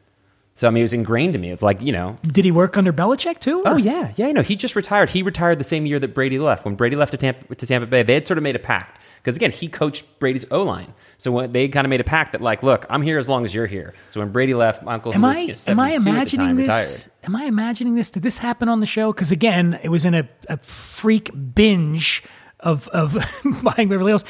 So 0.56 0.68
I 0.68 0.72
mean, 0.72 0.82
it 0.82 0.84
was 0.84 0.94
ingrained 0.94 1.34
to 1.34 1.40
me. 1.40 1.52
It's 1.52 1.64
like 1.64 1.82
you 1.82 1.92
know. 1.92 2.18
Did 2.24 2.46
he 2.46 2.52
work 2.52 2.78
under 2.78 2.94
Belichick 2.94 3.40
too? 3.40 3.64
Oh 3.66 3.78
yeah, 3.78 4.12
yeah. 4.16 4.28
You 4.28 4.34
know, 4.34 4.44
he 4.44 4.56
just 4.56 4.76
retired. 4.76 5.10
He 5.10 5.24
retired 5.24 5.60
the 5.60 5.64
same 5.64 5.86
year 5.86 6.00
that 6.00 6.14
Brady 6.14 6.38
left. 6.38 6.64
When 6.66 6.76
Brady 6.76 6.96
left 6.96 7.12
to 7.12 7.18
Tampa, 7.18 7.56
to 7.56 7.66
Tampa 7.66 7.88
Bay, 7.88 8.04
they 8.04 8.14
had 8.14 8.28
sort 8.28 8.38
of 8.38 8.44
made 8.44 8.56
a 8.56 8.60
pact 8.60 9.00
because 9.18 9.36
again, 9.36 9.52
he 9.52 9.68
coached 9.68 10.06
Brady's 10.20 10.46
O 10.52 10.62
line. 10.62 10.94
So 11.18 11.32
when 11.32 11.52
they 11.54 11.68
kind 11.70 11.86
of 11.86 11.90
made 11.90 12.02
a 12.02 12.04
pact 12.04 12.34
that 12.34 12.42
like, 12.42 12.62
look, 12.62 12.86
I'm 12.90 13.02
here 13.02 13.18
as 13.18 13.28
long 13.28 13.46
as 13.46 13.54
you're 13.56 13.66
here. 13.66 13.96
So 14.10 14.20
when 14.20 14.32
Brady 14.32 14.54
left, 14.54 14.84
my 14.84 14.94
uncle 14.94 15.12
who 15.12 15.16
Am 15.16 15.22
was 15.24 15.36
I 15.36 15.40
you 15.40 15.48
know, 15.48 15.54
am 15.68 15.80
I 15.80 15.90
72 15.92 15.96
at 15.96 16.04
the 16.04 16.10
imagining 16.10 16.48
time, 16.48 16.56
this? 16.58 16.68
retired. 16.68 17.26
Am 17.26 17.36
I 17.36 17.46
imagining 17.46 17.96
this? 17.96 18.12
Did 18.12 18.24
this 18.24 18.38
happen 18.38 18.70
on 18.70 18.80
the 18.80 18.86
show? 18.86 19.12
Because 19.12 19.32
again, 19.32 19.80
it 19.82 19.90
was 19.90 20.06
in 20.06 20.14
a, 20.14 20.30
a 20.50 20.58
freak 20.58 21.32
binge 21.56 22.22
of 22.60 22.88
of 22.90 23.14
buying 23.64 23.90
Beverly 23.90 24.12
Hills. 24.12 24.26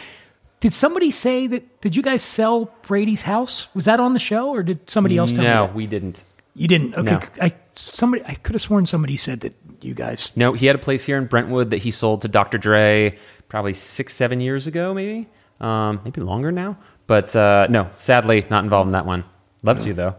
Did 0.63 0.73
somebody 0.73 1.11
say 1.11 1.45
that? 1.47 1.81
Did 1.81 1.93
you 1.93 2.01
guys 2.01 2.23
sell 2.23 2.73
Brady's 2.83 3.23
house? 3.23 3.67
Was 3.73 3.83
that 3.83 3.99
on 3.99 4.13
the 4.13 4.19
show, 4.19 4.47
or 4.47 4.63
did 4.63 4.89
somebody 4.89 5.17
else 5.17 5.33
tell? 5.33 5.43
No, 5.43 5.67
that? 5.67 5.75
we 5.75 5.87
didn't. 5.87 6.23
you 6.55 6.69
didn't. 6.69 6.95
Okay, 6.95 7.11
No. 7.11 7.19
I 7.41 7.53
somebody 7.73 8.23
I 8.25 8.35
could 8.35 8.55
have 8.55 8.61
sworn 8.61 8.85
somebody 8.85 9.17
said 9.17 9.41
that 9.41 9.53
you 9.81 9.93
guys. 9.93 10.31
No, 10.37 10.53
he 10.53 10.67
had 10.67 10.77
a 10.77 10.79
place 10.79 11.03
here 11.03 11.17
in 11.17 11.25
Brentwood 11.25 11.71
that 11.71 11.79
he 11.79 11.91
sold 11.91 12.21
to 12.21 12.29
Dr. 12.29 12.57
Dre 12.57 13.17
probably 13.49 13.73
six, 13.73 14.13
seven 14.13 14.39
years 14.39 14.65
ago, 14.65 14.93
maybe, 14.93 15.27
um, 15.59 15.99
maybe 16.05 16.21
longer 16.21 16.49
now. 16.49 16.77
But 17.07 17.35
uh, 17.35 17.67
no, 17.69 17.89
sadly, 17.99 18.45
not 18.49 18.63
involved 18.63 18.87
in 18.87 18.93
that 18.93 19.05
one. 19.05 19.25
Love 19.63 19.79
to 19.79 19.93
though. 19.93 20.15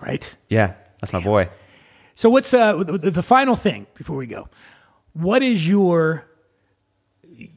Right. 0.00 0.34
Yeah, 0.48 0.74
that's 1.00 1.12
my 1.12 1.20
boy. 1.20 1.50
So 2.16 2.30
what's 2.30 2.52
uh, 2.52 2.82
the, 2.82 3.12
the 3.12 3.22
final 3.22 3.54
thing 3.54 3.86
before 3.94 4.16
we 4.16 4.26
go? 4.26 4.48
What 5.12 5.44
is 5.44 5.68
your 5.68 6.26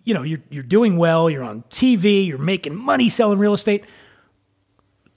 you 0.03 0.13
know, 0.13 0.23
you're 0.23 0.41
you're 0.49 0.63
doing 0.63 0.97
well, 0.97 1.29
you're 1.29 1.43
on 1.43 1.63
TV, 1.69 2.25
you're 2.27 2.37
making 2.37 2.75
money 2.75 3.09
selling 3.09 3.39
real 3.39 3.53
estate. 3.53 3.83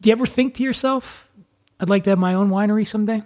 Do 0.00 0.08
you 0.08 0.12
ever 0.12 0.26
think 0.26 0.54
to 0.54 0.62
yourself, 0.62 1.28
I'd 1.78 1.88
like 1.90 2.04
to 2.04 2.10
have 2.10 2.18
my 2.18 2.34
own 2.34 2.50
winery 2.50 2.86
someday? 2.86 3.22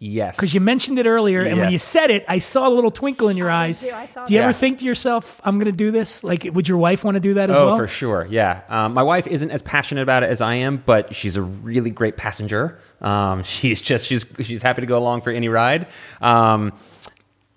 Yes, 0.00 0.36
Because 0.36 0.54
you 0.54 0.60
mentioned 0.60 1.00
it 1.00 1.06
earlier, 1.06 1.40
and 1.40 1.58
when 1.58 1.72
you 1.72 1.78
said 1.80 2.10
it, 2.12 2.24
I 2.28 2.38
saw 2.38 2.68
a 2.68 2.70
little 2.70 2.92
twinkle 2.92 3.30
in 3.30 3.36
your 3.36 3.50
eyes. 3.50 3.80
too, 3.80 3.90
I 3.92 4.06
saw 4.06 4.24
do 4.26 4.32
you 4.32 4.38
ever 4.38 4.52
that. 4.52 4.58
think 4.58 4.78
to 4.78 4.84
yourself, 4.84 5.40
I'm 5.42 5.58
going 5.58 5.66
to 5.72 5.76
do 5.76 5.90
this? 5.90 6.22
Like, 6.22 6.44
would 6.52 6.68
your 6.68 6.78
wife 6.78 7.02
want 7.02 7.16
to 7.16 7.20
do 7.20 7.34
that 7.34 7.50
as 7.50 7.56
well? 7.56 7.64
oh, 7.64 7.68
well? 7.70 7.76
for 7.78 7.88
sure. 7.88 8.24
Yeah. 8.30 8.62
Um, 8.68 8.94
my 8.94 9.02
wife 9.02 9.26
isn't 9.26 9.50
as 9.50 9.60
passionate 9.60 10.02
about 10.02 10.22
it 10.22 10.30
as 10.30 10.40
I 10.40 10.54
am, 10.54 10.76
but 10.86 11.16
she's 11.16 11.36
a 11.36 11.42
really 11.42 11.90
great 11.90 12.16
passenger. 12.16 12.78
Um, 13.00 13.42
she's 13.42 13.80
just 13.80 14.06
she's 14.06 14.24
she's 14.40 14.62
happy 14.62 14.82
to 14.82 14.86
go 14.86 14.98
along 14.98 15.22
for 15.22 15.30
any 15.30 15.48
ride. 15.48 15.88
Um, 16.20 16.74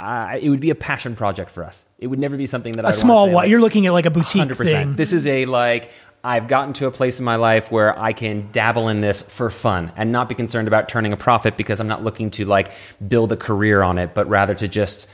I, 0.01 0.37
it 0.37 0.49
would 0.49 0.59
be 0.59 0.69
a 0.71 0.75
passion 0.75 1.15
project 1.15 1.51
for 1.51 1.63
us. 1.63 1.85
It 1.99 2.07
would 2.07 2.19
never 2.19 2.35
be 2.37 2.45
something 2.47 2.73
that 2.73 2.85
I 2.85 2.89
A 2.89 2.93
small 2.93 3.25
say, 3.27 3.33
one. 3.33 3.43
like, 3.43 3.49
You're 3.49 3.61
looking 3.61 3.85
at 3.85 3.93
like 3.93 4.05
a 4.05 4.11
boutique 4.11 4.39
Hundred 4.39 4.57
thing. 4.57 4.65
percent. 4.65 4.97
This 4.97 5.13
is 5.13 5.27
a 5.27 5.45
like 5.45 5.91
I've 6.23 6.47
gotten 6.47 6.73
to 6.75 6.87
a 6.87 6.91
place 6.91 7.19
in 7.19 7.25
my 7.25 7.35
life 7.35 7.71
where 7.71 7.97
I 7.99 8.13
can 8.13 8.49
dabble 8.51 8.89
in 8.89 9.01
this 9.01 9.21
for 9.21 9.49
fun 9.49 9.91
and 9.95 10.11
not 10.11 10.29
be 10.29 10.35
concerned 10.35 10.67
about 10.67 10.87
turning 10.89 11.13
a 11.13 11.17
profit 11.17 11.57
because 11.57 11.79
I'm 11.79 11.87
not 11.87 12.03
looking 12.03 12.29
to 12.31 12.45
like 12.45 12.71
build 13.07 13.31
a 13.31 13.37
career 13.37 13.81
on 13.81 13.97
it, 13.97 14.13
but 14.13 14.27
rather 14.29 14.53
to 14.55 14.67
just 14.67 15.07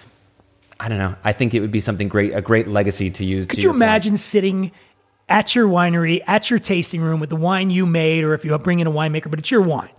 I 0.80 0.90
don't 0.90 0.98
know. 1.00 1.16
I 1.24 1.34
think 1.34 1.54
it 1.54 1.60
would 1.62 1.72
be 1.72 1.80
something 1.80 2.08
great, 2.08 2.34
a 2.36 2.42
great 2.42 2.68
legacy 2.68 3.10
to 3.12 3.26
use. 3.26 3.46
Could 3.46 3.56
to 3.56 3.62
you 3.62 3.64
your 3.64 3.74
point. 3.74 3.84
imagine 3.84 4.18
sitting 4.18 4.72
at 5.28 5.56
your 5.56 5.68
winery, 5.68 6.22
at 6.28 6.50
your 6.50 6.60
tasting 6.60 7.02
room 7.02 7.20
with 7.20 7.30
the 7.30 7.36
wine 7.36 7.70
you 7.70 7.86
made, 7.86 8.24
or 8.24 8.34
if 8.34 8.46
you 8.46 8.58
bring 8.60 8.80
in 8.80 8.88
a 8.88 8.92
winemaker, 8.92 9.30
but 9.30 9.40
it's 9.40 9.50
your 9.52 9.62
wine, 9.62 9.90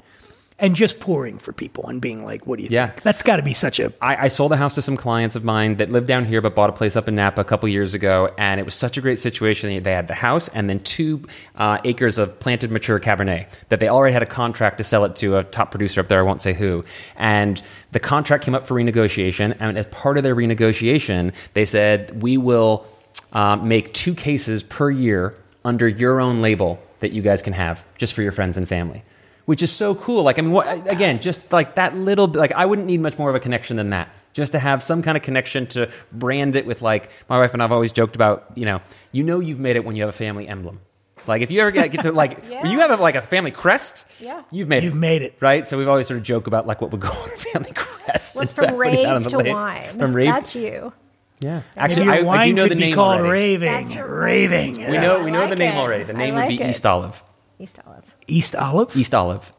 and 0.61 0.74
just 0.74 0.98
pouring 0.98 1.38
for 1.38 1.52
people 1.52 1.86
and 1.86 2.00
being 2.00 2.24
like, 2.24 2.46
"What 2.46 2.56
do 2.59 2.64
you 2.64 2.68
Yeah. 2.70 2.88
think?" 2.88 3.02
That's 3.02 3.22
got 3.22 3.36
to 3.36 3.42
be 3.42 3.52
such 3.52 3.78
a 3.78 3.92
I, 4.00 4.24
I 4.24 4.28
sold 4.28 4.52
a 4.52 4.56
house 4.56 4.74
to 4.74 4.82
some 4.82 4.96
clients 4.96 5.36
of 5.36 5.44
mine 5.44 5.76
that 5.76 5.90
lived 5.90 6.06
down 6.06 6.24
here 6.24 6.40
but 6.40 6.54
bought 6.54 6.70
a 6.70 6.72
place 6.72 6.96
up 6.96 7.06
in 7.09 7.14
Napa 7.14 7.40
a 7.40 7.44
couple 7.44 7.68
years 7.68 7.94
ago, 7.94 8.30
and 8.38 8.59
it 8.61 8.64
was 8.64 8.74
such 8.74 8.96
a 8.96 9.00
great 9.00 9.18
situation. 9.18 9.82
They 9.82 9.92
had 9.92 10.09
the 10.09 10.14
house 10.14 10.48
and 10.48 10.68
then 10.68 10.80
two 10.80 11.22
uh, 11.56 11.78
acres 11.84 12.18
of 12.18 12.38
planted 12.40 12.70
mature 12.70 12.98
Cabernet 12.98 13.46
that 13.68 13.80
they 13.80 13.88
already 13.88 14.12
had 14.12 14.22
a 14.22 14.26
contract 14.26 14.78
to 14.78 14.84
sell 14.84 15.04
it 15.04 15.14
to 15.16 15.36
a 15.36 15.44
top 15.44 15.70
producer 15.70 16.00
up 16.00 16.09
there. 16.09 16.18
I 16.18 16.22
won't 16.22 16.42
say 16.42 16.52
who. 16.54 16.82
And 17.16 17.62
the 17.92 18.00
contract 18.00 18.44
came 18.44 18.54
up 18.54 18.66
for 18.66 18.74
renegotiation, 18.74 19.56
and 19.61 19.78
as 19.78 19.86
part 19.86 20.16
of 20.16 20.22
their 20.24 20.34
renegotiation, 20.36 21.32
they 21.54 21.64
said 21.64 22.22
we 22.22 22.36
will 22.36 22.84
uh, 23.32 23.56
make 23.56 23.92
two 23.94 24.14
cases 24.14 24.62
per 24.62 24.90
year 24.90 25.34
under 25.64 25.86
your 25.86 26.20
own 26.20 26.40
label 26.42 26.80
that 27.00 27.12
you 27.12 27.22
guys 27.22 27.42
can 27.42 27.52
have 27.52 27.84
just 27.96 28.12
for 28.14 28.22
your 28.22 28.32
friends 28.32 28.56
and 28.56 28.68
family 28.68 29.02
which 29.49 29.62
is 29.62 29.72
so 29.72 29.94
cool. 29.94 30.22
Like, 30.24 30.38
I 30.38 30.42
mean, 30.42 30.53
what, 30.53 30.68
again, 30.92 31.20
just 31.22 31.51
like 31.55 31.76
that 31.76 31.96
little, 31.96 32.26
bit- 32.26 32.38
like, 32.38 32.53
I 32.53 32.66
wouldn't 32.66 32.86
need 32.86 33.01
much 33.01 33.16
more 33.18 33.30
of 33.30 33.34
a 33.34 33.40
connection 33.40 33.78
than 33.78 33.88
that. 33.90 34.11
Just 34.34 34.53
to 34.53 34.59
have 34.59 34.82
some 34.82 35.01
kind 35.01 35.16
of 35.16 35.22
connection 35.22 35.66
to 35.68 35.88
brand 36.12 36.55
it 36.55 36.66
with, 36.66 36.82
like, 36.82 37.11
my 37.30 37.38
wife 37.38 37.55
and 37.55 37.62
I've 37.62 37.72
always 37.72 37.90
joked 37.90 38.14
about, 38.14 38.44
you 38.57 38.66
know, 38.66 38.82
you 39.11 39.24
know, 39.24 39.40
you've 39.40 39.59
made 39.59 39.76
it 39.76 39.86
when 39.86 39.96
you 39.96 40.03
have 40.03 40.11
a 40.11 40.12
family 40.26 40.46
emblem. 40.46 40.80
Like, 41.26 41.40
if 41.40 41.51
you 41.51 41.61
ever 41.62 41.70
get, 41.70 41.90
get 41.90 42.03
to, 42.03 42.12
like, 42.12 42.44
Yeah. 42.51 42.66
you 42.70 42.78
have, 42.80 42.90
a, 42.90 42.96
like, 42.96 43.14
a 43.14 43.22
family 43.22 43.51
crest, 43.51 44.05
Yeah. 44.20 44.42
you've 44.53 44.68
made 44.68 44.84
You've 44.84 44.92
it. 44.92 44.96
made 44.99 45.22
it. 45.22 45.34
Right? 45.40 45.66
So 45.66 45.78
we've 45.78 45.88
always 45.88 46.07
sort 46.09 46.18
of 46.18 46.24
joke 46.24 46.46
about, 46.46 46.66
like, 46.66 46.82
what 46.82 46.90
would 46.92 47.01
go 47.01 47.09
on 47.24 47.28
a 47.30 47.36
family 47.38 47.72
crest. 47.74 48.34
What's 48.34 48.53
Instead 48.53 48.66
from 48.66 48.74
of 48.74 48.84
putting 48.84 49.01
it 49.01 49.07
out 49.07 49.16
on 49.16 49.22
rave 49.22 49.30
to 49.30 49.36
plate. 49.38 49.53
wine? 49.55 49.99
From 49.99 50.12
rave. 50.12 50.28
That's 50.34 50.55
you. 50.57 50.92
yeah. 51.40 51.62
Actually, 51.74 52.05
your 52.05 52.14
I, 52.16 52.20
wine 52.22 52.38
I 52.40 52.44
do 52.44 52.53
know 52.53 52.62
could 52.64 52.72
the 52.72 52.76
be 52.76 52.80
name 52.82 52.94
called 52.96 53.20
already. 53.20 53.30
raving, 53.57 53.72
That's 53.72 53.94
your- 53.94 54.20
raving. 54.20 54.76
We 54.90 54.99
know, 54.99 55.24
we 55.24 55.30
know 55.30 55.44
I 55.44 55.46
the 55.46 55.57
name 55.57 55.72
it. 55.72 55.78
already. 55.78 56.05
The 56.05 56.12
I 56.14 56.18
name 56.18 56.34
would 56.34 56.49
be 56.49 56.61
it. 56.61 56.68
East 56.68 56.84
Olive. 56.84 57.22
East 57.59 57.78
Olive. 57.86 58.14
East 58.26 58.54
Olive. 58.56 58.96
East 58.96 59.14
Olive. 59.14 59.52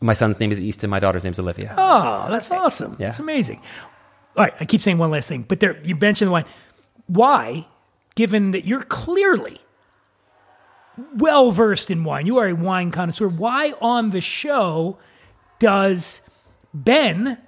My 0.00 0.12
son's 0.12 0.38
name 0.38 0.52
is 0.52 0.62
East 0.62 0.84
and 0.84 0.90
my 0.90 1.00
daughter's 1.00 1.24
name 1.24 1.32
is 1.32 1.40
Olivia. 1.40 1.74
Oh, 1.76 2.26
that's 2.30 2.50
awesome. 2.50 2.96
Yeah. 2.98 3.08
That's 3.08 3.18
amazing. 3.18 3.60
All 4.36 4.44
right, 4.44 4.54
I 4.60 4.64
keep 4.64 4.80
saying 4.80 4.98
one 4.98 5.10
last 5.10 5.28
thing, 5.28 5.42
but 5.42 5.58
there 5.60 5.80
you 5.84 5.96
mentioned 5.96 6.28
the 6.28 6.32
wine. 6.32 6.44
Why, 7.06 7.66
given 8.14 8.52
that 8.52 8.64
you're 8.66 8.82
clearly 8.84 9.58
well 11.16 11.50
versed 11.50 11.90
in 11.90 12.04
wine, 12.04 12.26
you 12.26 12.38
are 12.38 12.46
a 12.48 12.54
wine 12.54 12.90
connoisseur. 12.90 13.28
Why 13.28 13.72
on 13.80 14.10
the 14.10 14.20
show 14.20 14.98
does 15.58 16.20
Ben, 16.72 17.38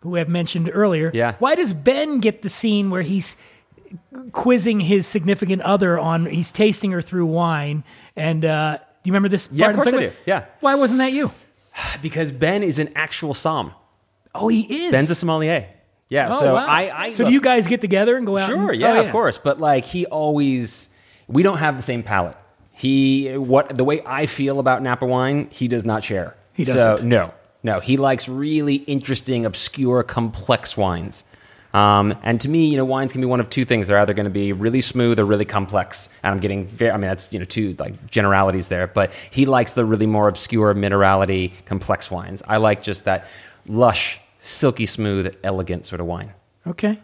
who 0.00 0.16
I've 0.16 0.28
mentioned 0.28 0.70
earlier, 0.72 1.10
Yeah. 1.14 1.34
why 1.38 1.54
does 1.54 1.72
Ben 1.72 2.18
get 2.18 2.42
the 2.42 2.48
scene 2.48 2.90
where 2.90 3.02
he's 3.02 3.36
quizzing 4.32 4.80
his 4.80 5.06
significant 5.06 5.62
other 5.62 5.98
on 5.98 6.26
he's 6.26 6.50
tasting 6.50 6.90
her 6.92 7.02
through 7.02 7.26
wine? 7.26 7.84
And 8.16 8.44
uh, 8.44 8.76
do 8.78 8.82
you 9.04 9.12
remember 9.12 9.28
this? 9.28 9.48
Yeah, 9.52 9.66
part 9.66 9.76
of 9.78 9.82
course 9.84 9.94
I 9.94 10.08
do. 10.08 10.12
Yeah. 10.26 10.44
Why 10.60 10.74
wasn't 10.74 10.98
that 10.98 11.12
you? 11.12 11.30
Because 12.02 12.32
Ben 12.32 12.62
is 12.62 12.78
an 12.78 12.90
actual 12.94 13.32
Somm. 13.34 13.72
Oh, 14.34 14.48
he 14.48 14.86
is. 14.86 14.92
Ben's 14.92 15.10
a 15.10 15.14
sommelier. 15.14 15.68
Yeah, 16.08 16.30
Oh, 16.32 16.40
so 16.40 16.54
wow. 16.54 16.66
I, 16.66 17.06
I 17.06 17.10
so 17.12 17.22
look- 17.22 17.30
do 17.30 17.34
you 17.34 17.40
guys 17.40 17.66
get 17.68 17.80
together 17.80 18.16
and 18.16 18.26
go 18.26 18.36
out? 18.36 18.48
Sure, 18.48 18.70
and, 18.72 18.80
yeah, 18.80 18.94
oh, 18.98 19.04
of 19.06 19.12
course. 19.12 19.38
But 19.38 19.60
like 19.60 19.84
he 19.84 20.06
always, 20.06 20.88
we 21.28 21.42
don't 21.44 21.58
have 21.58 21.76
the 21.76 21.82
same 21.82 22.02
palate. 22.02 22.36
He 22.72 23.30
what 23.36 23.76
the 23.76 23.84
way 23.84 24.02
I 24.04 24.26
feel 24.26 24.58
about 24.58 24.82
Napa 24.82 25.06
wine, 25.06 25.48
he 25.50 25.68
does 25.68 25.84
not 25.84 26.02
share. 26.02 26.34
He 26.52 26.64
doesn't. 26.64 26.98
So, 26.98 27.04
no, 27.04 27.32
no. 27.62 27.78
He 27.80 27.96
likes 27.96 28.28
really 28.28 28.76
interesting, 28.76 29.44
obscure, 29.46 30.02
complex 30.02 30.76
wines. 30.76 31.24
Um, 31.72 32.16
and 32.22 32.40
to 32.40 32.48
me, 32.48 32.66
you 32.66 32.76
know, 32.76 32.84
wines 32.84 33.12
can 33.12 33.20
be 33.20 33.26
one 33.26 33.40
of 33.40 33.48
two 33.48 33.64
things. 33.64 33.88
They're 33.88 33.98
either 33.98 34.14
going 34.14 34.24
to 34.24 34.30
be 34.30 34.52
really 34.52 34.80
smooth 34.80 35.18
or 35.18 35.24
really 35.24 35.44
complex. 35.44 36.08
And 36.22 36.34
I'm 36.34 36.40
getting 36.40 36.66
very, 36.66 36.90
I 36.90 36.96
mean, 36.96 37.02
that's, 37.02 37.32
you 37.32 37.38
know, 37.38 37.44
two 37.44 37.76
like 37.78 38.10
generalities 38.10 38.68
there. 38.68 38.86
But 38.88 39.12
he 39.30 39.46
likes 39.46 39.74
the 39.74 39.84
really 39.84 40.06
more 40.06 40.28
obscure 40.28 40.74
minerality, 40.74 41.52
complex 41.66 42.10
wines. 42.10 42.42
I 42.48 42.56
like 42.56 42.82
just 42.82 43.04
that 43.04 43.26
lush, 43.66 44.18
silky 44.38 44.86
smooth, 44.86 45.36
elegant 45.44 45.86
sort 45.86 46.00
of 46.00 46.06
wine. 46.06 46.32
Okay. 46.66 46.98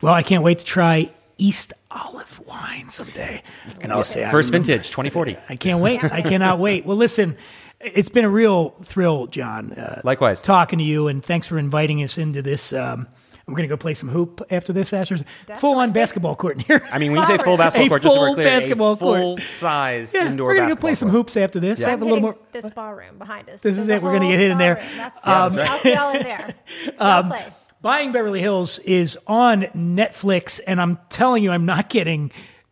Well, 0.00 0.14
I 0.14 0.22
can't 0.22 0.42
wait 0.42 0.58
to 0.60 0.64
try 0.64 1.12
East 1.38 1.72
Olive 1.90 2.40
wine 2.46 2.90
someday. 2.90 3.42
And 3.80 3.92
I'll 3.92 4.04
say 4.04 4.24
I 4.24 4.30
First 4.30 4.50
vintage, 4.52 4.88
2040. 4.90 5.36
I 5.48 5.56
can't 5.56 5.80
wait. 5.80 6.02
I 6.02 6.22
cannot 6.22 6.58
wait. 6.58 6.84
Well, 6.86 6.96
listen, 6.96 7.36
it's 7.80 8.08
been 8.08 8.24
a 8.24 8.30
real 8.30 8.70
thrill, 8.84 9.26
Jon. 9.26 9.72
Uh, 9.72 10.00
Likewise. 10.04 10.42
talking 10.42 10.78
to 10.78 10.84
you, 10.84 11.08
and 11.08 11.24
thanks 11.24 11.46
for 11.46 11.58
inviting 11.58 12.02
us 12.02 12.18
into 12.18 12.42
this. 12.42 12.72
Um, 12.72 13.06
we're 13.50 13.56
going 13.56 13.68
to 13.68 13.72
go 13.72 13.76
play 13.76 13.94
some 13.94 14.08
hoop 14.08 14.40
after 14.50 14.72
this, 14.72 14.92
Asher. 14.92 15.18
Full 15.58 15.78
on 15.78 15.92
basketball 15.92 16.36
court 16.36 16.56
in 16.56 16.64
here. 16.64 16.86
I 16.90 16.98
mean, 16.98 17.12
when 17.12 17.20
you 17.20 17.26
say 17.26 17.38
full 17.38 17.56
basketball 17.58 17.86
A 17.86 17.88
court, 17.90 18.02
just 18.02 18.14
so 18.14 18.20
we're 18.20 18.26
full 18.28 18.34
clear, 18.36 18.46
basketball 18.46 18.92
a 18.92 18.96
court. 18.96 19.20
full 19.20 19.38
size 19.38 20.14
yeah, 20.14 20.26
indoor 20.26 20.48
we're 20.48 20.54
going 20.54 20.68
to 20.68 20.68
go 20.68 20.74
basketball 20.74 20.88
play 20.88 20.94
some 20.94 21.08
hoops 21.10 21.36
after 21.36 21.60
this. 21.60 21.80
Yeah. 21.80 21.90
Have 21.90 22.00
a 22.02 22.04
I'm 22.04 22.08
little 22.10 22.22
more. 22.22 22.36
the 22.52 22.62
spa 22.62 22.90
room 22.90 23.18
behind 23.18 23.48
us. 23.50 23.60
This 23.60 23.76
is 23.76 23.86
There's 23.86 23.88
a 23.88 23.94
it. 23.96 24.02
We're 24.02 24.12
gonna 24.18 24.28
get 24.30 24.38
hit 24.40 24.50
in 24.50 24.56
spa 24.56 24.58
there. 24.58 24.74
room. 24.76 24.84
That's, 24.96 25.26
Um, 25.26 25.58
I'll 25.58 25.80
see 25.80 25.92
y'all 25.94 26.16
in 26.16 26.22
there. 26.22 26.54
Y'all 27.00 27.22
play. 27.24 27.52
Buying 27.82 28.12
Beverly 28.12 28.40
Hills 28.40 28.78
is 28.80 29.18
on 29.26 29.62
Netflix, 29.74 30.60
and 30.66 30.80
I'm 30.80 30.98
telling 31.08 31.42
you, 31.42 31.50
I'm 31.50 31.64
not 31.66 31.88
kidding. 31.88 32.30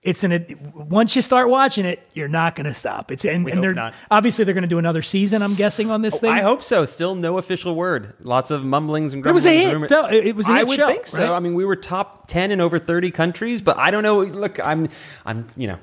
It's 0.08 0.24
an 0.24 0.72
once 0.74 1.14
you 1.14 1.22
start 1.22 1.48
watching 1.50 1.84
it, 1.84 2.00
you're 2.14 2.28
not 2.28 2.56
going 2.56 2.64
to 2.66 2.72
stop. 2.74 3.12
It's 3.12 3.24
and, 3.24 3.46
and 3.48 3.62
they're 3.62 3.74
not. 3.74 3.92
obviously 4.10 4.44
they're 4.44 4.54
going 4.54 4.62
to 4.62 4.68
do 4.68 4.78
another 4.78 5.02
season. 5.02 5.42
I'm 5.42 5.54
guessing 5.54 5.90
on 5.90 6.02
this 6.02 6.18
thing. 6.18 6.30
Oh, 6.30 6.34
I 6.34 6.40
hope 6.40 6.62
so. 6.62 6.84
Still 6.86 7.14
no 7.14 7.36
official 7.36 7.74
word. 7.74 8.14
Lots 8.20 8.50
of 8.50 8.64
mumblings 8.64 9.12
and 9.12 9.24
It 9.26 9.30
was 9.32 9.44
grumblings. 9.44 9.74
a 9.74 9.78
hit, 9.80 9.88
though. 9.88 10.06
It 10.08 10.34
was 10.34 10.48
a 10.48 10.52
I 10.52 10.58
hit 10.60 10.68
would 10.68 10.76
show, 10.76 10.86
think 10.86 11.06
so. 11.06 11.28
right? 11.28 11.36
I 11.36 11.40
mean, 11.40 11.54
we 11.54 11.64
were 11.64 11.76
top 11.76 12.26
ten 12.26 12.50
in 12.50 12.60
over 12.60 12.78
thirty 12.78 13.10
countries, 13.10 13.60
but 13.60 13.76
I 13.76 13.90
don't 13.90 14.02
know. 14.02 14.22
Look, 14.22 14.58
I'm, 14.64 14.88
I'm, 15.26 15.46
you 15.56 15.66
know, 15.68 15.78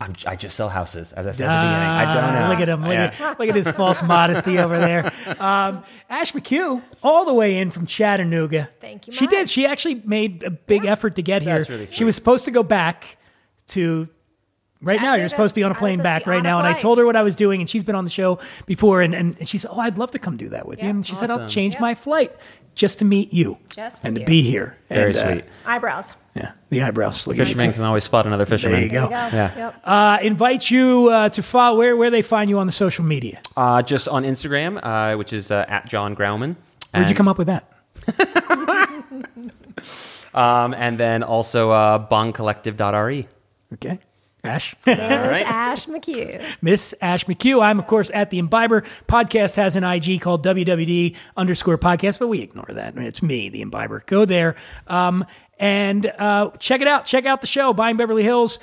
I'm, 0.00 0.14
I 0.26 0.36
just 0.36 0.56
sell 0.56 0.70
houses, 0.70 1.12
as 1.12 1.26
I 1.26 1.32
said 1.32 1.48
at 1.50 1.60
the 1.60 1.66
beginning. 1.68 1.88
I 1.88 2.04
don't 2.14 2.24
Ah, 2.24 2.42
know. 2.44 2.48
Look 2.48 2.60
at 2.60 2.68
him. 2.70 2.80
Look, 2.82 2.92
Yeah. 2.94 3.30
at, 3.30 3.38
look 3.38 3.48
at 3.50 3.54
his 3.54 3.68
false 3.72 4.02
modesty 4.14 4.58
over 4.58 4.78
there. 4.78 5.12
Um, 5.38 5.84
Ash 6.08 6.32
McHugh, 6.32 6.82
all 7.02 7.26
the 7.26 7.34
way 7.34 7.58
in 7.58 7.70
from 7.70 7.84
Chattanooga. 7.86 8.70
Thank 8.80 9.06
you 9.06 9.12
She 9.12 9.26
did. 9.26 9.50
She 9.50 9.66
actually 9.66 9.96
made 10.06 10.42
a 10.44 10.50
big 10.50 10.86
effort 10.86 11.16
to 11.16 11.22
get 11.22 11.42
here. 11.42 11.58
That's 11.58 11.68
really 11.68 11.86
she 11.88 12.04
was 12.04 12.14
supposed 12.14 12.46
to 12.46 12.50
go 12.50 12.62
back 12.62 13.18
to. 13.68 14.08
Right 14.82 15.00
now, 15.00 15.14
you're 15.14 15.30
supposed 15.30 15.52
to 15.52 15.54
be 15.54 15.62
on 15.64 15.72
a 15.72 15.74
plane 15.74 16.02
back 16.02 16.26
right 16.26 16.42
now. 16.42 16.58
And 16.58 16.66
I 16.66 16.74
told 16.74 16.98
her 16.98 17.06
what 17.06 17.16
I 17.16 17.22
was 17.22 17.34
doing, 17.34 17.60
and 17.62 17.68
she's 17.68 17.82
been 17.82 17.94
on 17.96 18.04
the 18.04 18.10
show 18.10 18.38
before. 18.66 19.00
And, 19.00 19.14
and, 19.14 19.34
and 19.38 19.48
she 19.48 19.56
said, 19.56 19.70
Oh, 19.72 19.80
I'd 19.80 19.96
love 19.96 20.10
to 20.10 20.18
come 20.18 20.36
do 20.36 20.50
that 20.50 20.68
with 20.68 20.78
you. 20.80 20.84
Yeah. 20.84 20.90
And 20.90 21.04
she 21.06 21.14
said, 21.16 21.30
I'll 21.30 21.36
Awesome. 21.38 21.48
change 21.48 21.74
Yeah. 21.74 21.80
my 21.80 21.94
flight 21.94 22.30
just 22.74 22.98
to 22.98 23.06
meet 23.06 23.32
you 23.32 23.56
Just 23.74 24.02
for 24.02 24.06
and 24.06 24.16
to 24.16 24.20
you. 24.20 24.26
be 24.26 24.42
here. 24.42 24.76
Very 24.90 25.10
And, 25.12 25.18
uh, 25.18 25.32
sweet. 25.32 25.44
Eyebrows. 25.64 26.14
yeah, 26.34 26.52
the 26.68 26.82
eyebrows. 26.82 27.26
Look 27.26 27.36
at 27.36 27.38
you. 27.48 27.54
Fisherman 27.54 27.72
can 27.72 27.84
always 27.84 28.04
spot 28.04 28.26
another 28.26 28.44
fisherman. 28.44 28.80
There 28.80 28.84
you 28.84 28.90
go. 28.90 29.08
There 29.08 29.24
you 29.24 29.30
go. 29.30 29.36
Yeah. 29.36 29.56
Yep. 29.56 29.80
Uh, 29.82 30.18
invite 30.22 30.70
you 30.70 31.08
uh, 31.08 31.30
to 31.30 31.42
follow 31.42 31.78
where, 31.78 31.96
where 31.96 32.10
they 32.10 32.20
find 32.22 32.50
you 32.50 32.58
on 32.58 32.66
the 32.66 32.72
social 32.72 33.04
media. 33.04 33.40
Uh, 33.56 33.80
just 33.80 34.08
on 34.08 34.24
Instagram, 34.24 34.78
uh, 34.82 35.16
which 35.16 35.32
is 35.32 35.50
uh, 35.50 35.64
at 35.68 35.88
Jon 35.88 36.14
Grauman. 36.14 36.54
Where'd 36.92 37.08
you 37.08 37.14
come 37.16 37.28
up 37.28 37.38
with 37.38 37.46
that? 37.48 37.72
Um, 40.34 40.74
and 40.74 40.98
then 40.98 41.22
also 41.22 41.70
uh, 41.70 42.06
bondcollective.re. 42.10 43.26
Okay. 43.74 43.98
Ash. 44.44 44.76
Miss 44.86 44.96
Ash 44.96 45.86
McHugh. 45.86 46.44
Miss 46.62 46.94
Ash 47.00 47.24
McHugh. 47.24 47.62
I'm, 47.62 47.78
of 47.78 47.86
course, 47.86 48.10
at 48.14 48.30
the 48.30 48.38
Imbiber. 48.40 48.86
Podcast 49.08 49.56
has 49.56 49.76
an 49.76 49.84
IG 49.84 50.20
called 50.20 50.44
WWD 50.44 51.16
underscore 51.36 51.78
podcast, 51.78 52.18
but 52.18 52.28
we 52.28 52.40
ignore 52.40 52.68
that. 52.72 52.96
It's 52.96 53.22
me, 53.22 53.48
the 53.48 53.60
Imbiber. 53.60 54.06
Go 54.06 54.24
there 54.24 54.56
um, 54.86 55.24
and 55.58 56.06
uh, 56.18 56.50
check 56.58 56.80
it 56.80 56.88
out. 56.88 57.04
Check 57.04 57.26
out 57.26 57.40
the 57.40 57.46
show, 57.46 57.72
Buying 57.72 57.96
Beverly 57.96 58.22
Hills. 58.22 58.58